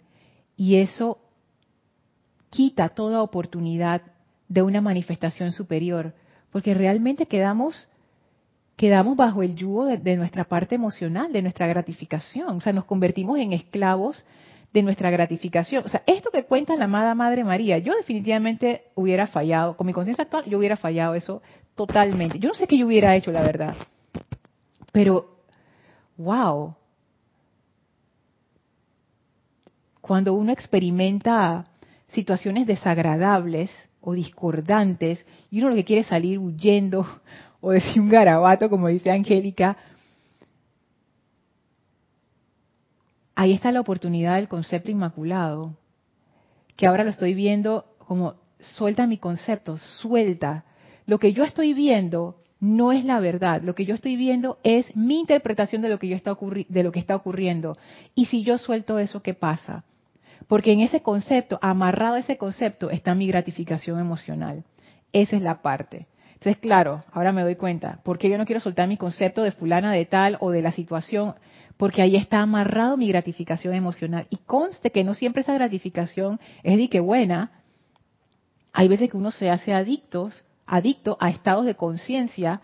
y 0.56 0.76
eso 0.76 1.18
quita 2.52 2.90
toda 2.90 3.24
oportunidad 3.24 4.04
de 4.48 4.62
una 4.62 4.80
manifestación 4.80 5.52
superior, 5.52 6.14
porque 6.52 6.76
realmente 6.76 7.26
quedamos 7.26 7.90
quedamos 8.76 9.16
bajo 9.16 9.42
el 9.42 9.56
yugo 9.56 9.86
de, 9.86 10.18
nuestra 10.18 10.44
parte 10.44 10.76
emocional, 10.76 11.32
de 11.32 11.42
nuestra 11.42 11.68
gratificación. 11.68 12.58
O 12.58 12.62
sea, 12.62 12.74
nos 12.74 12.86
convertimos 12.86 13.40
en 13.40 13.54
esclavos 13.54 14.26
de 14.74 14.84
nuestra 14.84 15.10
gratificación. 15.10 15.84
O 15.86 15.90
sea, 15.90 16.04
esto 16.06 16.30
que 16.32 16.44
cuenta 16.44 16.76
la 16.76 16.86
amada 16.86 17.16
Madre 17.16 17.44
María, 17.44 17.78
yo 17.78 17.96
definitivamente 17.96 18.84
hubiera 18.96 19.28
fallado, 19.28 19.78
con 19.78 19.88
mi 19.88 19.94
conciencia 19.94 20.24
actual, 20.24 20.46
yo 20.46 20.58
hubiera 20.58 20.76
fallado 20.76 21.16
eso 21.16 21.42
totalmente. 21.76 22.40
Yo 22.40 22.50
no 22.50 22.56
sé 22.56 22.68
qué 22.68 22.78
yo 22.78 22.88
hubiera 22.88 23.16
hecho, 23.16 23.32
la 23.32 23.42
verdad. 23.42 23.76
Pero, 24.92 25.38
wow. 26.18 26.76
Cuando 30.02 30.34
uno 30.34 30.52
experimenta 30.52 31.68
situaciones 32.08 32.68
desagradables 32.68 33.72
o 34.02 34.14
discordantes 34.14 35.26
y 35.50 35.60
uno 35.60 35.70
lo 35.70 35.76
que 35.76 35.84
quiere 35.84 36.02
es 36.02 36.08
salir 36.08 36.38
huyendo 36.38 37.06
o 37.66 37.72
decir 37.72 38.00
un 38.00 38.10
garabato, 38.10 38.70
como 38.70 38.90
dice 38.90 39.10
Angélica, 39.10 39.76
ahí 43.34 43.54
está 43.54 43.72
la 43.72 43.82
oportunidad 43.82 44.36
del 44.36 44.48
concepto 44.48 44.92
inmaculado, 44.92 45.76
que 46.76 46.86
ahora 46.86 47.04
lo 47.04 47.10
estoy 47.10 47.34
viendo 47.34 47.86
como 47.98 48.36
suelta 48.60 49.08
mi 49.08 49.18
concepto, 49.18 49.80
suelta. 49.80 50.64
Lo 51.08 51.18
que 51.18 51.34
yo 51.34 51.44
estoy 51.44 51.74
viendo 51.74 52.44
no 52.60 52.92
es 52.92 53.04
la 53.04 53.20
verdad, 53.20 53.64
lo 53.64 53.74
que 53.74 53.86
yo 53.86 53.96
estoy 53.96 54.16
viendo 54.16 54.60
es 54.64 54.96
mi 54.96 55.20
interpretación 55.20 55.82
de 55.82 55.90
lo 55.90 55.98
que, 55.98 56.14
está, 56.14 56.38
está 56.94 57.16
ocurriendo. 57.16 57.78
Y 58.14 58.28
si 58.28 58.44
yo 58.44 58.60
suelto 58.60 59.00
eso, 59.00 59.24
¿qué 59.24 59.34
pasa? 59.34 59.86
Porque 60.48 60.72
en 60.72 60.82
ese 60.82 61.02
concepto, 61.02 61.58
amarrado 61.64 62.14
a 62.14 62.20
ese 62.20 62.38
concepto, 62.38 62.92
está 62.92 63.16
mi 63.16 63.26
gratificación 63.26 64.00
emocional. 64.00 64.66
Esa 65.12 65.36
es 65.36 65.42
la 65.42 65.64
parte. 65.64 66.08
Entonces, 66.46 66.62
claro, 66.62 67.04
ahora 67.12 67.32
me 67.32 67.42
doy 67.42 67.56
cuenta, 67.56 68.02
porque 68.04 68.30
yo 68.30 68.38
no 68.38 68.46
quiero 68.46 68.60
soltar 68.60 68.88
mi 68.88 68.98
concepto 68.98 69.42
de 69.42 69.52
fulana 69.52 69.92
de 69.92 70.06
tal 70.06 70.38
o 70.42 70.52
de 70.52 70.62
la 70.62 70.72
situación, 70.72 71.34
porque 71.76 72.04
ahí 72.04 72.16
está 72.16 72.40
amarrado 72.40 72.98
mi 72.98 73.08
gratificación 73.08 73.74
emocional. 73.74 74.28
Y 74.30 74.38
conste 74.38 74.92
que 74.92 75.04
no 75.04 75.16
siempre 75.16 75.42
esa 75.42 75.56
gratificación 75.56 76.40
es 76.62 76.78
de 76.78 76.88
que 76.88 77.00
buena. 77.00 77.64
Hay 78.74 78.88
veces 78.88 79.10
que 79.10 79.18
uno 79.18 79.32
se 79.32 79.50
hace 79.50 79.74
adictos, 79.74 80.44
adicto 80.68 81.18
a 81.20 81.32
estados 81.32 81.66
de 81.66 81.74
conciencia 81.74 82.62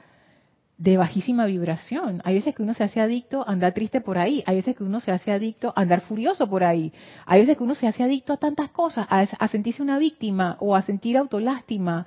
de 0.77 0.97
bajísima 0.97 1.47
vibración. 1.47 2.21
Hay 2.23 2.35
veces 2.35 2.53
que 2.53 2.61
uno 2.61 2.75
se 2.75 2.83
hace 2.83 3.01
adicto 3.01 3.43
a 3.47 3.51
andar 3.51 3.73
triste 3.73 3.99
por 3.99 4.19
ahí. 4.19 4.43
Hay 4.45 4.57
veces 4.57 4.75
que 4.75 4.83
uno 4.83 4.99
se 4.99 5.11
hace 5.11 5.31
adicto 5.31 5.73
a 5.75 5.81
andar 5.81 6.01
furioso 6.01 6.47
por 6.47 6.63
ahí. 6.63 6.93
Hay 7.25 7.41
veces 7.41 7.57
que 7.57 7.63
uno 7.63 7.73
se 7.73 7.87
hace 7.87 8.03
adicto 8.03 8.33
a 8.33 8.37
tantas 8.37 8.69
cosas, 8.69 9.07
a, 9.09 9.21
a 9.21 9.47
sentirse 9.47 9.81
una 9.81 9.97
víctima 9.97 10.57
o 10.59 10.75
a 10.75 10.83
sentir 10.83 11.17
autolástima 11.17 12.05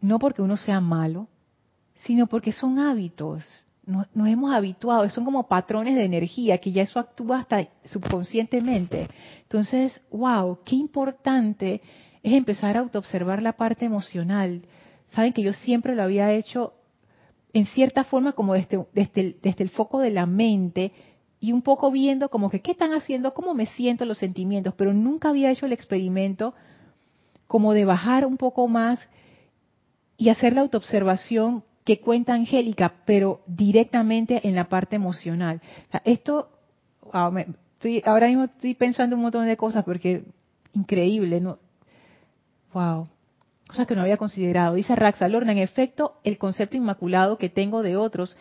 no 0.00 0.18
porque 0.18 0.42
uno 0.42 0.56
sea 0.56 0.80
malo, 0.80 1.28
sino 1.96 2.26
porque 2.26 2.52
son 2.52 2.78
hábitos. 2.78 3.44
Nos, 3.84 4.06
hemos 4.14 4.52
habituado, 4.54 5.08
son 5.10 5.24
como 5.24 5.46
patrones 5.46 5.94
de 5.94 6.04
energía 6.04 6.58
que 6.58 6.72
ya 6.72 6.82
eso 6.82 6.98
actúa 6.98 7.38
hasta 7.38 7.68
subconscientemente. 7.84 9.08
Entonces, 9.42 10.00
wow, 10.10 10.58
qué 10.64 10.74
importante 10.74 11.80
es 12.22 12.32
empezar 12.32 12.76
a 12.76 12.80
autoobservar 12.80 13.40
la 13.42 13.52
parte 13.52 13.84
emocional. 13.84 14.62
Saben 15.10 15.32
que 15.32 15.42
yo 15.42 15.52
siempre 15.52 15.94
lo 15.94 16.02
había 16.02 16.32
hecho 16.32 16.74
en 17.52 17.64
cierta 17.66 18.04
forma 18.04 18.32
como 18.32 18.54
desde, 18.54 18.84
desde, 18.92 19.36
desde 19.40 19.64
el 19.64 19.70
foco 19.70 20.00
de 20.00 20.10
la 20.10 20.26
mente 20.26 20.92
y 21.38 21.52
un 21.52 21.62
poco 21.62 21.90
viendo 21.90 22.28
como 22.28 22.50
que 22.50 22.60
qué 22.60 22.72
están 22.72 22.92
haciendo, 22.92 23.34
cómo 23.34 23.54
me 23.54 23.66
siento 23.66 24.04
los 24.04 24.18
sentimientos, 24.18 24.74
pero 24.76 24.92
nunca 24.92 25.28
había 25.28 25.50
hecho 25.50 25.66
el 25.66 25.72
experimento 25.72 26.54
como 27.46 27.72
de 27.72 27.84
bajar 27.84 28.26
un 28.26 28.36
poco 28.36 28.66
más 28.66 28.98
y 30.16 30.28
hacer 30.28 30.52
la 30.52 30.62
autoobservación 30.62 31.64
que 31.84 32.00
cuenta 32.00 32.34
Angélica, 32.34 32.94
pero 33.04 33.42
directamente 33.46 34.46
en 34.46 34.56
la 34.56 34.68
parte 34.68 34.96
emocional. 34.96 35.60
esto, 36.04 36.50
ahora 37.12 38.26
mismo 38.26 38.44
estoy 38.44 38.74
pensando 38.74 39.14
un 39.14 39.22
montón 39.22 39.46
de 39.46 39.56
cosas 39.56 39.84
porque 39.84 40.24
increíble, 40.72 41.40
¿no? 41.40 41.58
Wow, 42.72 43.08
cosas 43.68 43.86
que 43.86 43.94
no 43.94 44.02
había 44.02 44.16
considerado. 44.16 44.74
Dice 44.74 44.96
Raxa 44.96 45.28
Lorna, 45.28 45.52
en 45.52 45.58
efecto, 45.58 46.16
el 46.24 46.38
concepto 46.38 46.76
inmaculado 46.76 47.38
que 47.38 47.48
tengo 47.48 47.82
de 47.82 47.96
otros, 47.96 48.36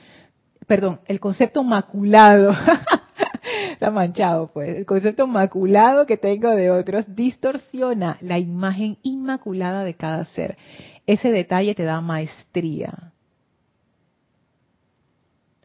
perdón, 0.68 1.00
el 1.06 1.20
concepto 1.20 1.64
maculado, 1.64 2.52
está 3.72 3.92
manchado 3.92 4.48
pues, 4.48 4.76
el 4.76 4.86
concepto 4.86 5.28
maculado 5.28 6.06
que 6.06 6.18
tengo 6.18 6.50
de 6.50 6.72
otros 6.72 7.06
distorsiona 7.08 8.18
la 8.22 8.40
imagen 8.40 8.98
inmaculada 9.04 9.84
de 9.84 9.94
cada 9.94 10.26
ser. 10.26 10.58
Ese 11.06 11.32
detalle 11.32 11.76
te 11.76 11.84
da 11.84 12.02
maestría. 12.02 13.14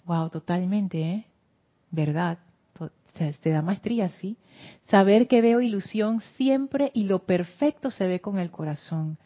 Wow, 0.04 0.30
totalmente, 0.30 1.00
¿eh? 1.00 1.26
¿Verdad? 1.90 2.38
Te 3.12 3.50
da 3.50 3.60
maestría, 3.60 4.08
sí. 4.08 4.36
Saber 4.88 5.28
que 5.28 5.42
veo 5.42 5.60
ilusión 5.60 6.20
siempre 6.36 6.90
y 6.94 7.04
lo 7.04 7.20
perfecto 7.26 7.90
se 7.90 8.06
ve 8.06 8.20
con 8.20 8.38
el 8.38 8.50
corazón. 8.50 9.18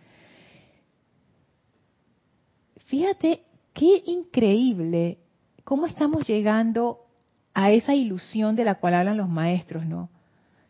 Fíjate 2.87 3.43
qué 3.73 4.03
increíble 4.07 5.19
cómo 5.65 5.87
estamos 5.87 6.27
llegando 6.27 7.01
a 7.55 7.71
esa 7.71 7.95
ilusión 7.95 8.57
de 8.57 8.65
la 8.65 8.77
cual 8.77 8.95
hablan 8.95 9.17
los 9.17 9.29
maestros, 9.29 9.87
¿no? 9.87 10.11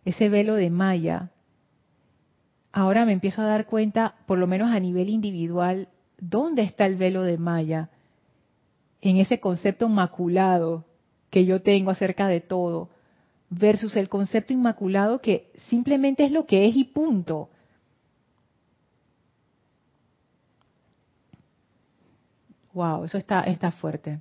Ese 0.04 0.28
velo 0.28 0.54
de 0.54 0.70
Maya. 0.70 1.30
Ahora 2.76 3.04
me 3.04 3.12
empiezo 3.12 3.40
a 3.40 3.46
dar 3.46 3.66
cuenta, 3.66 4.16
por 4.26 4.36
lo 4.36 4.48
menos 4.48 4.72
a 4.72 4.80
nivel 4.80 5.08
individual, 5.08 5.86
dónde 6.18 6.62
está 6.62 6.86
el 6.86 6.96
velo 6.96 7.22
de 7.22 7.38
Maya 7.38 7.88
en 9.00 9.18
ese 9.18 9.38
concepto 9.38 9.88
maculado 9.88 10.84
que 11.30 11.44
yo 11.44 11.62
tengo 11.62 11.92
acerca 11.92 12.26
de 12.26 12.40
todo, 12.40 12.88
versus 13.48 13.94
el 13.94 14.08
concepto 14.08 14.52
inmaculado 14.52 15.20
que 15.20 15.52
simplemente 15.68 16.24
es 16.24 16.32
lo 16.32 16.46
que 16.46 16.66
es 16.66 16.74
y 16.74 16.82
punto. 16.82 17.48
Wow, 22.72 23.04
eso 23.04 23.18
está, 23.18 23.42
está 23.42 23.70
fuerte. 23.70 24.18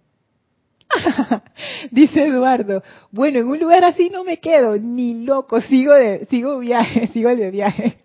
Dice 1.89 2.27
Eduardo, 2.27 2.83
bueno, 3.09 3.39
en 3.39 3.47
un 3.47 3.59
lugar 3.59 3.83
así 3.83 4.11
no 4.11 4.23
me 4.23 4.37
quedo, 4.37 4.77
ni 4.77 5.25
loco, 5.25 5.59
sigo 5.59 5.93
de, 5.93 6.27
sigo 6.27 6.59
viaje, 6.59 7.07
sigo 7.13 7.35
de 7.35 7.49
viaje. 7.49 8.02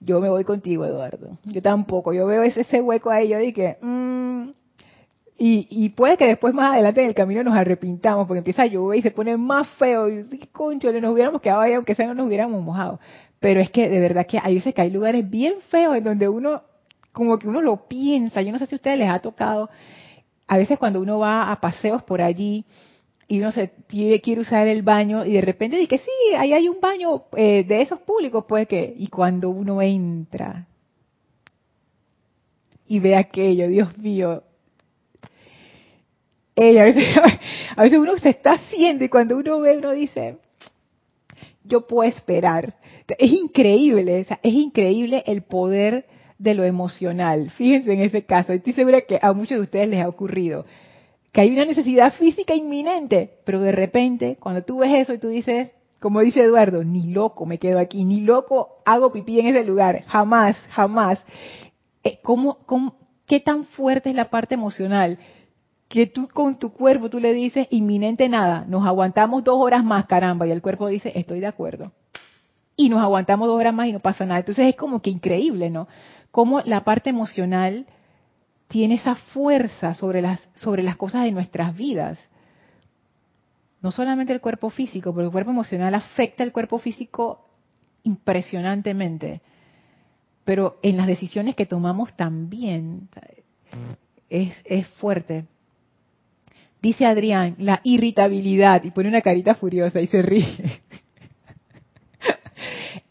Yo 0.00 0.20
me 0.20 0.28
voy 0.28 0.44
contigo, 0.44 0.84
Eduardo. 0.84 1.38
Yo 1.44 1.62
tampoco. 1.62 2.12
Yo 2.12 2.26
veo 2.26 2.42
ese, 2.42 2.80
hueco 2.80 3.10
ahí, 3.10 3.28
yo 3.28 3.38
dije, 3.38 3.78
mmm, 3.80 4.50
y, 5.38 5.66
y, 5.70 5.88
puede 5.90 6.16
que 6.16 6.26
después 6.26 6.54
más 6.54 6.74
adelante 6.74 7.02
en 7.02 7.08
el 7.08 7.14
camino 7.14 7.42
nos 7.42 7.56
arrepintamos 7.56 8.26
porque 8.26 8.38
empieza 8.38 8.62
a 8.62 8.66
llover 8.66 8.98
y 8.98 9.02
se 9.02 9.10
pone 9.10 9.36
más 9.36 9.68
feo 9.70 10.08
y 10.08 10.24
concho, 10.52 10.92
le 10.92 11.00
nos 11.00 11.12
hubiéramos 11.12 11.40
quedado 11.40 11.60
ahí 11.60 11.72
aunque 11.72 11.94
sea 11.94 12.06
no 12.06 12.14
nos 12.14 12.26
hubiéramos 12.26 12.62
mojado. 12.62 13.00
Pero 13.40 13.60
es 13.60 13.70
que 13.70 13.88
de 13.88 13.98
verdad 13.98 14.26
que 14.26 14.38
hay 14.40 14.54
veces 14.54 14.74
que 14.74 14.82
hay 14.82 14.90
lugares 14.90 15.28
bien 15.28 15.54
feos 15.68 15.96
en 15.96 16.04
donde 16.04 16.28
uno 16.28 16.62
como 17.12 17.38
que 17.38 17.48
uno 17.48 17.60
lo 17.60 17.88
piensa. 17.88 18.40
Yo 18.42 18.52
no 18.52 18.58
sé 18.58 18.66
si 18.66 18.74
a 18.74 18.76
ustedes 18.76 18.98
les 18.98 19.08
ha 19.08 19.18
tocado 19.18 19.68
a 20.46 20.58
veces 20.58 20.78
cuando 20.78 21.00
uno 21.00 21.18
va 21.18 21.50
a 21.50 21.60
paseos 21.60 22.02
por 22.02 22.20
allí 22.20 22.64
y 23.32 23.40
uno 23.40 23.50
se 23.50 23.68
pide, 23.86 24.20
quiere 24.20 24.42
usar 24.42 24.68
el 24.68 24.82
baño 24.82 25.24
y 25.24 25.32
de 25.32 25.40
repente 25.40 25.78
dice 25.78 25.96
sí, 25.96 26.34
ahí 26.36 26.52
hay 26.52 26.68
un 26.68 26.78
baño 26.82 27.24
eh, 27.34 27.64
de 27.64 27.80
esos 27.80 27.98
públicos, 28.00 28.44
pues 28.46 28.68
que, 28.68 28.94
y 28.94 29.06
cuando 29.06 29.48
uno 29.48 29.80
entra 29.80 30.66
y 32.86 33.00
ve 33.00 33.16
aquello, 33.16 33.68
Dios 33.68 33.96
mío, 33.96 34.42
ella, 36.54 36.82
a 36.82 36.84
veces, 36.84 37.06
a 37.76 37.82
veces 37.82 37.98
uno 37.98 38.18
se 38.18 38.28
está 38.28 38.52
haciendo 38.52 39.02
y 39.02 39.08
cuando 39.08 39.38
uno 39.38 39.60
ve, 39.60 39.78
uno 39.78 39.92
dice, 39.92 40.36
yo 41.64 41.86
puedo 41.86 42.06
esperar. 42.06 42.74
Es 43.16 43.32
increíble, 43.32 44.26
es 44.42 44.52
increíble 44.52 45.22
el 45.24 45.40
poder 45.40 46.04
de 46.36 46.52
lo 46.52 46.64
emocional. 46.64 47.50
Fíjense 47.52 47.94
en 47.94 48.00
ese 48.00 48.26
caso. 48.26 48.52
Estoy 48.52 48.74
segura 48.74 49.00
que 49.00 49.18
a 49.22 49.32
muchos 49.32 49.56
de 49.56 49.62
ustedes 49.62 49.88
les 49.88 50.04
ha 50.04 50.08
ocurrido 50.10 50.66
que 51.32 51.40
hay 51.40 51.50
una 51.50 51.64
necesidad 51.64 52.12
física 52.14 52.54
inminente, 52.54 53.38
pero 53.44 53.60
de 53.60 53.72
repente, 53.72 54.36
cuando 54.38 54.62
tú 54.62 54.78
ves 54.78 54.92
eso 54.94 55.14
y 55.14 55.18
tú 55.18 55.28
dices, 55.28 55.70
como 55.98 56.20
dice 56.20 56.40
Eduardo, 56.40 56.84
ni 56.84 57.08
loco 57.08 57.46
me 57.46 57.58
quedo 57.58 57.78
aquí, 57.78 58.04
ni 58.04 58.20
loco 58.20 58.82
hago 58.84 59.12
pipí 59.12 59.40
en 59.40 59.46
ese 59.48 59.64
lugar, 59.64 60.04
jamás, 60.06 60.56
jamás. 60.70 61.18
Eh, 62.04 62.18
¿Cómo, 62.22 62.58
cómo, 62.66 62.96
qué 63.26 63.40
tan 63.40 63.64
fuerte 63.64 64.10
es 64.10 64.16
la 64.16 64.28
parte 64.30 64.54
emocional? 64.54 65.18
Que 65.88 66.06
tú 66.06 66.28
con 66.28 66.58
tu 66.58 66.72
cuerpo 66.72 67.08
tú 67.08 67.18
le 67.18 67.32
dices, 67.32 67.66
inminente 67.70 68.28
nada, 68.28 68.64
nos 68.68 68.86
aguantamos 68.86 69.42
dos 69.44 69.56
horas 69.58 69.84
más, 69.84 70.06
caramba, 70.06 70.46
y 70.46 70.50
el 70.50 70.62
cuerpo 70.62 70.88
dice, 70.88 71.12
estoy 71.14 71.40
de 71.40 71.46
acuerdo. 71.46 71.92
Y 72.76 72.88
nos 72.88 73.02
aguantamos 73.02 73.48
dos 73.48 73.58
horas 73.58 73.74
más 73.74 73.86
y 73.86 73.92
no 73.92 74.00
pasa 74.00 74.24
nada. 74.26 74.40
Entonces 74.40 74.66
es 74.66 74.76
como 74.76 75.00
que 75.00 75.10
increíble, 75.10 75.70
¿no? 75.70 75.88
cómo 76.32 76.62
la 76.62 76.82
parte 76.82 77.10
emocional 77.10 77.86
tiene 78.72 78.94
esa 78.94 79.16
fuerza 79.16 79.92
sobre 79.92 80.22
las, 80.22 80.40
sobre 80.54 80.82
las 80.82 80.96
cosas 80.96 81.24
de 81.24 81.30
nuestras 81.30 81.76
vidas. 81.76 82.18
No 83.82 83.92
solamente 83.92 84.32
el 84.32 84.40
cuerpo 84.40 84.70
físico, 84.70 85.12
porque 85.12 85.26
el 85.26 85.30
cuerpo 85.30 85.50
emocional 85.50 85.94
afecta 85.94 86.42
el 86.42 86.52
cuerpo 86.52 86.78
físico 86.78 87.50
impresionantemente, 88.02 89.42
pero 90.46 90.78
en 90.82 90.96
las 90.96 91.06
decisiones 91.06 91.54
que 91.54 91.66
tomamos 91.66 92.16
también 92.16 93.10
es, 94.30 94.56
es 94.64 94.86
fuerte. 94.86 95.44
Dice 96.80 97.04
Adrián, 97.04 97.56
la 97.58 97.82
irritabilidad, 97.84 98.82
y 98.84 98.90
pone 98.90 99.10
una 99.10 99.20
carita 99.20 99.54
furiosa 99.54 100.00
y 100.00 100.06
se 100.06 100.22
ríe. 100.22 100.80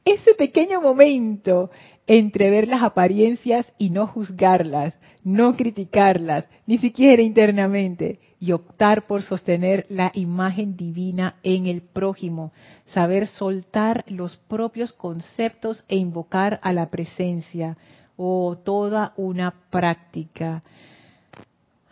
Ese 0.06 0.34
pequeño 0.34 0.82
momento 0.82 1.70
entrever 2.08 2.68
las 2.68 2.82
apariencias 2.82 3.72
y 3.78 3.92
no 3.92 4.08
juzgarlas, 4.08 4.98
no 5.24 5.56
criticarlas, 5.56 6.46
ni 6.66 6.78
siquiera 6.78 7.22
internamente, 7.22 8.20
y 8.40 8.54
optar 8.54 9.06
por 9.06 9.22
sostener 9.22 9.86
la 9.90 10.12
imagen 10.16 10.76
divina 10.76 11.36
en 11.44 11.68
el 11.68 11.82
prójimo, 11.82 12.52
saber 12.88 13.28
soltar 13.28 14.04
los 14.08 14.38
propios 14.38 14.94
conceptos 14.94 15.84
e 15.88 15.96
invocar 15.96 16.60
a 16.64 16.74
la 16.74 16.88
presencia, 16.88 17.78
o 18.18 18.48
oh, 18.48 18.58
toda 18.58 19.14
una 19.16 19.54
práctica. 19.70 20.64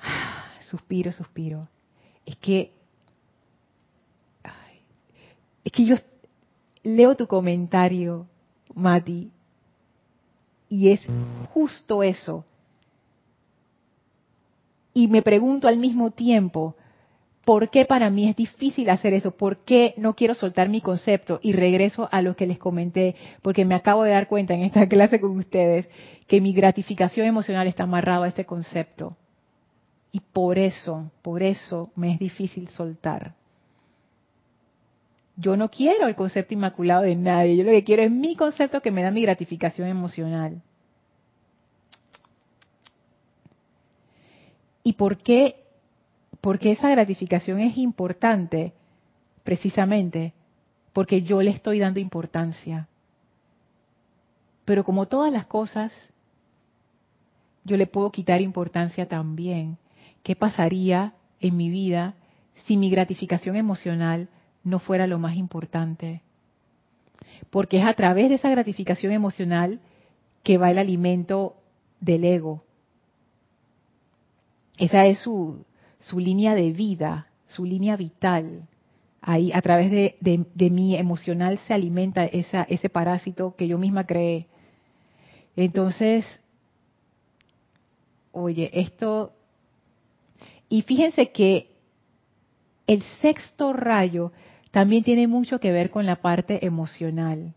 Suspiro, 0.61 1.11
suspiro. 1.11 1.67
Es 2.25 2.35
que, 2.37 2.71
es 5.63 5.71
que 5.71 5.85
yo 5.85 5.95
leo 6.83 7.15
tu 7.15 7.25
comentario, 7.27 8.27
Mati, 8.75 9.31
y 10.69 10.89
es 10.89 11.01
justo 11.53 12.03
eso. 12.03 12.45
Y 14.99 15.07
me 15.07 15.21
pregunto 15.21 15.69
al 15.69 15.77
mismo 15.77 16.11
tiempo, 16.11 16.75
¿por 17.45 17.69
qué 17.69 17.85
para 17.85 18.09
mí 18.09 18.27
es 18.27 18.35
difícil 18.35 18.89
hacer 18.89 19.13
eso? 19.13 19.31
¿Por 19.31 19.63
qué 19.63 19.93
no 19.95 20.13
quiero 20.13 20.33
soltar 20.33 20.67
mi 20.67 20.81
concepto? 20.81 21.39
Y 21.41 21.53
regreso 21.53 22.09
a 22.11 22.21
lo 22.21 22.35
que 22.35 22.45
les 22.45 22.59
comenté, 22.59 23.15
porque 23.41 23.63
me 23.63 23.75
acabo 23.75 24.03
de 24.03 24.11
dar 24.11 24.27
cuenta 24.27 24.55
en 24.55 24.63
esta 24.63 24.89
clase 24.89 25.21
con 25.21 25.37
ustedes 25.37 25.87
que 26.27 26.41
mi 26.41 26.51
gratificación 26.51 27.27
emocional 27.27 27.65
está 27.65 27.83
amarrada 27.83 28.25
a 28.25 28.27
ese 28.27 28.43
concepto. 28.43 29.15
Y 30.11 30.19
por 30.19 30.59
eso, 30.59 31.09
por 31.21 31.43
eso 31.43 31.93
me 31.95 32.11
es 32.11 32.19
difícil 32.19 32.67
soltar. 32.67 33.35
Yo 35.37 35.55
no 35.55 35.71
quiero 35.71 36.07
el 36.07 36.15
concepto 36.15 36.55
inmaculado 36.55 37.03
de 37.03 37.15
nadie, 37.15 37.55
yo 37.55 37.63
lo 37.63 37.71
que 37.71 37.85
quiero 37.85 38.03
es 38.03 38.11
mi 38.11 38.35
concepto 38.35 38.81
que 38.81 38.91
me 38.91 39.01
da 39.01 39.11
mi 39.11 39.21
gratificación 39.21 39.87
emocional. 39.87 40.61
¿Y 44.83 44.93
por 44.93 45.17
qué, 45.17 45.65
Porque 46.41 46.71
esa 46.71 46.89
gratificación 46.89 47.59
es 47.59 47.77
importante? 47.77 48.73
Precisamente 49.43 50.33
porque 50.93 51.21
yo 51.21 51.41
le 51.41 51.51
estoy 51.51 51.79
dando 51.79 51.99
importancia. 51.99 52.87
Pero 54.65 54.83
como 54.83 55.07
todas 55.07 55.31
las 55.31 55.45
cosas, 55.45 55.93
yo 57.63 57.77
le 57.77 57.87
puedo 57.87 58.11
quitar 58.11 58.41
importancia 58.41 59.07
también. 59.07 59.77
¿Qué 60.23 60.35
pasaría 60.35 61.13
en 61.39 61.55
mi 61.55 61.69
vida 61.69 62.15
si 62.65 62.77
mi 62.77 62.89
gratificación 62.89 63.55
emocional 63.55 64.27
no 64.63 64.79
fuera 64.79 65.07
lo 65.07 65.19
más 65.19 65.35
importante. 65.35 66.21
Porque 67.49 67.79
es 67.79 67.85
a 67.85 67.93
través 67.93 68.29
de 68.29 68.35
esa 68.35 68.49
gratificación 68.49 69.13
emocional 69.13 69.79
que 70.43 70.57
va 70.57 70.71
el 70.71 70.77
alimento 70.77 71.55
del 72.01 72.25
ego. 72.25 72.63
Esa 74.79 75.05
es 75.05 75.19
su, 75.19 75.65
su 75.99 76.19
línea 76.19 76.55
de 76.55 76.71
vida, 76.71 77.27
su 77.47 77.65
línea 77.65 77.97
vital. 77.97 78.67
Ahí, 79.21 79.51
a 79.51 79.61
través 79.61 79.91
de, 79.91 80.15
de, 80.21 80.69
mi 80.69 80.95
emocional 80.95 81.59
se 81.67 81.73
alimenta 81.73 82.25
esa, 82.25 82.63
ese 82.63 82.89
parásito 82.89 83.55
que 83.57 83.67
yo 83.67 83.77
misma 83.77 84.05
creé. 84.05 84.47
Entonces, 85.55 86.25
oye, 88.31 88.71
esto... 88.73 89.33
Y 90.69 90.83
fíjense 90.83 91.31
que 91.31 91.71
el 92.87 93.03
sexto 93.21 93.73
rayo 93.73 94.31
también 94.71 95.03
tiene 95.03 95.27
mucho 95.27 95.59
que 95.59 95.71
ver 95.71 95.89
con 95.89 96.05
la 96.05 96.17
parte 96.17 96.65
emocional. 96.65 97.53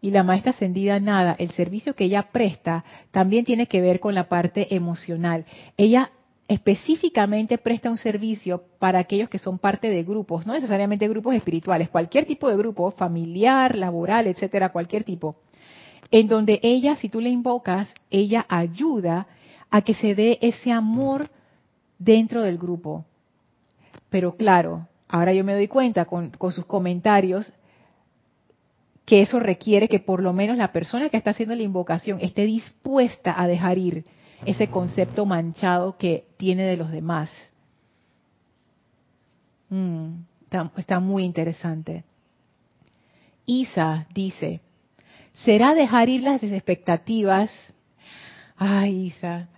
Y 0.00 0.10
la 0.10 0.24
maestra 0.24 0.52
ascendida 0.52 0.98
nada, 0.98 1.36
el 1.38 1.50
servicio 1.50 1.94
que 1.94 2.04
ella 2.04 2.30
presta 2.32 2.84
también 3.10 3.44
tiene 3.44 3.66
que 3.66 3.82
ver 3.82 4.00
con 4.00 4.14
la 4.14 4.28
parte 4.28 4.74
emocional. 4.74 5.44
Ella 5.76 6.10
específicamente 6.50 7.58
presta 7.58 7.88
un 7.88 7.96
servicio 7.96 8.64
para 8.80 8.98
aquellos 8.98 9.28
que 9.28 9.38
son 9.38 9.60
parte 9.60 9.88
de 9.88 10.02
grupos, 10.02 10.44
no 10.46 10.52
necesariamente 10.52 11.06
grupos 11.06 11.36
espirituales, 11.36 11.88
cualquier 11.88 12.26
tipo 12.26 12.48
de 12.48 12.56
grupo, 12.56 12.90
familiar, 12.90 13.76
laboral, 13.76 14.26
etcétera, 14.26 14.72
cualquier 14.72 15.04
tipo, 15.04 15.36
en 16.10 16.26
donde 16.26 16.58
ella, 16.64 16.96
si 16.96 17.08
tú 17.08 17.20
le 17.20 17.30
invocas, 17.30 17.94
ella 18.10 18.46
ayuda 18.48 19.28
a 19.70 19.82
que 19.82 19.94
se 19.94 20.16
dé 20.16 20.40
ese 20.42 20.72
amor 20.72 21.30
dentro 22.00 22.42
del 22.42 22.58
grupo. 22.58 23.04
Pero 24.08 24.34
claro, 24.34 24.88
ahora 25.06 25.32
yo 25.32 25.44
me 25.44 25.54
doy 25.54 25.68
cuenta 25.68 26.06
con, 26.06 26.30
con 26.30 26.50
sus 26.50 26.66
comentarios 26.66 27.52
que 29.04 29.22
eso 29.22 29.38
requiere 29.38 29.86
que 29.86 30.00
por 30.00 30.20
lo 30.20 30.32
menos 30.32 30.56
la 30.56 30.72
persona 30.72 31.10
que 31.10 31.16
está 31.16 31.30
haciendo 31.30 31.54
la 31.54 31.62
invocación 31.62 32.18
esté 32.20 32.44
dispuesta 32.44 33.40
a 33.40 33.46
dejar 33.46 33.78
ir 33.78 34.04
ese 34.44 34.68
concepto 34.68 35.26
manchado 35.26 35.96
que 35.96 36.26
tiene 36.36 36.64
de 36.64 36.76
los 36.76 36.90
demás. 36.90 37.30
Mm, 39.68 40.22
está, 40.76 41.00
muy 41.00 41.24
interesante. 41.24 42.04
Isa 43.46 44.06
dice, 44.12 44.60
¿será 45.44 45.74
dejar 45.74 46.08
ir 46.08 46.22
las 46.22 46.42
expectativas? 46.42 47.50
Ay, 48.56 49.06
Isa, 49.06 49.48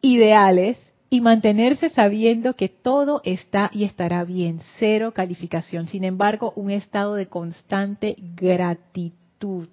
ideales 0.00 0.78
y 1.10 1.20
mantenerse 1.20 1.90
sabiendo 1.90 2.54
que 2.54 2.68
todo 2.68 3.20
está 3.24 3.70
y 3.72 3.84
estará 3.84 4.24
bien, 4.24 4.60
cero 4.78 5.12
calificación. 5.14 5.86
Sin 5.86 6.04
embargo, 6.04 6.52
un 6.56 6.70
estado 6.70 7.14
de 7.14 7.26
constante 7.26 8.16
gratitud. 8.18 9.68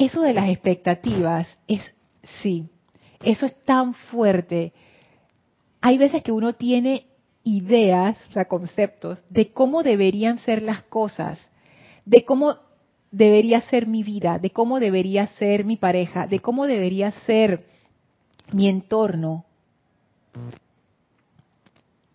Eso 0.00 0.22
de 0.22 0.32
las 0.32 0.48
expectativas 0.48 1.46
es, 1.68 1.82
sí, 2.40 2.70
eso 3.22 3.44
es 3.44 3.54
tan 3.66 3.92
fuerte. 3.92 4.72
Hay 5.82 5.98
veces 5.98 6.22
que 6.22 6.32
uno 6.32 6.54
tiene 6.54 7.04
ideas, 7.44 8.16
o 8.30 8.32
sea, 8.32 8.46
conceptos 8.46 9.22
de 9.28 9.52
cómo 9.52 9.82
deberían 9.82 10.38
ser 10.38 10.62
las 10.62 10.84
cosas, 10.84 11.50
de 12.06 12.24
cómo 12.24 12.56
debería 13.10 13.60
ser 13.60 13.86
mi 13.86 14.02
vida, 14.02 14.38
de 14.38 14.48
cómo 14.48 14.80
debería 14.80 15.26
ser 15.26 15.66
mi 15.66 15.76
pareja, 15.76 16.26
de 16.26 16.40
cómo 16.40 16.66
debería 16.66 17.10
ser 17.26 17.66
mi 18.52 18.70
entorno. 18.70 19.44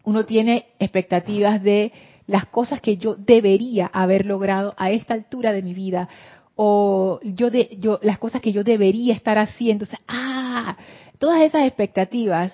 Uno 0.03 0.25
tiene 0.25 0.69
expectativas 0.79 1.61
de 1.61 1.91
las 2.25 2.47
cosas 2.47 2.81
que 2.81 2.97
yo 2.97 3.13
debería 3.13 3.86
haber 3.93 4.25
logrado 4.25 4.73
a 4.77 4.89
esta 4.89 5.13
altura 5.13 5.51
de 5.51 5.61
mi 5.61 5.75
vida 5.75 6.09
o 6.56 7.20
yo 7.24 7.49
de, 7.49 7.78
yo 7.80 7.99
las 8.01 8.18
cosas 8.18 8.41
que 8.41 8.53
yo 8.53 8.64
debería 8.64 9.14
estar 9.14 9.38
haciendo, 9.38 9.84
o 9.84 9.88
sea, 9.88 9.99
ah, 10.08 10.78
todas 11.18 11.41
esas 11.41 11.66
expectativas 11.66 12.53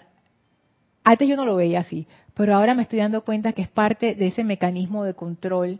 antes 1.04 1.28
yo 1.28 1.36
no 1.36 1.46
lo 1.46 1.56
veía 1.56 1.80
así, 1.80 2.08
pero 2.34 2.56
ahora 2.56 2.76
me 2.76 2.84
estoy 2.84 3.00
dando 3.00 3.24
cuenta 3.24 3.54
que 3.54 3.64
es 3.64 3.70
parte 3.70 4.16
de 4.16 4.28
ese 4.28 4.44
mecanismo 4.44 5.04
de 5.04 5.14
control 5.14 5.80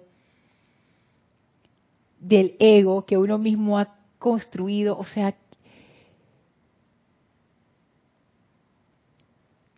del 2.20 2.56
ego 2.60 3.06
que 3.06 3.18
uno 3.18 3.38
mismo 3.38 3.80
ha 3.80 3.96
construido, 4.20 4.98
o 4.98 5.06
sea, 5.06 5.36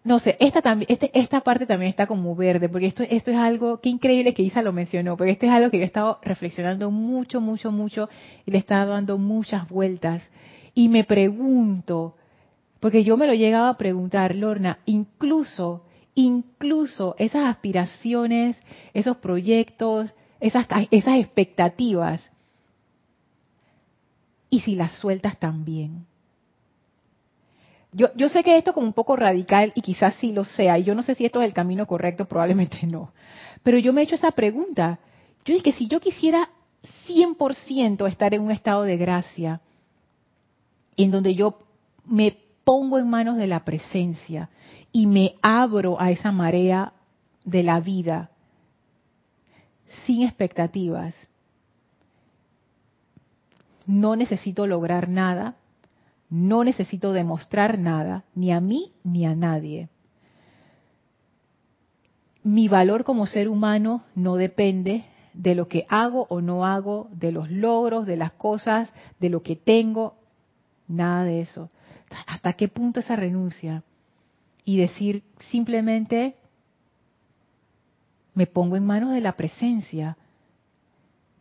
no 0.03 0.19
sé, 0.19 0.35
esta 0.39 0.61
también, 0.61 0.91
este, 0.91 1.17
esta 1.17 1.41
parte 1.41 1.65
también 1.65 1.89
está 1.89 2.07
como 2.07 2.35
verde, 2.35 2.67
porque 2.67 2.87
esto, 2.87 3.03
esto 3.03 3.31
es 3.31 3.37
algo, 3.37 3.79
qué 3.79 3.89
increíble 3.89 4.33
que 4.33 4.43
Isa 4.43 4.61
lo 4.61 4.73
mencionó, 4.73 5.15
porque 5.15 5.31
esto 5.31 5.45
es 5.45 5.51
algo 5.51 5.69
que 5.69 5.77
yo 5.77 5.83
he 5.83 5.85
estado 5.85 6.19
reflexionando 6.21 6.91
mucho, 6.91 7.39
mucho, 7.39 7.71
mucho, 7.71 8.09
y 8.45 8.51
le 8.51 8.57
he 8.57 8.59
estado 8.59 8.91
dando 8.91 9.17
muchas 9.17 9.69
vueltas. 9.69 10.21
Y 10.73 10.89
me 10.89 11.05
pregunto, 11.05 12.15
porque 12.81 13.05
yo 13.05 13.15
me 13.15 13.27
lo 13.27 13.33
llegaba 13.33 13.69
a 13.69 13.77
preguntar, 13.77 14.35
Lorna, 14.35 14.79
incluso, 14.85 15.85
incluso 16.15 17.15
esas 17.17 17.45
aspiraciones, 17.45 18.57
esos 18.93 19.17
proyectos, 19.17 20.13
esas, 20.41 20.67
esas 20.91 21.19
expectativas, 21.19 22.29
y 24.49 24.59
si 24.59 24.75
las 24.75 24.93
sueltas 24.99 25.39
también. 25.39 26.05
Yo, 27.93 28.07
yo 28.15 28.29
sé 28.29 28.43
que 28.43 28.57
esto 28.57 28.71
es 28.71 28.73
como 28.73 28.87
un 28.87 28.93
poco 28.93 29.15
radical 29.15 29.71
y 29.75 29.81
quizás 29.81 30.15
sí 30.15 30.31
lo 30.31 30.45
sea, 30.45 30.77
y 30.79 30.83
yo 30.83 30.95
no 30.95 31.03
sé 31.03 31.15
si 31.15 31.25
esto 31.25 31.41
es 31.41 31.47
el 31.47 31.53
camino 31.53 31.85
correcto, 31.85 32.25
probablemente 32.25 32.79
no. 32.87 33.11
Pero 33.61 33.77
yo 33.77 33.93
me 33.93 34.01
he 34.01 34.03
hecho 34.03 34.15
esa 34.15 34.31
pregunta. 34.31 34.99
Yo 35.45 35.53
dije, 35.53 35.73
si 35.73 35.87
yo 35.87 35.99
quisiera 35.99 36.49
100% 37.07 38.07
estar 38.07 38.33
en 38.33 38.41
un 38.41 38.51
estado 38.51 38.83
de 38.83 38.97
gracia, 38.97 39.61
en 40.97 41.11
donde 41.11 41.35
yo 41.35 41.59
me 42.05 42.37
pongo 42.63 42.97
en 42.97 43.09
manos 43.09 43.37
de 43.37 43.47
la 43.47 43.63
presencia 43.63 44.49
y 44.91 45.07
me 45.07 45.35
abro 45.41 45.99
a 45.99 46.11
esa 46.11 46.31
marea 46.31 46.93
de 47.45 47.63
la 47.63 47.79
vida, 47.79 48.31
sin 50.05 50.23
expectativas, 50.23 51.13
no 53.85 54.15
necesito 54.15 54.65
lograr 54.65 55.09
nada, 55.09 55.55
no 56.33 56.63
necesito 56.63 57.13
demostrar 57.13 57.77
nada, 57.77 58.25
ni 58.33 58.51
a 58.51 58.59
mí 58.59 58.91
ni 59.03 59.23
a 59.27 59.35
nadie. 59.35 59.89
Mi 62.41 62.67
valor 62.67 63.03
como 63.03 63.27
ser 63.27 63.47
humano 63.47 64.03
no 64.15 64.35
depende 64.35 65.03
de 65.35 65.53
lo 65.53 65.67
que 65.67 65.85
hago 65.89 66.25
o 66.31 66.41
no 66.41 66.65
hago, 66.65 67.07
de 67.11 67.31
los 67.31 67.51
logros, 67.51 68.07
de 68.07 68.17
las 68.17 68.31
cosas, 68.31 68.91
de 69.19 69.29
lo 69.29 69.43
que 69.43 69.55
tengo, 69.55 70.15
nada 70.87 71.23
de 71.23 71.41
eso. 71.41 71.69
¿Hasta 72.25 72.53
qué 72.53 72.67
punto 72.67 73.01
esa 73.01 73.15
renuncia? 73.15 73.83
Y 74.65 74.77
decir 74.77 75.21
simplemente, 75.51 76.35
me 78.33 78.47
pongo 78.47 78.75
en 78.75 78.87
manos 78.87 79.13
de 79.13 79.21
la 79.21 79.33
presencia, 79.33 80.17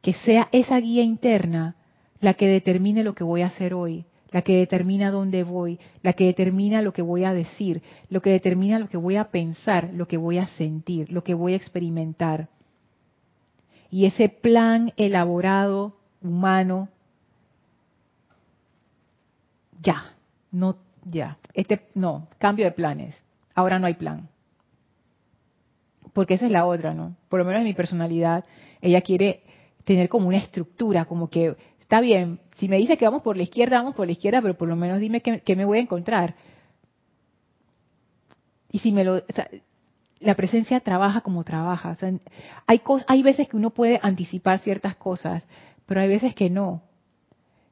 que 0.03 0.13
sea 0.13 0.51
esa 0.53 0.77
guía 0.77 1.03
interna 1.03 1.77
la 2.21 2.35
que 2.35 2.47
determine 2.47 3.03
lo 3.03 3.15
que 3.15 3.25
voy 3.25 3.41
a 3.41 3.47
hacer 3.47 3.73
hoy, 3.73 4.05
la 4.33 4.43
que 4.43 4.57
determina 4.57 5.11
dónde 5.11 5.45
voy, 5.45 5.79
la 6.03 6.15
que 6.15 6.25
determina 6.25 6.83
lo 6.83 6.93
que 6.93 7.03
voy 7.03 7.25
a 7.25 7.35
decir, 7.35 7.83
lo 8.09 8.23
que 8.23 8.31
determina 8.31 8.79
lo 8.79 8.89
que 8.89 8.97
voy 8.97 9.17
a 9.17 9.31
pensar, 9.31 9.91
lo 9.93 10.09
que 10.09 10.17
voy 10.17 10.39
a 10.39 10.47
sentir, 10.47 11.13
lo 11.13 11.23
que 11.23 11.35
voy 11.35 11.53
a 11.53 11.57
experimentar. 11.57 12.49
Y 13.91 14.07
ese 14.07 14.31
plan 14.31 14.93
elaborado, 14.97 15.97
humano, 16.23 16.89
ya, 19.83 20.15
no, 20.51 20.77
ya, 21.05 21.37
este, 21.53 21.89
no, 21.95 22.29
cambio 22.39 22.65
de 22.65 22.73
planes, 22.73 23.23
ahora 23.55 23.79
no 23.79 23.87
hay 23.87 23.95
plan. 23.95 24.29
Porque 26.15 26.35
esa 26.35 26.47
es 26.47 26.53
la 26.53 26.67
otra, 26.67 26.95
¿no? 26.95 27.17
Por 27.29 27.39
lo 27.39 27.45
menos 27.45 27.61
en 27.61 27.67
mi 27.67 27.75
personalidad, 27.75 28.45
ella 28.81 29.01
quiere 29.03 29.43
tener 29.85 30.09
como 30.09 30.29
una 30.29 30.39
estructura, 30.39 31.05
como 31.05 31.29
que 31.29 31.57
está 31.81 32.01
bien, 32.01 32.41
si 32.57 32.69
me 32.69 32.77
dice 32.77 32.97
que 32.97 33.05
vamos 33.05 33.23
por 33.23 33.37
la 33.37 33.43
izquierda, 33.43 33.79
vamos 33.79 33.95
por 33.95 34.07
la 34.07 34.13
izquierda, 34.13 34.43
pero 34.43 34.55
por 34.55 34.69
lo 34.69 34.77
menos 34.77 35.01
dime 35.01 35.21
qué, 35.21 35.57
me 35.57 35.65
voy 35.65 35.79
a 35.79 35.83
encontrar. 35.83 36.35
Y 38.71 38.79
si 38.79 38.93
me 38.93 39.05
lo... 39.05 39.23
la 40.21 40.35
presencia 40.35 40.81
trabaja 40.81 41.21
como 41.23 41.45
trabaja. 41.45 41.97
hay, 42.67 42.83
hay 43.07 43.23
veces 43.23 43.49
que 43.49 43.57
uno 43.57 43.71
puede 43.71 44.01
anticipar 44.03 44.59
ciertas 44.61 44.97
cosas, 44.97 45.45
pero 45.87 46.01
hay 46.01 46.09
veces 46.09 46.35
que 46.35 46.51
no. 46.51 46.83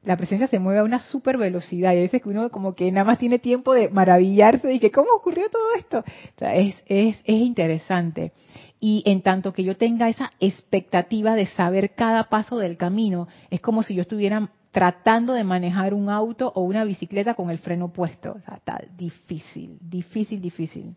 La 0.03 0.17
presencia 0.17 0.47
se 0.47 0.57
mueve 0.57 0.79
a 0.79 0.83
una 0.83 0.97
super 0.97 1.37
velocidad 1.37 1.93
y 1.93 1.97
hay 1.97 2.01
veces 2.01 2.23
que 2.23 2.29
uno 2.29 2.49
como 2.49 2.73
que 2.73 2.91
nada 2.91 3.05
más 3.05 3.19
tiene 3.19 3.37
tiempo 3.37 3.73
de 3.75 3.87
maravillarse 3.89 4.73
y 4.73 4.79
que 4.79 4.89
cómo 4.89 5.11
ocurrió 5.15 5.47
todo 5.51 5.75
esto. 5.77 6.03
es, 6.39 6.75
es, 6.87 7.17
es 7.23 7.35
interesante. 7.35 8.31
Y 8.79 9.03
en 9.05 9.21
tanto 9.21 9.53
que 9.53 9.63
yo 9.63 9.77
tenga 9.77 10.09
esa 10.09 10.31
expectativa 10.39 11.35
de 11.35 11.45
saber 11.45 11.93
cada 11.93 12.29
paso 12.29 12.57
del 12.57 12.77
camino, 12.77 13.27
es 13.51 13.61
como 13.61 13.83
si 13.83 13.93
yo 13.93 14.01
estuviera 14.01 14.49
tratando 14.71 15.33
de 15.33 15.43
manejar 15.43 15.93
un 15.93 16.09
auto 16.09 16.51
o 16.55 16.61
una 16.61 16.83
bicicleta 16.83 17.33
con 17.33 17.49
el 17.49 17.59
freno 17.59 17.89
puesto. 17.91 18.37
Está 18.51 18.81
difícil, 18.97 19.77
difícil, 19.81 20.41
difícil. 20.41 20.95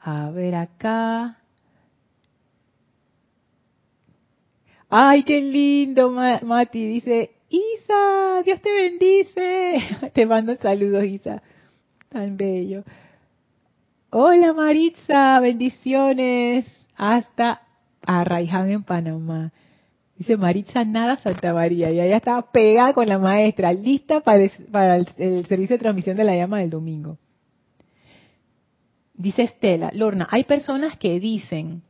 A 0.00 0.30
ver 0.30 0.54
acá. 0.54 1.38
Ay, 4.88 5.22
qué 5.22 5.42
lindo, 5.42 6.10
Mati. 6.10 6.86
Dice, 6.86 7.30
Isa, 7.50 8.42
Dios 8.42 8.60
te 8.62 8.72
bendice. 8.72 10.10
Te 10.14 10.24
mando 10.24 10.56
saludos, 10.56 11.04
Isa. 11.04 11.42
Tan 12.08 12.38
bello. 12.38 12.84
Hola, 14.10 14.54
Maritza, 14.54 15.38
bendiciones. 15.40 16.66
Hasta 16.96 17.67
Arraiján 18.02 18.70
en 18.70 18.82
Panamá. 18.82 19.52
Dice 20.16 20.36
Maritza 20.36 20.84
Nada 20.84 21.16
Santa 21.16 21.54
María. 21.54 21.90
Y 21.90 22.00
ella 22.00 22.16
estaba 22.16 22.50
pegada 22.50 22.92
con 22.92 23.06
la 23.06 23.18
maestra, 23.18 23.72
lista 23.72 24.20
para, 24.20 24.44
el 24.44 25.46
servicio 25.46 25.76
de 25.76 25.82
transmisión 25.82 26.16
de 26.16 26.24
la 26.24 26.34
llama 26.34 26.58
del 26.58 26.70
domingo. 26.70 27.18
Dice 29.14 29.42
Estela, 29.42 29.90
Lorna, 29.92 30.28
hay 30.30 30.44
personas 30.44 30.96
que 30.96 31.18
dicen, 31.18 31.82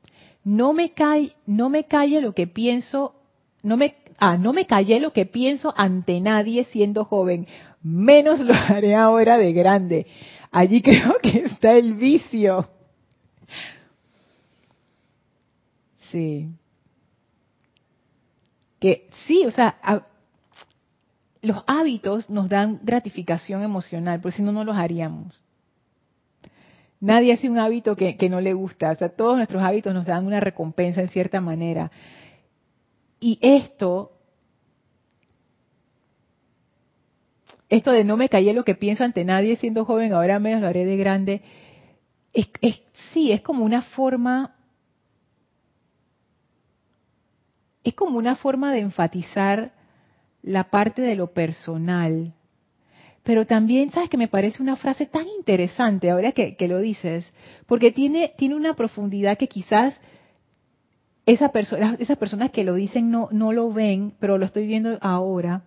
no 0.45 0.73
me, 0.73 0.93
calle, 0.93 1.33
no 1.47 1.69
me 1.69 1.85
calle 1.85 2.23
lo 2.23 2.33
que 2.33 2.47
pienso, 2.47 3.15
no 3.63 3.77
me, 3.77 3.97
ah, 4.19 4.39
no 4.39 4.55
me 4.55 4.67
callé 4.67 4.99
lo 4.99 5.13
que 5.13 5.27
pienso 5.27 5.75
ante 5.77 6.21
nadie 6.21 6.65
siendo 6.65 7.05
joven, 7.05 7.47
menos 7.83 8.41
lo 8.41 8.55
haré 8.55 8.95
ahora 8.95 9.37
de 9.37 9.53
grande. 9.53 10.07
Allí 10.51 10.81
creo 10.83 11.17
que 11.23 11.45
está 11.45 11.73
el 11.73 11.95
vicio. 11.95 12.67
Sí. 16.11 16.49
Que 18.81 19.09
sí, 19.27 19.45
o 19.47 19.51
sea, 19.51 20.05
los 21.43 21.63
hábitos 21.67 22.29
nos 22.31 22.49
dan 22.49 22.81
gratificación 22.83 23.63
emocional, 23.63 24.21
porque 24.21 24.37
si 24.37 24.43
no, 24.43 24.53
no 24.53 24.65
los 24.65 24.77
haríamos. 24.77 25.43
Nadie 27.01 27.33
hace 27.33 27.49
un 27.49 27.59
hábito 27.59 27.95
que, 27.97 28.29
no 28.29 28.41
le 28.41 28.55
gusta. 28.55 28.91
O 28.91 28.95
sea, 28.97 29.09
todos 29.09 29.37
nuestros 29.37 29.63
hábitos 29.63 29.95
nos 29.95 30.05
dan 30.05 30.27
una 30.27 30.41
recompensa 30.41 31.01
en 31.01 31.09
cierta 31.09 31.41
manera. 31.41 31.91
Y 33.21 33.39
esto, 33.41 34.13
esto 37.69 37.93
de 37.93 38.05
no 38.05 38.17
me 38.17 38.29
callé 38.29 38.53
lo 38.53 38.65
que 38.65 38.75
pienso 38.75 39.05
ante 39.05 39.25
nadie 39.25 39.57
siendo 39.57 39.85
joven, 39.85 40.13
ahora 40.13 40.39
menos 40.39 40.61
lo 40.61 40.69
haré 40.69 40.85
de 40.85 40.97
grande, 40.97 41.43
es, 42.33 42.49
sí, 43.13 43.33
es 43.33 43.41
como 43.41 43.65
una 43.65 43.83
forma, 43.83 44.57
es 47.85 47.95
como 47.95 48.18
una 48.18 48.37
forma 48.37 48.72
de 48.72 48.81
enfatizar 48.81 49.72
la 50.43 50.64
parte 50.70 51.03
de 51.03 51.16
lo 51.16 51.33
personal 51.33 52.35
pero 53.29 53.47
también, 53.47 53.91
¿sabes 53.91 54.09
que 54.09 54.16
me 54.16 54.29
parece 54.29 54.62
una 54.62 54.74
frase 54.74 55.05
tan 55.05 55.26
interesante 55.29 56.11
ahora 56.11 56.33
que, 56.33 56.57
lo 56.66 56.79
dices? 56.79 57.31
Porque 57.66 57.93
tiene, 57.93 58.33
tiene 58.39 58.57
una 58.57 58.72
profundidad 58.72 59.37
que 59.37 59.49
quizás 59.49 59.95
esas 61.26 61.51
personas 61.51 62.51
que 62.53 62.64
lo 62.64 62.72
dicen 62.72 63.11
no, 63.11 63.29
no 63.31 63.53
lo 63.53 63.70
ven, 63.70 64.14
pero 64.18 64.39
lo 64.39 64.47
estoy 64.47 64.66
viendo 64.66 64.97
ahora. 65.03 65.64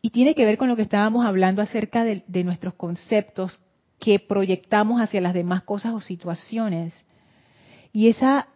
Y 0.00 0.08
tiene 0.08 0.34
que 0.34 0.46
ver 0.46 0.56
con 0.56 0.68
lo 0.68 0.76
que 0.76 0.82
estábamos 0.82 1.26
hablando 1.26 1.60
acerca 1.60 2.04
de, 2.04 2.24
de 2.26 2.42
nuestros 2.42 2.72
conceptos 2.72 3.60
que 3.98 4.18
proyectamos 4.18 5.02
hacia 5.02 5.20
las 5.20 5.34
demás 5.34 5.62
cosas 5.64 5.92
o 5.92 6.00
situaciones. 6.00 7.04
Y 7.92 8.08
esa 8.08 8.48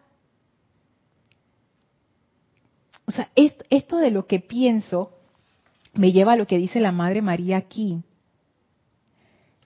o 3.07 3.11
sea, 3.11 3.29
esto 3.35 3.97
de 3.97 4.11
lo 4.11 4.25
que 4.25 4.39
pienso 4.39 5.11
me 5.93 6.11
lleva 6.11 6.33
a 6.33 6.35
lo 6.35 6.47
que 6.47 6.57
dice 6.57 6.79
la 6.79 6.91
Madre 6.91 7.21
María 7.21 7.57
aquí, 7.57 8.01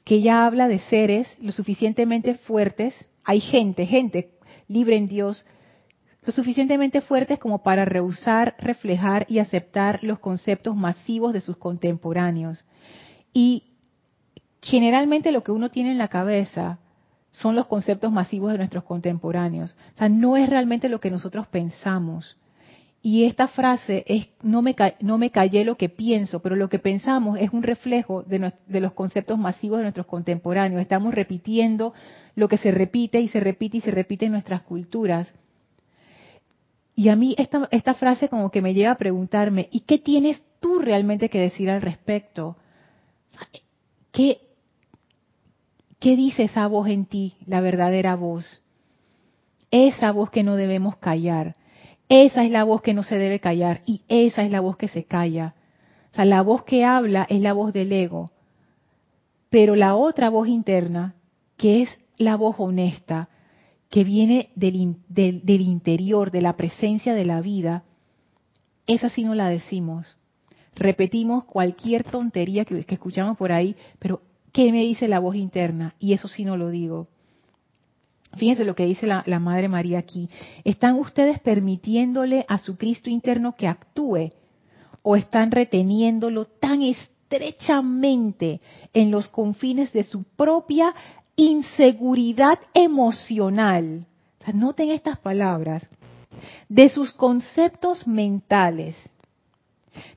que 0.03 0.15
ella 0.15 0.45
habla 0.45 0.67
de 0.67 0.79
seres 0.79 1.27
lo 1.39 1.51
suficientemente 1.51 2.35
fuertes, 2.35 2.95
hay 3.23 3.39
gente, 3.39 3.85
gente 3.85 4.31
libre 4.67 4.97
en 4.97 5.07
Dios, 5.07 5.45
lo 6.25 6.33
suficientemente 6.33 7.01
fuertes 7.01 7.39
como 7.39 7.63
para 7.63 7.85
rehusar, 7.85 8.55
reflejar 8.59 9.25
y 9.29 9.39
aceptar 9.39 10.03
los 10.03 10.19
conceptos 10.19 10.75
masivos 10.75 11.33
de 11.33 11.41
sus 11.41 11.57
contemporáneos. 11.57 12.65
Y 13.33 13.63
generalmente 14.61 15.31
lo 15.31 15.43
que 15.43 15.51
uno 15.51 15.69
tiene 15.69 15.91
en 15.91 15.97
la 15.97 16.09
cabeza 16.09 16.79
son 17.31 17.55
los 17.55 17.67
conceptos 17.67 18.11
masivos 18.11 18.51
de 18.51 18.57
nuestros 18.57 18.83
contemporáneos. 18.83 19.75
O 19.95 19.97
sea, 19.97 20.09
no 20.09 20.35
es 20.35 20.49
realmente 20.49 20.89
lo 20.89 20.99
que 20.99 21.11
nosotros 21.11 21.47
pensamos. 21.47 22.37
Y 23.01 23.23
esta 23.23 23.47
frase 23.47 24.03
es, 24.07 24.27
no 24.41 24.61
me, 24.61 24.75
no 24.99 25.17
me 25.17 25.31
callé 25.31 25.63
lo 25.63 25.77
que 25.77 25.87
pienso, 25.87 26.41
pero 26.41 26.57
lo 26.57 26.67
que 26.67 26.79
pensamos 26.79 27.39
es 27.39 27.51
un 27.51 27.63
reflejo 27.63 28.23
de, 28.23 28.51
de, 28.67 28.79
los 28.81 28.91
conceptos 28.91 29.39
masivos 29.39 29.77
de 29.77 29.83
nuestros 29.83 30.05
contemporáneos. 30.05 30.81
Estamos 30.81 31.13
repitiendo 31.13 31.93
lo 32.35 32.49
que 32.49 32.57
se 32.57 32.71
repite 32.71 33.21
y 33.21 33.29
se 33.29 33.39
repite 33.39 33.77
y 33.77 33.81
se 33.81 33.91
repite 33.91 34.25
en 34.25 34.33
nuestras 34.33 34.63
culturas. 34.63 35.33
Y 36.93 37.07
a 37.07 37.15
mí 37.15 37.35
esta, 37.37 37.69
esta 37.71 37.93
frase 37.93 38.27
como 38.27 38.51
que 38.51 38.61
me 38.61 38.73
lleva 38.73 38.91
a 38.91 38.97
preguntarme, 38.97 39.69
¿y 39.71 39.81
qué 39.81 39.97
tienes 39.97 40.43
tú 40.59 40.79
realmente 40.79 41.29
que 41.29 41.39
decir 41.39 41.69
al 41.69 41.81
respecto? 41.81 42.57
¿Qué, 44.11 44.41
qué 45.99 46.17
dice 46.17 46.43
esa 46.43 46.67
voz 46.67 46.89
en 46.89 47.05
ti, 47.05 47.37
la 47.45 47.61
verdadera 47.61 48.17
voz? 48.17 48.61
Esa 49.71 50.11
voz 50.11 50.29
que 50.29 50.43
no 50.43 50.57
debemos 50.57 50.97
callar 50.97 51.55
esa 52.09 52.43
es 52.43 52.49
la 52.49 52.63
voz 52.63 52.81
que 52.81 52.95
no 52.95 53.03
se 53.03 53.17
debe 53.17 53.39
callar 53.39 53.81
y 53.85 54.01
esa 54.07 54.43
es 54.43 54.51
la 54.51 54.61
voz 54.61 54.77
que 54.77 54.87
se 54.87 55.03
calla. 55.03 55.53
O 56.11 56.15
sea, 56.15 56.25
la 56.25 56.41
voz 56.41 56.63
que 56.63 56.83
habla 56.83 57.27
es 57.29 57.39
la 57.39 57.53
voz 57.53 57.71
del 57.71 57.91
ego, 57.91 58.31
pero 59.51 59.75
la 59.75 59.95
otra 59.95 60.29
voz 60.29 60.47
interna, 60.47 61.13
que 61.55 61.83
es 61.83 61.89
la 62.17 62.35
voz 62.35 62.55
honesta, 62.57 63.29
que 63.89 64.03
viene 64.03 64.49
del, 64.55 64.97
del, 65.07 65.61
interior, 65.61 66.31
de 66.31 66.41
la 66.41 66.57
presencia 66.57 67.13
de 67.13 67.25
la 67.25 67.41
vida, 67.41 67.83
esa 68.87 69.09
sí 69.09 69.23
no 69.23 69.35
la 69.35 69.49
decimos. 69.49 70.17
Repetimos 70.75 71.43
cualquier 71.45 72.03
tontería 72.03 72.65
que, 72.65 72.83
que 72.85 72.95
escuchamos 72.95 73.37
por 73.37 73.51
ahí, 73.51 73.75
pero 73.99 74.21
¿qué 74.51 74.71
me 74.71 74.81
dice 74.81 75.07
la 75.07 75.19
voz 75.19 75.35
interna? 75.35 75.95
Y 75.99 76.13
eso 76.13 76.27
sí 76.27 76.43
no 76.43 76.57
lo 76.57 76.69
digo. 76.69 77.07
Fíjense 78.37 78.63
lo 78.63 78.75
que 78.75 78.85
dice 78.85 79.07
la, 79.07 79.23
Madre 79.39 79.67
María 79.67 79.99
aquí. 79.99 80.29
¿Están 80.63 80.95
ustedes 80.95 81.39
permitiéndole 81.39 82.45
a 82.47 82.59
su 82.59 82.77
Cristo 82.77 83.09
interno 83.09 83.55
que 83.55 83.67
actúe 83.67 84.31
o 85.01 85.15
están 85.15 85.51
reteniéndolo 85.51 86.45
tan 86.45 86.81
estrechamente 86.83 88.61
en 88.93 89.11
los 89.11 89.27
confines 89.27 89.91
de 89.93 90.03
su 90.03 90.23
propia 90.23 90.93
inseguridad 91.35 92.59
emocional? 92.73 94.05
noten 94.53 94.89
estas 94.89 95.19
palabras. 95.19 95.87
De 96.69 96.89
sus 96.89 97.11
conceptos 97.11 98.07
mentales, 98.07 98.95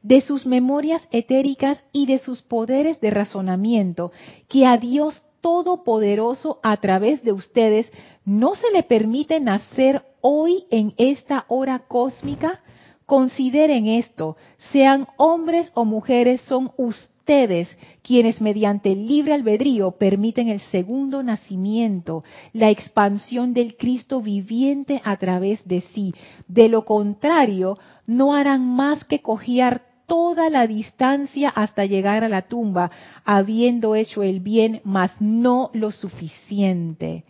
de 0.02 0.20
sus 0.20 0.46
memorias 0.46 1.02
etéricas 1.10 1.82
y 1.92 2.06
de 2.06 2.18
sus 2.18 2.42
poderes 2.42 3.00
de 3.00 3.10
razonamiento 3.10 4.12
que 4.48 4.66
a 4.66 4.76
Dios 4.76 5.22
Todopoderoso 5.43 6.61
a 6.62 6.78
través 6.78 7.22
de 7.22 7.32
ustedes 7.32 7.93
no 8.24 8.55
se 8.55 8.70
le 8.72 8.84
permite 8.84 9.40
nacer 9.40 10.03
hoy 10.22 10.64
en 10.70 10.95
esta 10.97 11.45
hora 11.49 11.80
cósmica? 11.80 12.62
Consideren 13.05 13.88
esto, 13.88 14.36
sean 14.72 15.09
hombres 15.18 15.70
o 15.74 15.84
mujeres, 15.84 16.40
son 16.43 16.70
ustedes 16.78 17.68
quienes 18.03 18.40
mediante 18.40 18.95
libre 18.95 19.34
albedrío 19.34 19.93
permiten 19.93 20.49
el 20.49 20.61
segundo 20.61 21.22
nacimiento, 21.22 22.22
la 22.53 22.70
expansión 22.70 23.53
del 23.53 23.76
Cristo 23.76 24.20
viviente 24.20 25.01
a 25.05 25.16
través 25.16 25.66
de 25.66 25.82
sí. 25.93 26.14
De 26.49 26.68
lo 26.68 26.84
contrario, 26.84 27.76
no 28.07 28.34
harán 28.34 28.64
más 28.64 29.05
que 29.05 29.20
cojear 29.20 29.91
toda 30.12 30.50
la 30.50 30.66
distancia 30.66 31.48
hasta 31.48 31.86
llegar 31.86 32.22
a 32.22 32.28
la 32.28 32.42
tumba, 32.42 32.90
habiendo 33.24 33.94
hecho 33.94 34.22
el 34.22 34.40
bien, 34.40 34.82
mas 34.84 35.10
no 35.22 35.70
lo 35.72 35.90
suficiente. 35.90 37.24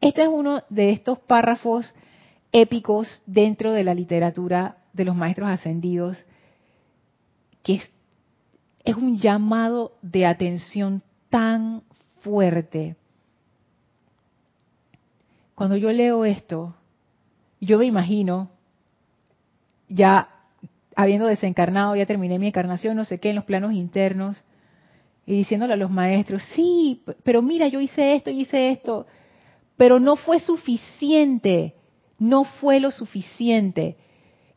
Este 0.00 0.22
es 0.22 0.28
uno 0.28 0.62
de 0.70 0.92
estos 0.92 1.18
párrafos 1.18 1.94
épicos 2.50 3.22
dentro 3.26 3.72
de 3.72 3.84
la 3.84 3.92
literatura 3.92 4.78
de 4.94 5.04
los 5.04 5.14
maestros 5.14 5.50
ascendidos, 5.50 6.16
que 7.62 7.74
es, 7.74 7.90
es 8.82 8.96
un 8.96 9.18
llamado 9.18 9.98
de 10.00 10.24
atención 10.24 11.02
tan 11.28 11.82
fuerte. 12.20 12.96
Cuando 15.54 15.76
yo 15.76 15.92
leo 15.92 16.24
esto, 16.24 16.74
yo 17.60 17.76
me 17.76 17.84
imagino 17.84 18.48
ya 19.90 20.30
habiendo 20.96 21.26
desencarnado, 21.26 21.94
ya 21.94 22.06
terminé 22.06 22.38
mi 22.38 22.48
encarnación, 22.48 22.96
no 22.96 23.04
sé 23.04 23.20
qué, 23.20 23.28
en 23.30 23.36
los 23.36 23.44
planos 23.44 23.74
internos, 23.74 24.42
y 25.26 25.34
diciéndole 25.34 25.74
a 25.74 25.76
los 25.76 25.90
maestros, 25.90 26.42
sí, 26.54 27.02
pero 27.22 27.42
mira, 27.42 27.68
yo 27.68 27.80
hice 27.80 28.14
esto, 28.14 28.30
y 28.30 28.40
hice 28.40 28.70
esto, 28.70 29.06
pero 29.76 30.00
no 30.00 30.16
fue 30.16 30.40
suficiente, 30.40 31.74
no 32.18 32.44
fue 32.44 32.80
lo 32.80 32.90
suficiente. 32.90 33.96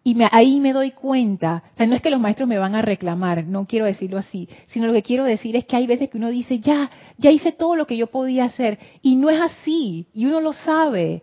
Y 0.02 0.16
ahí 0.32 0.62
me 0.62 0.72
doy 0.72 0.92
cuenta, 0.92 1.64
o 1.74 1.78
sea, 1.78 1.86
no 1.86 1.94
es 1.94 2.02
que 2.02 2.10
los 2.10 2.22
maestros 2.22 2.48
me 2.48 2.58
van 2.58 2.74
a 2.74 2.82
reclamar, 2.82 3.46
no 3.46 3.66
quiero 3.68 3.86
decirlo 3.86 4.18
así, 4.18 4.48
sino 4.68 4.88
lo 4.88 4.94
que 4.94 5.04
quiero 5.04 5.26
decir 5.26 5.58
es 5.58 5.66
que 5.66 5.76
hay 5.76 5.88
veces 5.88 6.10
que 6.10 6.18
uno 6.18 6.30
dice, 6.30 6.60
ya, 6.60 6.90
ya 7.18 7.32
hice 7.32 7.52
todo 7.52 7.76
lo 7.76 7.86
que 7.86 7.98
yo 7.98 8.08
podía 8.08 8.46
hacer, 8.46 8.80
y 9.02 9.18
no 9.18 9.30
es 9.30 9.42
así, 9.42 10.08
y 10.14 10.26
uno 10.26 10.40
lo 10.40 10.54
sabe, 10.54 11.22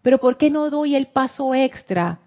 Pero 0.00 0.18
¿por 0.18 0.38
qué 0.38 0.48
no 0.48 0.70
doy 0.70 0.96
el 0.96 1.08
paso 1.08 1.54
extra? 1.54 2.20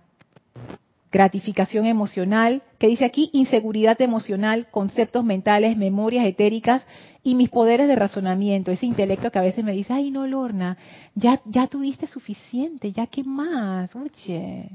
Gratificación 1.12 1.86
emocional, 1.86 2.62
que 2.80 2.88
dice 2.88 3.04
aquí 3.06 3.30
inseguridad 3.34 4.02
emocional, 4.02 4.68
conceptos 4.72 5.26
mentales, 5.26 5.76
memorias 5.76 6.26
etéricas 6.26 6.86
y 7.22 7.36
mis 7.36 7.50
poderes 7.50 7.88
de 7.88 7.96
razonamiento, 7.96 8.72
ese 8.72 8.86
intelecto 8.86 9.30
que 9.30 9.40
a 9.40 9.44
veces 9.44 9.64
me 9.64 9.74
dice, 9.74 9.94
ay 9.94 10.10
no, 10.10 10.26
Lorna, 10.26 10.78
ya, 11.14 11.42
ya 11.46 11.68
tuviste 11.68 12.08
suficiente, 12.08 12.92
ya 12.92 13.08
qué 13.08 13.24
más, 13.24 13.96
oye, 13.96 14.70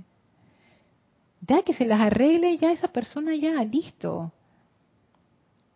ya 1.41 1.62
que 1.62 1.72
se 1.72 1.87
las 1.87 2.01
arregle 2.01 2.57
ya 2.59 2.72
esa 2.72 2.89
persona 2.89 3.34
ya, 3.34 3.64
listo. 3.64 4.32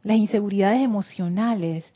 Las 0.03 0.17
inseguridades 0.17 0.83
emocionales, 0.83 1.91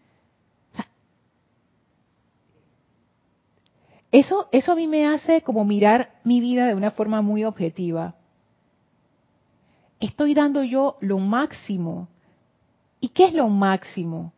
Eso, 4.14 4.46
eso 4.52 4.70
a 4.70 4.76
mí 4.76 4.86
me 4.86 5.08
hace 5.08 5.42
como 5.42 5.64
mirar 5.64 6.20
mi 6.22 6.38
vida 6.38 6.68
de 6.68 6.76
una 6.76 6.92
forma 6.92 7.20
muy 7.20 7.42
objetiva. 7.42 8.14
Estoy 10.04 10.34
dando 10.34 10.62
yo 10.62 10.98
lo 11.00 11.18
máximo. 11.18 12.08
¿Y 13.00 13.08
qué 13.08 13.24
es 13.24 13.32
lo 13.32 13.48
máximo? 13.48 14.34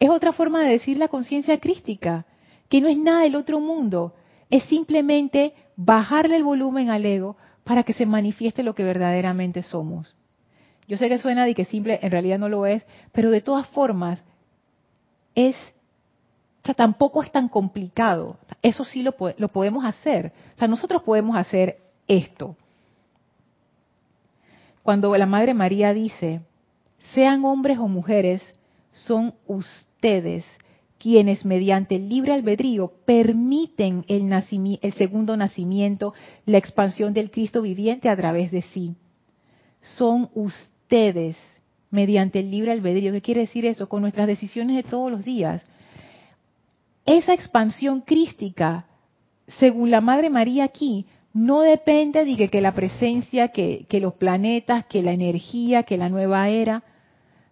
Es 0.00 0.10
otra 0.10 0.32
forma 0.32 0.60
de 0.60 0.70
decir 0.70 0.96
la 0.96 1.06
conciencia 1.06 1.60
crística, 1.60 2.26
que 2.68 2.80
no 2.80 2.88
es 2.88 2.98
nada 2.98 3.20
del 3.20 3.36
otro 3.36 3.60
mundo, 3.60 4.12
es 4.50 4.64
simplemente 4.64 5.54
bajarle 5.76 6.34
el 6.34 6.42
volumen 6.42 6.90
al 6.90 7.06
ego 7.06 7.36
para 7.62 7.84
que 7.84 7.92
se 7.92 8.06
manifieste 8.06 8.64
lo 8.64 8.74
que 8.74 8.82
verdaderamente 8.82 9.62
somos. 9.62 10.16
Yo 10.88 10.96
sé 10.96 11.08
que 11.08 11.18
suena 11.18 11.44
de 11.44 11.54
que 11.54 11.64
simple, 11.64 12.00
en 12.02 12.10
realidad 12.10 12.40
no 12.40 12.48
lo 12.48 12.66
es, 12.66 12.84
pero 13.12 13.30
de 13.30 13.40
todas 13.40 13.68
formas 13.68 14.24
es 15.36 15.54
o 16.60 16.66
sea, 16.66 16.74
tampoco 16.74 17.22
es 17.22 17.30
tan 17.30 17.48
complicado. 17.48 18.36
Eso 18.62 18.84
sí 18.84 19.04
lo, 19.04 19.14
lo 19.36 19.48
podemos 19.48 19.84
hacer. 19.84 20.32
O 20.56 20.58
sea, 20.58 20.66
nosotros 20.66 21.04
podemos 21.04 21.36
hacer 21.36 21.78
esto. 22.08 22.56
Cuando 24.82 25.16
la 25.16 25.26
Madre 25.26 25.54
María 25.54 25.94
dice, 25.94 26.40
sean 27.14 27.44
hombres 27.44 27.78
o 27.78 27.88
mujeres, 27.88 28.42
son 28.92 29.34
ustedes 29.46 30.44
quienes 30.98 31.44
mediante 31.44 31.96
el 31.96 32.08
libre 32.08 32.32
albedrío 32.32 32.92
permiten 33.04 34.04
el, 34.06 34.92
segundo 34.94 35.36
nacimiento, 35.36 36.14
la 36.46 36.58
expansión 36.58 37.12
del 37.12 37.30
Cristo 37.30 37.62
viviente 37.62 38.08
a 38.08 38.16
través 38.16 38.52
de 38.52 38.62
sí. 38.62 38.94
Son 39.80 40.30
ustedes 40.34 41.36
mediante 41.90 42.38
el 42.38 42.50
libre 42.52 42.70
albedrío. 42.70 43.12
¿Qué 43.12 43.20
quiere 43.20 43.40
decir 43.42 43.66
eso? 43.66 43.88
Con 43.88 44.02
nuestras 44.02 44.28
decisiones 44.28 44.76
de 44.76 44.88
todos 44.88 45.10
los 45.10 45.24
días 45.24 45.64
esa 47.04 47.34
expansión 47.34 48.00
crística, 48.00 48.86
según 49.58 49.90
la 49.90 50.00
Madre 50.00 50.30
María 50.30 50.64
aquí, 50.64 51.06
no 51.34 51.62
depende 51.62 52.24
de 52.24 52.48
que, 52.48 52.60
la 52.60 52.74
presencia, 52.74 53.48
que, 53.48 53.86
los 54.00 54.14
planetas, 54.14 54.84
que 54.86 55.02
la 55.02 55.12
energía, 55.12 55.82
que 55.84 55.96
la 55.96 56.08
nueva 56.08 56.48
era, 56.48 56.82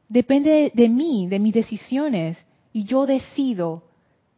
depende 0.09 0.71
de, 0.75 0.89
mí, 0.89 1.27
de 1.29 1.39
mis 1.39 1.55
decisiones, 1.55 2.45
y 2.73 2.85
yo 2.85 3.07
decido 3.07 3.85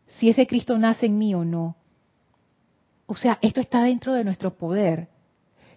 si 0.07 0.29
ese 0.29 0.47
Cristo 0.47 0.79
nace 0.79 1.07
en 1.07 1.19
mí 1.19 1.35
o 1.35 1.45
no. 1.45 1.77
O 3.07 3.17
sea, 3.17 3.39
esto 3.43 3.61
está 3.61 3.83
dentro 3.83 4.15
de 4.15 4.25
nuestro 4.25 4.55
poder. 4.55 5.09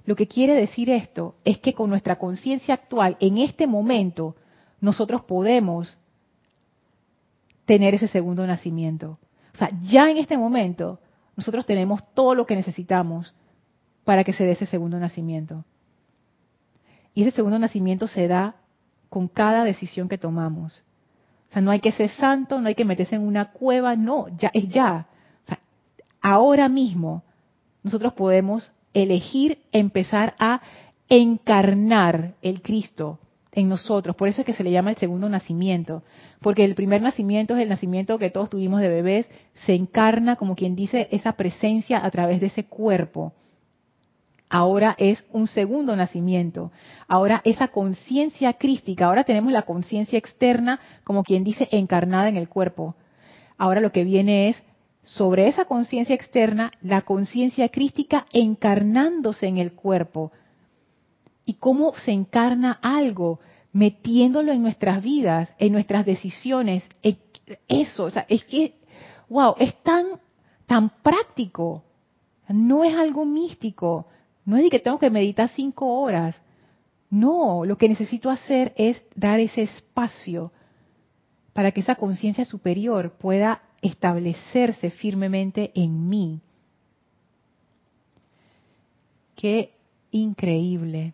Lo 0.06 0.16
que 0.16 0.28
quiere 0.28 0.54
decir 0.54 0.90
esto 0.90 1.36
es 1.44 1.58
que 1.58 1.74
con 1.74 1.90
nuestra 1.90 2.18
conciencia 2.18 2.76
actual, 2.76 3.18
en 3.20 3.40
este 3.40 3.66
momento, 3.66 4.36
nosotros 4.80 5.24
podemos 5.24 5.98
tener 7.66 7.96
ese 7.96 8.08
segundo 8.08 8.46
nacimiento. 8.46 9.18
O 9.56 9.58
sea, 9.58 9.70
ya 9.82 10.12
en 10.12 10.18
este 10.18 10.38
momento 10.38 11.00
nosotros 11.36 11.66
tenemos 11.66 12.02
todo 12.14 12.36
lo 12.36 12.46
que 12.46 12.56
necesitamos 12.56 13.34
para 14.06 14.24
que 14.24 14.34
se 14.34 14.46
dé 14.46 14.52
ese 14.52 14.68
segundo 14.68 14.98
nacimiento. 15.00 15.66
Y 17.14 17.24
ese 17.24 17.32
segundo 17.32 17.60
nacimiento 17.60 18.08
se 18.08 18.28
da 18.28 18.56
con 19.10 19.28
cada 19.28 19.64
decisión 19.64 20.08
que 20.08 20.18
tomamos. 20.18 20.84
O 21.50 21.54
sea, 21.54 21.62
no 21.62 21.72
hay 21.72 21.80
que 21.80 21.92
ser 21.92 22.10
santo, 22.10 22.62
no 22.62 22.68
hay 22.68 22.76
que 22.76 22.86
meterse 22.86 23.16
en 23.16 23.22
una 23.22 23.52
cueva, 23.52 23.96
no, 23.96 24.28
ya 24.38 24.52
es 24.54 24.68
ya. 24.70 25.08
O 25.44 25.48
sea, 25.48 25.60
ahora 26.22 26.70
mismo 26.70 27.24
nosotros 27.84 28.14
podemos 28.14 28.74
elegir 28.94 29.60
empezar 29.72 30.36
a 30.40 30.62
encarnar 31.10 32.34
el 32.42 32.62
Cristo 32.62 33.20
en 33.52 33.70
nosotros. 33.70 34.16
Por 34.16 34.28
eso 34.28 34.42
es 34.42 34.46
que 34.46 34.54
se 34.54 34.64
le 34.64 34.72
llama 34.72 34.92
el 34.92 34.98
segundo 34.98 35.30
nacimiento. 35.30 36.04
Porque 36.42 36.66
el 36.66 36.76
primer 36.76 37.02
nacimiento 37.02 37.56
es 37.56 37.64
el 37.64 37.70
nacimiento 37.70 38.20
que 38.20 38.30
todos 38.30 38.50
tuvimos 38.50 38.82
de 38.82 38.90
bebés. 38.90 39.28
Se 39.54 39.74
encarna, 39.74 40.36
como 40.36 40.56
quien 40.56 40.76
dice, 40.76 41.08
esa 41.12 41.34
presencia 41.34 42.06
a 42.06 42.12
través 42.12 42.42
de 42.42 42.48
ese 42.48 42.66
cuerpo. 42.66 43.34
Ahora 44.50 44.96
es 44.98 45.26
un 45.32 45.48
segundo 45.48 45.96
nacimiento. 45.96 46.72
Ahora 47.08 47.42
esa 47.46 47.70
conciencia 47.70 48.54
crística, 48.54 49.06
ahora 49.06 49.24
tenemos 49.24 49.52
la 49.52 49.64
conciencia 49.64 50.20
externa, 50.20 50.80
como 51.04 51.24
quien 51.24 51.44
dice, 51.44 51.68
encarnada 51.72 52.30
en 52.30 52.38
el 52.38 52.48
cuerpo. 52.48 52.96
Ahora 53.58 53.82
lo 53.82 53.92
que 53.92 54.04
viene 54.04 54.50
es 54.50 54.62
sobre 55.04 55.48
esa 55.48 55.66
conciencia 55.66 56.16
externa, 56.16 56.72
la 56.82 57.02
conciencia 57.02 57.70
crística 57.70 58.26
encarnándose 58.34 59.48
en 59.48 59.58
el 59.58 59.74
cuerpo 59.74 60.32
y 61.46 61.56
cómo 61.56 61.94
se 61.98 62.12
encarna 62.12 62.80
algo, 62.82 63.40
metiéndolo 63.72 64.52
en 64.52 64.62
nuestras 64.62 65.04
vidas, 65.04 65.54
en 65.60 65.74
nuestras 65.74 66.06
decisiones. 66.06 66.84
Eso, 67.68 68.06
o 68.06 68.12
sea, 68.12 68.26
es 68.30 68.44
que, 68.46 68.76
wow, 69.30 69.56
es 69.60 69.76
tan, 69.84 70.06
tan 70.66 70.90
práctico. 71.02 71.84
No 72.50 72.84
es 72.84 72.96
algo 72.96 73.26
místico. 73.26 74.08
No 74.46 74.58
es 74.58 74.64
de 74.64 74.70
que 74.70 74.80
tengo 74.80 75.00
que 75.00 75.10
meditar 75.10 75.50
cinco 75.50 76.02
horas. 76.02 76.40
No, 77.10 77.66
lo 77.66 77.78
que 77.78 77.90
necesito 77.90 78.30
hacer 78.30 78.74
es 78.78 79.02
dar 79.16 79.40
ese 79.40 79.64
espacio 79.64 80.52
para 81.54 81.72
que 81.72 81.82
esa 81.82 81.96
conciencia 81.96 82.46
superior 82.46 83.14
pueda 83.18 83.62
establecerse 83.82 84.92
firmemente 84.92 85.72
en 85.74 86.10
mí. 86.10 86.42
Qué 89.36 89.74
increíble. 90.12 91.14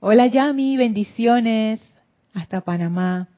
Hola 0.00 0.26
Yami, 0.26 0.76
bendiciones 0.76 1.80
hasta 2.32 2.60
Panamá. 2.60 3.28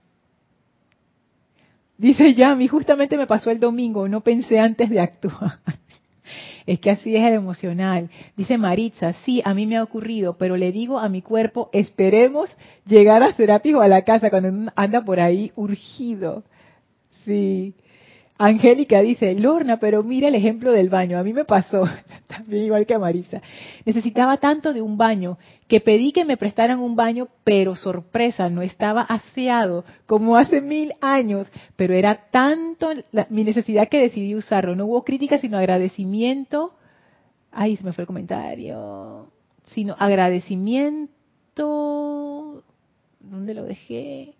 Dice 1.96 2.34
Yami, 2.34 2.68
justamente 2.68 3.16
me 3.16 3.26
pasó 3.26 3.50
el 3.50 3.60
domingo, 3.60 4.08
no 4.08 4.20
pensé 4.20 4.58
antes 4.58 4.88
de 4.90 5.00
actuar. 5.00 5.60
Es 6.66 6.80
que 6.80 6.90
así 6.90 7.16
es 7.16 7.24
el 7.24 7.34
emocional. 7.34 8.10
Dice 8.36 8.58
Maritza, 8.58 9.14
sí, 9.24 9.42
a 9.44 9.54
mí 9.54 9.66
me 9.66 9.76
ha 9.76 9.82
ocurrido, 9.82 10.36
pero 10.36 10.56
le 10.56 10.72
digo 10.72 10.98
a 10.98 11.08
mi 11.08 11.22
cuerpo, 11.22 11.70
esperemos 11.72 12.50
llegar 12.86 13.22
a 13.22 13.32
Serapis 13.32 13.74
o 13.74 13.80
a 13.80 13.88
la 13.88 14.02
casa 14.02 14.30
cuando 14.30 14.70
anda 14.76 15.04
por 15.04 15.20
ahí 15.20 15.52
urgido. 15.56 16.44
Sí. 17.24 17.74
Angélica 18.42 19.02
dice, 19.02 19.34
Lorna, 19.34 19.76
pero 19.76 20.02
mira 20.02 20.28
el 20.28 20.34
ejemplo 20.34 20.72
del 20.72 20.88
baño. 20.88 21.18
A 21.18 21.22
mí 21.22 21.34
me 21.34 21.44
pasó, 21.44 21.84
también 22.26 22.64
igual 22.64 22.86
que 22.86 22.94
a 22.94 22.98
Marisa. 22.98 23.42
Necesitaba 23.84 24.38
tanto 24.38 24.72
de 24.72 24.80
un 24.80 24.96
baño 24.96 25.36
que 25.68 25.82
pedí 25.82 26.10
que 26.10 26.24
me 26.24 26.38
prestaran 26.38 26.78
un 26.78 26.96
baño, 26.96 27.28
pero 27.44 27.76
sorpresa, 27.76 28.48
no 28.48 28.62
estaba 28.62 29.02
aseado 29.02 29.84
como 30.06 30.38
hace 30.38 30.62
mil 30.62 30.94
años, 31.02 31.48
pero 31.76 31.92
era 31.92 32.30
tanto 32.30 32.88
mi 33.28 33.44
necesidad 33.44 33.90
que 33.90 34.00
decidí 34.00 34.34
usarlo. 34.34 34.74
No 34.74 34.86
hubo 34.86 35.04
crítica, 35.04 35.36
sino 35.38 35.58
agradecimiento. 35.58 36.72
Ay, 37.52 37.76
se 37.76 37.84
me 37.84 37.92
fue 37.92 38.04
el 38.04 38.06
comentario. 38.06 39.30
Sino 39.74 39.94
agradecimiento. 39.98 41.10
¿Dónde 43.20 43.52
lo 43.52 43.64
dejé? 43.64 44.32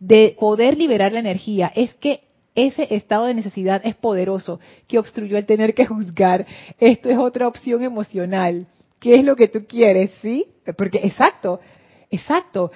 De 0.00 0.34
poder 0.40 0.78
liberar 0.78 1.12
la 1.12 1.20
energía. 1.20 1.70
Es 1.74 1.92
que 1.96 2.27
ese 2.66 2.94
estado 2.94 3.26
de 3.26 3.34
necesidad 3.34 3.80
es 3.84 3.94
poderoso, 3.94 4.60
que 4.86 4.98
obstruyó 4.98 5.38
el 5.38 5.46
tener 5.46 5.74
que 5.74 5.86
juzgar. 5.86 6.46
Esto 6.78 7.08
es 7.08 7.18
otra 7.18 7.48
opción 7.48 7.82
emocional. 7.82 8.66
¿Qué 8.98 9.14
es 9.14 9.24
lo 9.24 9.36
que 9.36 9.48
tú 9.48 9.64
quieres? 9.66 10.10
¿Sí? 10.20 10.46
Porque, 10.76 10.98
exacto, 10.98 11.60
exacto. 12.10 12.72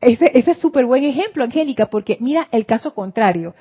Ese, 0.00 0.30
es 0.34 0.58
súper 0.58 0.86
buen 0.86 1.04
ejemplo, 1.04 1.44
Angélica, 1.44 1.86
porque 1.86 2.18
mira 2.20 2.48
el 2.50 2.66
caso 2.66 2.94
contrario. 2.94 3.54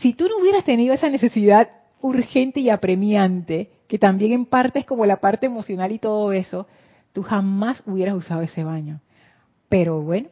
Si 0.00 0.12
tú 0.12 0.28
no 0.28 0.38
hubieras 0.38 0.64
tenido 0.64 0.94
esa 0.94 1.08
necesidad 1.08 1.70
urgente 2.00 2.60
y 2.60 2.70
apremiante, 2.70 3.70
que 3.88 3.98
también 3.98 4.32
en 4.32 4.46
parte 4.46 4.80
es 4.80 4.84
como 4.84 5.06
la 5.06 5.18
parte 5.18 5.46
emocional 5.46 5.92
y 5.92 5.98
todo 5.98 6.32
eso, 6.32 6.66
tú 7.12 7.22
jamás 7.22 7.82
hubieras 7.86 8.14
usado 8.14 8.42
ese 8.42 8.64
baño. 8.64 9.00
Pero 9.68 10.00
bueno, 10.02 10.28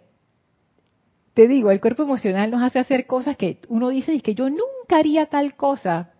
te 1.34 1.48
digo, 1.48 1.72
el 1.72 1.80
cuerpo 1.80 2.04
emocional 2.04 2.50
nos 2.50 2.62
hace 2.62 2.78
hacer 2.78 3.06
cosas 3.06 3.36
que 3.36 3.58
uno 3.68 3.88
dice 3.88 4.14
y 4.14 4.20
que 4.20 4.36
yo 4.36 4.48
nunca 4.48 4.98
haría 4.98 5.26
tal 5.26 5.56
cosa. 5.56 6.12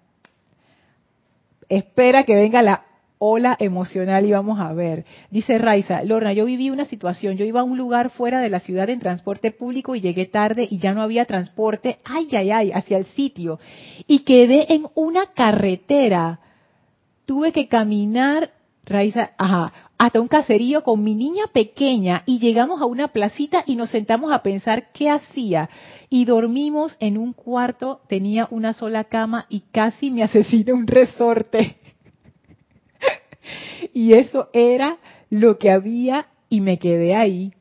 Espera 1.69 2.25
que 2.25 2.35
venga 2.35 2.63
la 2.63 2.85
ola 3.19 3.57
emocional 3.59 4.27
y 4.27 4.33
vamos 4.33 4.59
a 4.59 4.73
ver. 4.73 5.05
Dice 5.31 5.57
Raiza, 5.59 6.03
Lorna, 6.03 6.33
yo 6.33 6.45
viví 6.45 6.69
una 6.69 6.85
situación, 6.85 7.37
yo 7.37 7.45
iba 7.45 7.61
a 7.61 7.65
un 7.65 7.79
lugar 7.79 8.11
fuera 8.11 8.41
de 8.41 8.51
la 8.51 8.59
ciudad 8.59 8.91
en 8.91 8.99
transporte 8.99 9.53
público 9.53 9.95
y 9.95 10.01
llegué 10.01 10.27
tarde 10.27 10.67
y 10.69 10.79
ya 10.79 10.93
no 10.93 11.03
había 11.03 11.25
transporte, 11.25 11.99
ay, 12.05 12.29
ay, 12.33 12.51
ay, 12.51 12.73
hacia 12.73 12.99
el 12.99 13.07
sitio. 13.07 13.61
Y 14.09 14.21
quedé 14.21 14.75
en 14.75 14.89
una 14.95 15.27
carretera. 15.33 16.41
Tuve 17.25 17.53
que 17.53 17.69
caminar, 17.69 18.51
Raiza, 18.85 19.31
ajá, 19.39 19.73
hasta 19.99 20.21
un 20.21 20.29
caserío 20.29 20.83
con 20.83 21.05
mi 21.05 21.15
niña 21.15 21.45
pequeña 21.53 22.23
y 22.27 22.39
llegamos 22.39 22.83
a 22.83 22.87
una 22.87 23.09
placita 23.09 23.63
y 23.67 23.77
nos 23.77 23.91
sentamos 23.91 24.33
a 24.33 24.43
pensar 24.43 24.91
qué 24.93 25.09
hacía. 25.09 25.71
Y 26.11 26.25
dormimos 26.25 26.97
en 27.01 27.17
un 27.17 27.33
cuarto, 27.33 28.01
tenía 28.09 28.49
una 28.51 28.73
sola 28.73 29.05
cama 29.05 29.47
y 29.49 29.61
casi 29.73 30.11
me 30.11 30.23
asesina 30.25 30.75
un 30.75 30.87
resorte. 30.87 31.77
y 33.95 34.15
eso 34.15 34.49
era 34.53 34.99
lo 35.31 35.59
que 35.59 35.71
había 35.71 36.27
y 36.49 36.61
me 36.61 36.79
quedé 36.79 37.15
ahí. 37.15 37.53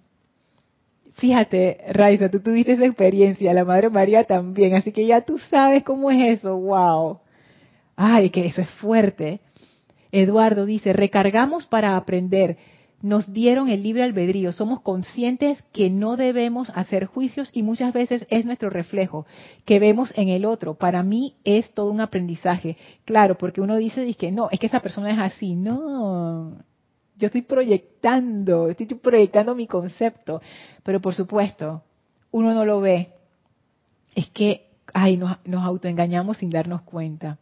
Fíjate, 1.14 1.78
Raiza, 1.90 2.30
tú 2.30 2.40
tuviste 2.40 2.74
esa 2.74 2.86
experiencia, 2.86 3.54
la 3.54 3.64
Madre 3.64 3.90
María 3.90 4.24
también, 4.24 4.74
así 4.74 4.92
que 4.92 5.06
ya 5.06 5.22
tú 5.22 5.38
sabes 5.38 5.84
cómo 5.84 6.10
es 6.10 6.40
eso, 6.40 6.58
wow. 6.58 7.20
Ay, 7.96 8.32
que 8.32 8.48
eso 8.48 8.62
es 8.62 8.70
fuerte. 8.72 9.40
Eduardo 10.14 10.68
dice, 10.68 10.93
recargamos 10.93 11.66
para 11.66 11.97
aprender. 11.97 12.57
Nos 13.01 13.34
dieron 13.34 13.68
el 13.68 13.82
libre 13.82 14.03
albedrío. 14.03 14.53
Somos 14.53 14.82
conscientes 14.82 15.61
que 15.74 15.89
no 15.89 16.18
debemos 16.18 16.70
hacer 16.76 17.07
juicios 17.07 17.49
y 17.51 17.64
muchas 17.64 17.93
veces 17.93 18.26
es 18.30 18.45
nuestro 18.45 18.70
reflejo 18.70 19.26
que 19.66 19.80
vemos 19.80 20.14
en 20.16 20.30
el 20.30 20.45
otro. 20.45 20.76
Para 20.76 21.01
mí 21.01 21.36
es 21.43 21.74
todo 21.74 21.91
un 21.91 21.99
aprendizaje. 21.99 22.78
Claro, 23.05 23.39
porque 23.39 23.59
uno 23.59 23.76
dice, 23.76 24.14
que 24.14 24.32
no, 24.32 24.49
es 24.51 24.59
que 24.59 24.68
esa 24.68 24.82
persona 24.82 25.11
es 25.11 25.18
así. 25.18 25.55
No, 25.55 26.59
yo 27.18 27.26
estoy 27.26 27.41
proyectando, 27.41 28.70
estoy 28.70 28.86
proyectando 28.86 29.55
mi 29.55 29.66
concepto. 29.66 30.43
Pero 30.84 31.01
por 31.01 31.16
supuesto, 31.16 31.82
uno 32.30 32.53
no 32.53 32.66
lo 32.66 32.82
ve. 32.82 33.09
Es 34.14 34.30
que, 34.30 34.68
ay, 34.93 35.18
nos, 35.18 35.38
nos 35.43 35.64
autoengañamos 35.64 36.38
sin 36.38 36.51
darnos 36.51 36.84
cuenta. 36.84 37.39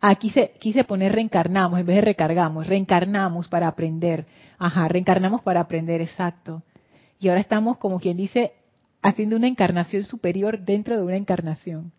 Aquí 0.00 0.32
ah, 0.36 0.48
quise, 0.58 0.84
poner 0.84 1.12
reencarnamos 1.12 1.80
en 1.80 1.86
vez 1.86 1.96
de 1.96 2.02
recargamos. 2.02 2.66
Reencarnamos 2.66 3.48
para 3.48 3.68
aprender. 3.68 4.26
Ajá, 4.58 4.88
reencarnamos 4.88 5.42
para 5.42 5.60
aprender, 5.60 6.00
exacto. 6.00 6.62
Y 7.18 7.28
ahora 7.28 7.40
estamos, 7.40 7.78
como 7.78 8.00
quien 8.00 8.16
dice, 8.16 8.52
haciendo 9.02 9.36
una 9.36 9.48
encarnación 9.48 10.04
superior 10.04 10.60
dentro 10.60 10.96
de 10.96 11.02
una 11.02 11.16
encarnación. 11.16 11.92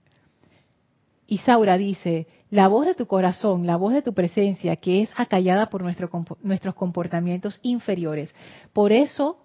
Isaura 1.27 1.77
dice, 1.77 2.27
la 2.51 2.67
voz 2.67 2.85
de 2.85 2.93
tu 2.93 3.07
corazón, 3.07 3.65
la 3.65 3.77
voz 3.77 3.93
de 3.93 4.03
tu 4.03 4.13
presencia, 4.13 4.75
que 4.75 5.01
es 5.01 5.09
acallada 5.15 5.69
por 5.69 5.81
nuestros 5.83 6.75
comportamientos 6.75 7.59
inferiores. 7.63 8.33
Por 8.73 8.91
eso 8.91 9.39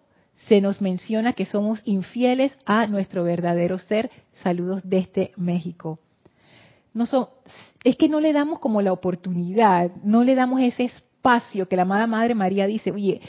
se 0.49 0.61
nos 0.61 0.83
menciona 0.83 1.33
que 1.33 1.47
somos 1.47 1.81
infieles 1.85 2.53
a 2.66 2.87
nuestro 2.87 3.24
verdadero 3.24 3.78
ser. 3.78 4.11
Saludos 4.43 4.83
desde 4.85 5.33
México 5.37 5.99
no 6.93 7.07
son, 7.07 7.28
es 7.84 7.97
que 7.97 8.09
no 8.09 8.20
le 8.20 8.32
damos 8.32 8.59
como 8.59 8.82
la 8.82 8.93
oportunidad, 8.93 9.91
no 10.03 10.24
le 10.24 10.34
damos 10.34 10.61
ese 10.61 10.84
espacio 10.84 11.68
que 11.68 11.76
la 11.76 11.82
amada 11.82 12.07
Madre 12.07 12.34
María 12.34 12.66
dice, 12.66 12.91
oye, 12.91 13.20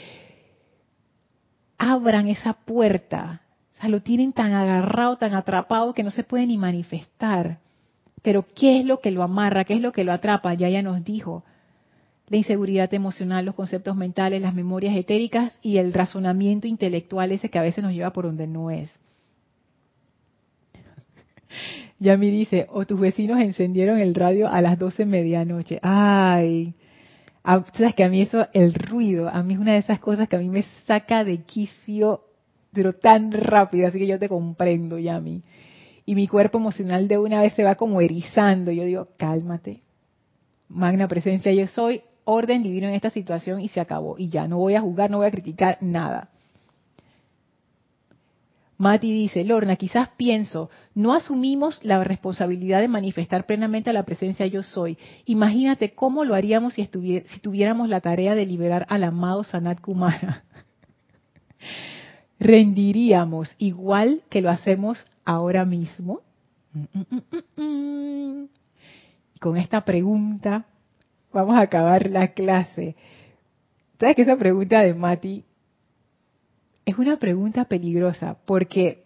abran 1.78 2.28
esa 2.28 2.52
puerta. 2.52 3.42
O 3.74 3.80
sea, 3.80 3.88
lo 3.88 4.02
tienen 4.02 4.32
tan 4.32 4.52
agarrado, 4.52 5.16
tan 5.16 5.34
atrapado 5.34 5.94
que 5.94 6.02
no 6.02 6.10
se 6.10 6.24
puede 6.24 6.46
ni 6.46 6.58
manifestar. 6.58 7.58
Pero 8.22 8.46
¿qué 8.54 8.78
es 8.78 8.86
lo 8.86 9.00
que 9.00 9.10
lo 9.10 9.22
amarra? 9.22 9.64
¿Qué 9.64 9.74
es 9.74 9.80
lo 9.80 9.92
que 9.92 10.04
lo 10.04 10.12
atrapa? 10.12 10.54
Ya 10.54 10.68
ya 10.68 10.82
nos 10.82 11.04
dijo. 11.04 11.44
La 12.28 12.36
inseguridad 12.36 12.92
emocional, 12.94 13.44
los 13.44 13.56
conceptos 13.56 13.96
mentales, 13.96 14.40
las 14.40 14.54
memorias 14.54 14.96
etéricas 14.96 15.58
y 15.60 15.78
el 15.78 15.92
razonamiento 15.92 16.68
intelectual 16.68 17.32
ese 17.32 17.50
que 17.50 17.58
a 17.58 17.62
veces 17.62 17.82
nos 17.82 17.92
lleva 17.92 18.12
por 18.12 18.24
donde 18.24 18.46
no 18.46 18.70
es. 18.70 18.90
Yami 22.02 22.30
dice, 22.30 22.66
o 22.72 22.84
tus 22.84 22.98
vecinos 22.98 23.40
encendieron 23.40 24.00
el 24.00 24.16
radio 24.16 24.48
a 24.48 24.60
las 24.60 24.76
12 24.76 25.06
medianoche. 25.06 25.78
Ay, 25.82 26.74
sabes 27.44 27.94
que 27.94 28.02
a 28.02 28.08
mí 28.08 28.22
eso, 28.22 28.48
el 28.52 28.74
ruido, 28.74 29.28
a 29.28 29.44
mí 29.44 29.54
es 29.54 29.60
una 29.60 29.74
de 29.74 29.78
esas 29.78 30.00
cosas 30.00 30.28
que 30.28 30.34
a 30.34 30.40
mí 30.40 30.48
me 30.48 30.64
saca 30.84 31.22
de 31.22 31.42
quicio, 31.42 32.24
pero 32.72 32.92
tan 32.92 33.30
rápido, 33.30 33.86
así 33.86 34.00
que 34.00 34.08
yo 34.08 34.18
te 34.18 34.28
comprendo, 34.28 34.98
Yami. 34.98 35.42
Y 36.04 36.16
mi 36.16 36.26
cuerpo 36.26 36.58
emocional 36.58 37.06
de 37.06 37.18
una 37.18 37.40
vez 37.40 37.52
se 37.52 37.62
va 37.62 37.76
como 37.76 38.00
erizando. 38.00 38.72
Yo 38.72 38.84
digo, 38.84 39.06
cálmate. 39.16 39.82
Magna 40.68 41.06
presencia, 41.06 41.52
yo 41.52 41.68
soy 41.68 42.02
orden 42.24 42.64
divino 42.64 42.88
en 42.88 42.94
esta 42.94 43.10
situación 43.10 43.60
y 43.60 43.68
se 43.68 43.78
acabó. 43.78 44.18
Y 44.18 44.28
ya, 44.28 44.48
no 44.48 44.58
voy 44.58 44.74
a 44.74 44.80
juzgar, 44.80 45.08
no 45.08 45.18
voy 45.18 45.28
a 45.28 45.30
criticar 45.30 45.78
nada. 45.80 46.30
Mati 48.82 49.12
dice, 49.12 49.44
Lorna, 49.44 49.76
quizás 49.76 50.08
pienso, 50.16 50.68
no 50.94 51.14
asumimos 51.14 51.82
la 51.84 52.04
responsabilidad 52.04 52.80
de 52.80 52.88
manifestar 52.88 53.46
plenamente 53.46 53.92
la 53.92 54.04
presencia 54.04 54.46
yo 54.46 54.62
soy. 54.62 54.98
Imagínate 55.24 55.94
cómo 55.94 56.24
lo 56.24 56.34
haríamos 56.34 56.74
si, 56.74 56.84
si 56.84 57.40
tuviéramos 57.40 57.88
la 57.88 58.00
tarea 58.00 58.34
de 58.34 58.44
liberar 58.44 58.86
al 58.88 59.04
amado 59.04 59.44
Sanat 59.44 59.80
Kumara. 59.80 60.44
¿Rendiríamos 62.38 63.54
igual 63.58 64.22
que 64.28 64.42
lo 64.42 64.50
hacemos 64.50 65.06
ahora 65.24 65.64
mismo? 65.64 66.20
Y 67.56 69.38
con 69.40 69.56
esta 69.56 69.84
pregunta 69.84 70.66
vamos 71.32 71.56
a 71.56 71.62
acabar 71.62 72.10
la 72.10 72.28
clase. 72.28 72.96
¿Sabes 73.98 74.16
que 74.16 74.22
esa 74.22 74.36
pregunta 74.36 74.80
de 74.80 74.94
Mati 74.94 75.44
es 76.84 76.98
una 76.98 77.18
pregunta 77.18 77.64
peligrosa 77.66 78.36
porque 78.44 79.04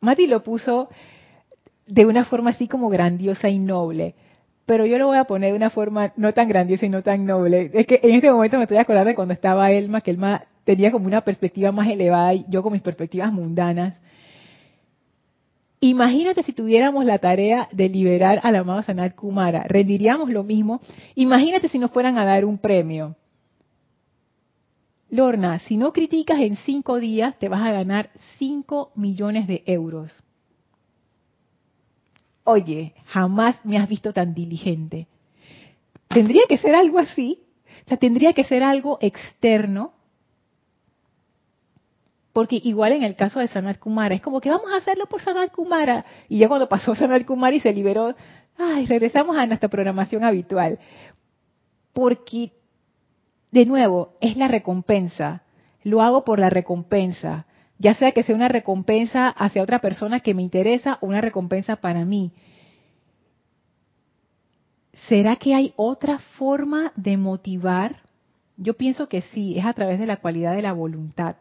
Mati 0.00 0.26
lo 0.26 0.42
puso 0.42 0.88
de 1.86 2.06
una 2.06 2.24
forma 2.24 2.50
así 2.50 2.68
como 2.68 2.88
grandiosa 2.88 3.48
y 3.48 3.58
noble, 3.58 4.14
pero 4.66 4.84
yo 4.84 4.98
lo 4.98 5.06
voy 5.06 5.16
a 5.16 5.24
poner 5.24 5.50
de 5.50 5.56
una 5.56 5.70
forma 5.70 6.12
no 6.16 6.32
tan 6.34 6.48
grandiosa 6.48 6.86
y 6.86 6.90
no 6.90 7.02
tan 7.02 7.24
noble. 7.24 7.70
Es 7.72 7.86
que 7.86 8.00
en 8.02 8.14
este 8.14 8.30
momento 8.30 8.58
me 8.58 8.64
estoy 8.64 8.76
acordando 8.76 9.08
de 9.08 9.14
cuando 9.14 9.34
estaba 9.34 9.72
Elma, 9.72 10.02
que 10.02 10.10
Elma 10.10 10.44
tenía 10.64 10.90
como 10.90 11.06
una 11.06 11.22
perspectiva 11.22 11.72
más 11.72 11.88
elevada 11.88 12.34
y 12.34 12.44
yo 12.48 12.62
con 12.62 12.72
mis 12.72 12.82
perspectivas 12.82 13.32
mundanas. 13.32 13.96
Imagínate 15.80 16.42
si 16.42 16.52
tuviéramos 16.52 17.04
la 17.04 17.18
tarea 17.18 17.68
de 17.72 17.88
liberar 17.88 18.40
al 18.42 18.56
amado 18.56 18.82
Sanat 18.82 19.14
Kumara, 19.14 19.62
rendiríamos 19.62 20.28
lo 20.28 20.42
mismo. 20.42 20.80
Imagínate 21.14 21.68
si 21.68 21.78
nos 21.78 21.90
fueran 21.90 22.18
a 22.18 22.24
dar 22.24 22.44
un 22.44 22.58
premio. 22.58 23.16
Lorna, 25.10 25.58
si 25.60 25.76
no 25.76 25.92
criticas 25.92 26.40
en 26.40 26.56
cinco 26.56 26.98
días, 26.98 27.38
te 27.38 27.48
vas 27.48 27.62
a 27.62 27.72
ganar 27.72 28.10
cinco 28.38 28.92
millones 28.94 29.46
de 29.46 29.62
euros. 29.66 30.12
Oye, 32.44 32.94
jamás 33.06 33.62
me 33.64 33.78
has 33.78 33.88
visto 33.88 34.12
tan 34.12 34.34
diligente. 34.34 35.06
Tendría 36.08 36.42
que 36.48 36.58
ser 36.58 36.74
algo 36.74 36.98
así. 36.98 37.40
O 37.84 37.88
sea, 37.88 37.98
tendría 37.98 38.32
que 38.32 38.44
ser 38.44 38.62
algo 38.62 38.98
externo. 39.00 39.92
Porque 42.32 42.60
igual 42.62 42.92
en 42.92 43.02
el 43.02 43.16
caso 43.16 43.40
de 43.40 43.48
Sanat 43.48 43.78
Kumara, 43.78 44.14
es 44.14 44.20
como 44.20 44.40
que 44.40 44.50
vamos 44.50 44.70
a 44.72 44.76
hacerlo 44.76 45.06
por 45.06 45.20
Sanat 45.22 45.52
Kumara. 45.52 46.04
Y 46.28 46.38
ya 46.38 46.48
cuando 46.48 46.68
pasó 46.68 46.94
Sanat 46.94 47.24
Kumara 47.24 47.56
y 47.56 47.60
se 47.60 47.72
liberó, 47.72 48.14
ay, 48.56 48.86
regresamos 48.86 49.36
a 49.36 49.46
nuestra 49.46 49.68
programación 49.68 50.24
habitual. 50.24 50.78
Porque 51.92 52.52
de 53.50 53.66
nuevo, 53.66 54.14
es 54.20 54.36
la 54.36 54.48
recompensa. 54.48 55.42
Lo 55.82 56.02
hago 56.02 56.24
por 56.24 56.38
la 56.38 56.50
recompensa. 56.50 57.46
Ya 57.78 57.94
sea 57.94 58.12
que 58.12 58.22
sea 58.22 58.34
una 58.34 58.48
recompensa 58.48 59.28
hacia 59.28 59.62
otra 59.62 59.78
persona 59.78 60.20
que 60.20 60.34
me 60.34 60.42
interesa 60.42 60.98
o 61.00 61.06
una 61.06 61.20
recompensa 61.20 61.76
para 61.76 62.04
mí. 62.04 62.32
¿Será 65.08 65.36
que 65.36 65.54
hay 65.54 65.72
otra 65.76 66.18
forma 66.36 66.92
de 66.96 67.16
motivar? 67.16 68.02
Yo 68.56 68.74
pienso 68.74 69.08
que 69.08 69.22
sí, 69.22 69.56
es 69.56 69.64
a 69.64 69.72
través 69.72 69.98
de 70.00 70.06
la 70.06 70.16
cualidad 70.16 70.54
de 70.54 70.62
la 70.62 70.72
voluntad. 70.72 71.36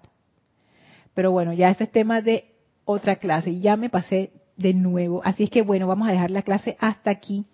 Pero 1.15 1.31
bueno, 1.31 1.53
ya 1.53 1.71
ese 1.71 1.85
es 1.85 1.91
tema 1.91 2.21
de 2.21 2.53
otra 2.85 3.17
clase 3.17 3.59
ya 3.59 3.75
me 3.75 3.89
pasé 3.89 4.31
de 4.55 4.73
nuevo. 4.73 5.21
Así 5.23 5.43
es 5.43 5.49
que 5.49 5.61
bueno, 5.61 5.87
vamos 5.87 6.07
a 6.07 6.11
dejar 6.11 6.31
la 6.31 6.43
clase 6.43 6.77
hasta 6.79 7.11
aquí. 7.11 7.45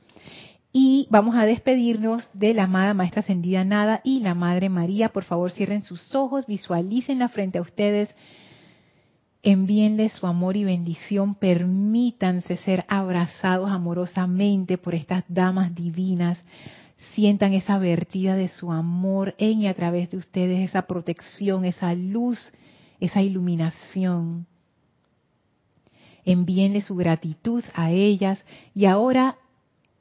Y 0.76 1.06
vamos 1.12 1.36
a 1.36 1.46
despedirnos 1.46 2.28
de 2.34 2.56
la 2.56 2.64
amada 2.64 2.96
Maestra 2.96 3.22
Ascendida 3.22 3.64
Nada 3.64 4.02
y 4.04 4.22
la 4.22 4.34
Madre 4.34 4.70
María. 4.70 5.10
Por 5.10 5.24
favor, 5.24 5.52
cierren 5.52 5.84
sus 5.84 6.16
ojos, 6.16 6.48
visualícenla 6.48 7.30
frente 7.30 7.60
a 7.60 7.62
ustedes. 7.62 8.10
Envíenles 9.44 10.14
su 10.14 10.26
amor 10.26 10.58
y 10.58 10.64
bendición. 10.64 11.36
Permítanse 11.36 12.58
ser 12.58 12.86
abrazados 12.88 13.70
amorosamente 13.70 14.80
por 14.80 14.96
estas 14.96 15.24
damas 15.28 15.76
divinas. 15.76 16.40
Sientan 17.14 17.54
esa 17.54 17.78
vertida 17.78 18.36
de 18.36 18.48
su 18.48 18.72
amor 18.72 19.36
en 19.38 19.60
y 19.60 19.68
a 19.68 19.76
través 19.76 20.10
de 20.10 20.18
ustedes, 20.18 20.68
esa 20.68 20.88
protección, 20.88 21.66
esa 21.66 21.94
luz, 21.94 22.52
esa 23.00 23.22
iluminación. 23.22 24.48
Envíenle 26.26 26.82
su 26.82 26.96
gratitud 26.96 27.64
a 27.76 27.92
ellas 27.92 28.44
y 28.74 28.86
ahora 28.86 29.36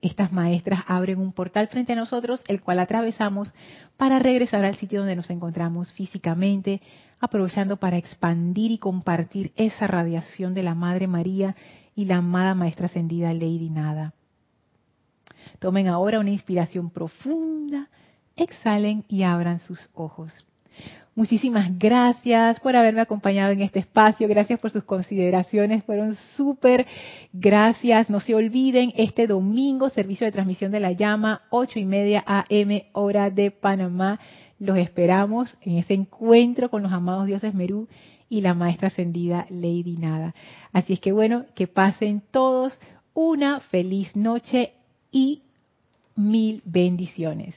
estas 0.03 0.33
maestras 0.33 0.83
abren 0.89 1.21
un 1.21 1.33
portal 1.33 1.69
frente 1.69 1.93
a 1.93 1.97
nosotros, 1.97 2.43
el 2.49 2.61
cual 2.61 2.81
atravesamos 2.81 3.55
para 3.97 4.19
regresar 4.19 4.65
al 4.65 4.77
sitio 4.77 4.99
donde 4.99 5.17
nos 5.17 5.31
encontramos 5.31 5.93
físicamente, 5.93 6.83
aprovechando 7.21 7.77
para 7.77 7.97
expandir 7.97 8.73
y 8.73 8.79
compartir 8.79 9.53
esa 9.57 9.87
radiación 9.87 10.55
de 10.55 10.65
la 10.65 10.75
Madre 10.75 11.07
María 11.07 11.55
y 11.95 12.07
la 12.07 12.17
amada 12.17 12.55
Maestra 12.55 12.87
Ascendida 12.87 13.33
Lady 13.33 13.71
Nada. 13.71 14.13
Tomen 15.61 15.87
ahora 15.87 16.19
una 16.19 16.31
inspiración 16.31 16.91
profunda, 16.91 17.89
exhalen 18.35 19.05
y 19.09 19.23
abran 19.23 19.61
sus 19.61 19.89
ojos. 19.95 20.47
Muchísimas 21.15 21.79
gracias 21.79 22.59
por 22.61 22.75
haberme 22.75 23.03
acompañado 23.03 23.53
en 23.53 23.61
este 23.61 23.81
espacio. 23.81 24.27
Gracias 24.29 24.59
por 24.59 24.71
sus 24.71 24.85
consideraciones. 24.85 25.85
Fueron 25.85 26.17
súper 26.37 26.87
gracias. 27.35 28.09
No 28.09 28.21
se 28.21 28.35
olviden, 28.35 28.95
este 28.97 29.27
domingo, 29.27 29.91
servicio 29.91 30.25
de 30.25 30.33
transmisión 30.33 30.73
de 30.73 30.81
la 30.81 30.93
llama, 30.93 31.43
ocho 31.51 31.79
y 31.79 31.85
media 31.85 32.25
AM, 32.27 32.85
hora 32.93 33.29
de 33.29 33.51
Panamá. 33.51 34.21
Los 34.59 34.79
esperamos 34.79 35.55
en 35.61 35.77
ese 35.77 35.93
encuentro 35.93 36.71
con 36.71 36.83
los 36.83 36.93
amados 36.93 37.27
dioses 37.27 37.53
Merú 37.53 37.89
y 38.31 38.41
la 38.41 38.55
maestra 38.55 38.89
ascendida 38.89 39.45
Lady 39.51 39.99
Nada. 39.99 40.35
Así 40.73 40.95
es 40.95 41.01
que 41.01 41.13
bueno, 41.13 41.45
que 41.55 41.67
pasen 41.67 42.23
todos 42.31 42.79
una 43.13 43.61
feliz 43.61 44.17
noche 44.17 44.73
y 45.11 45.43
mil 46.17 46.63
bendiciones. 46.65 47.51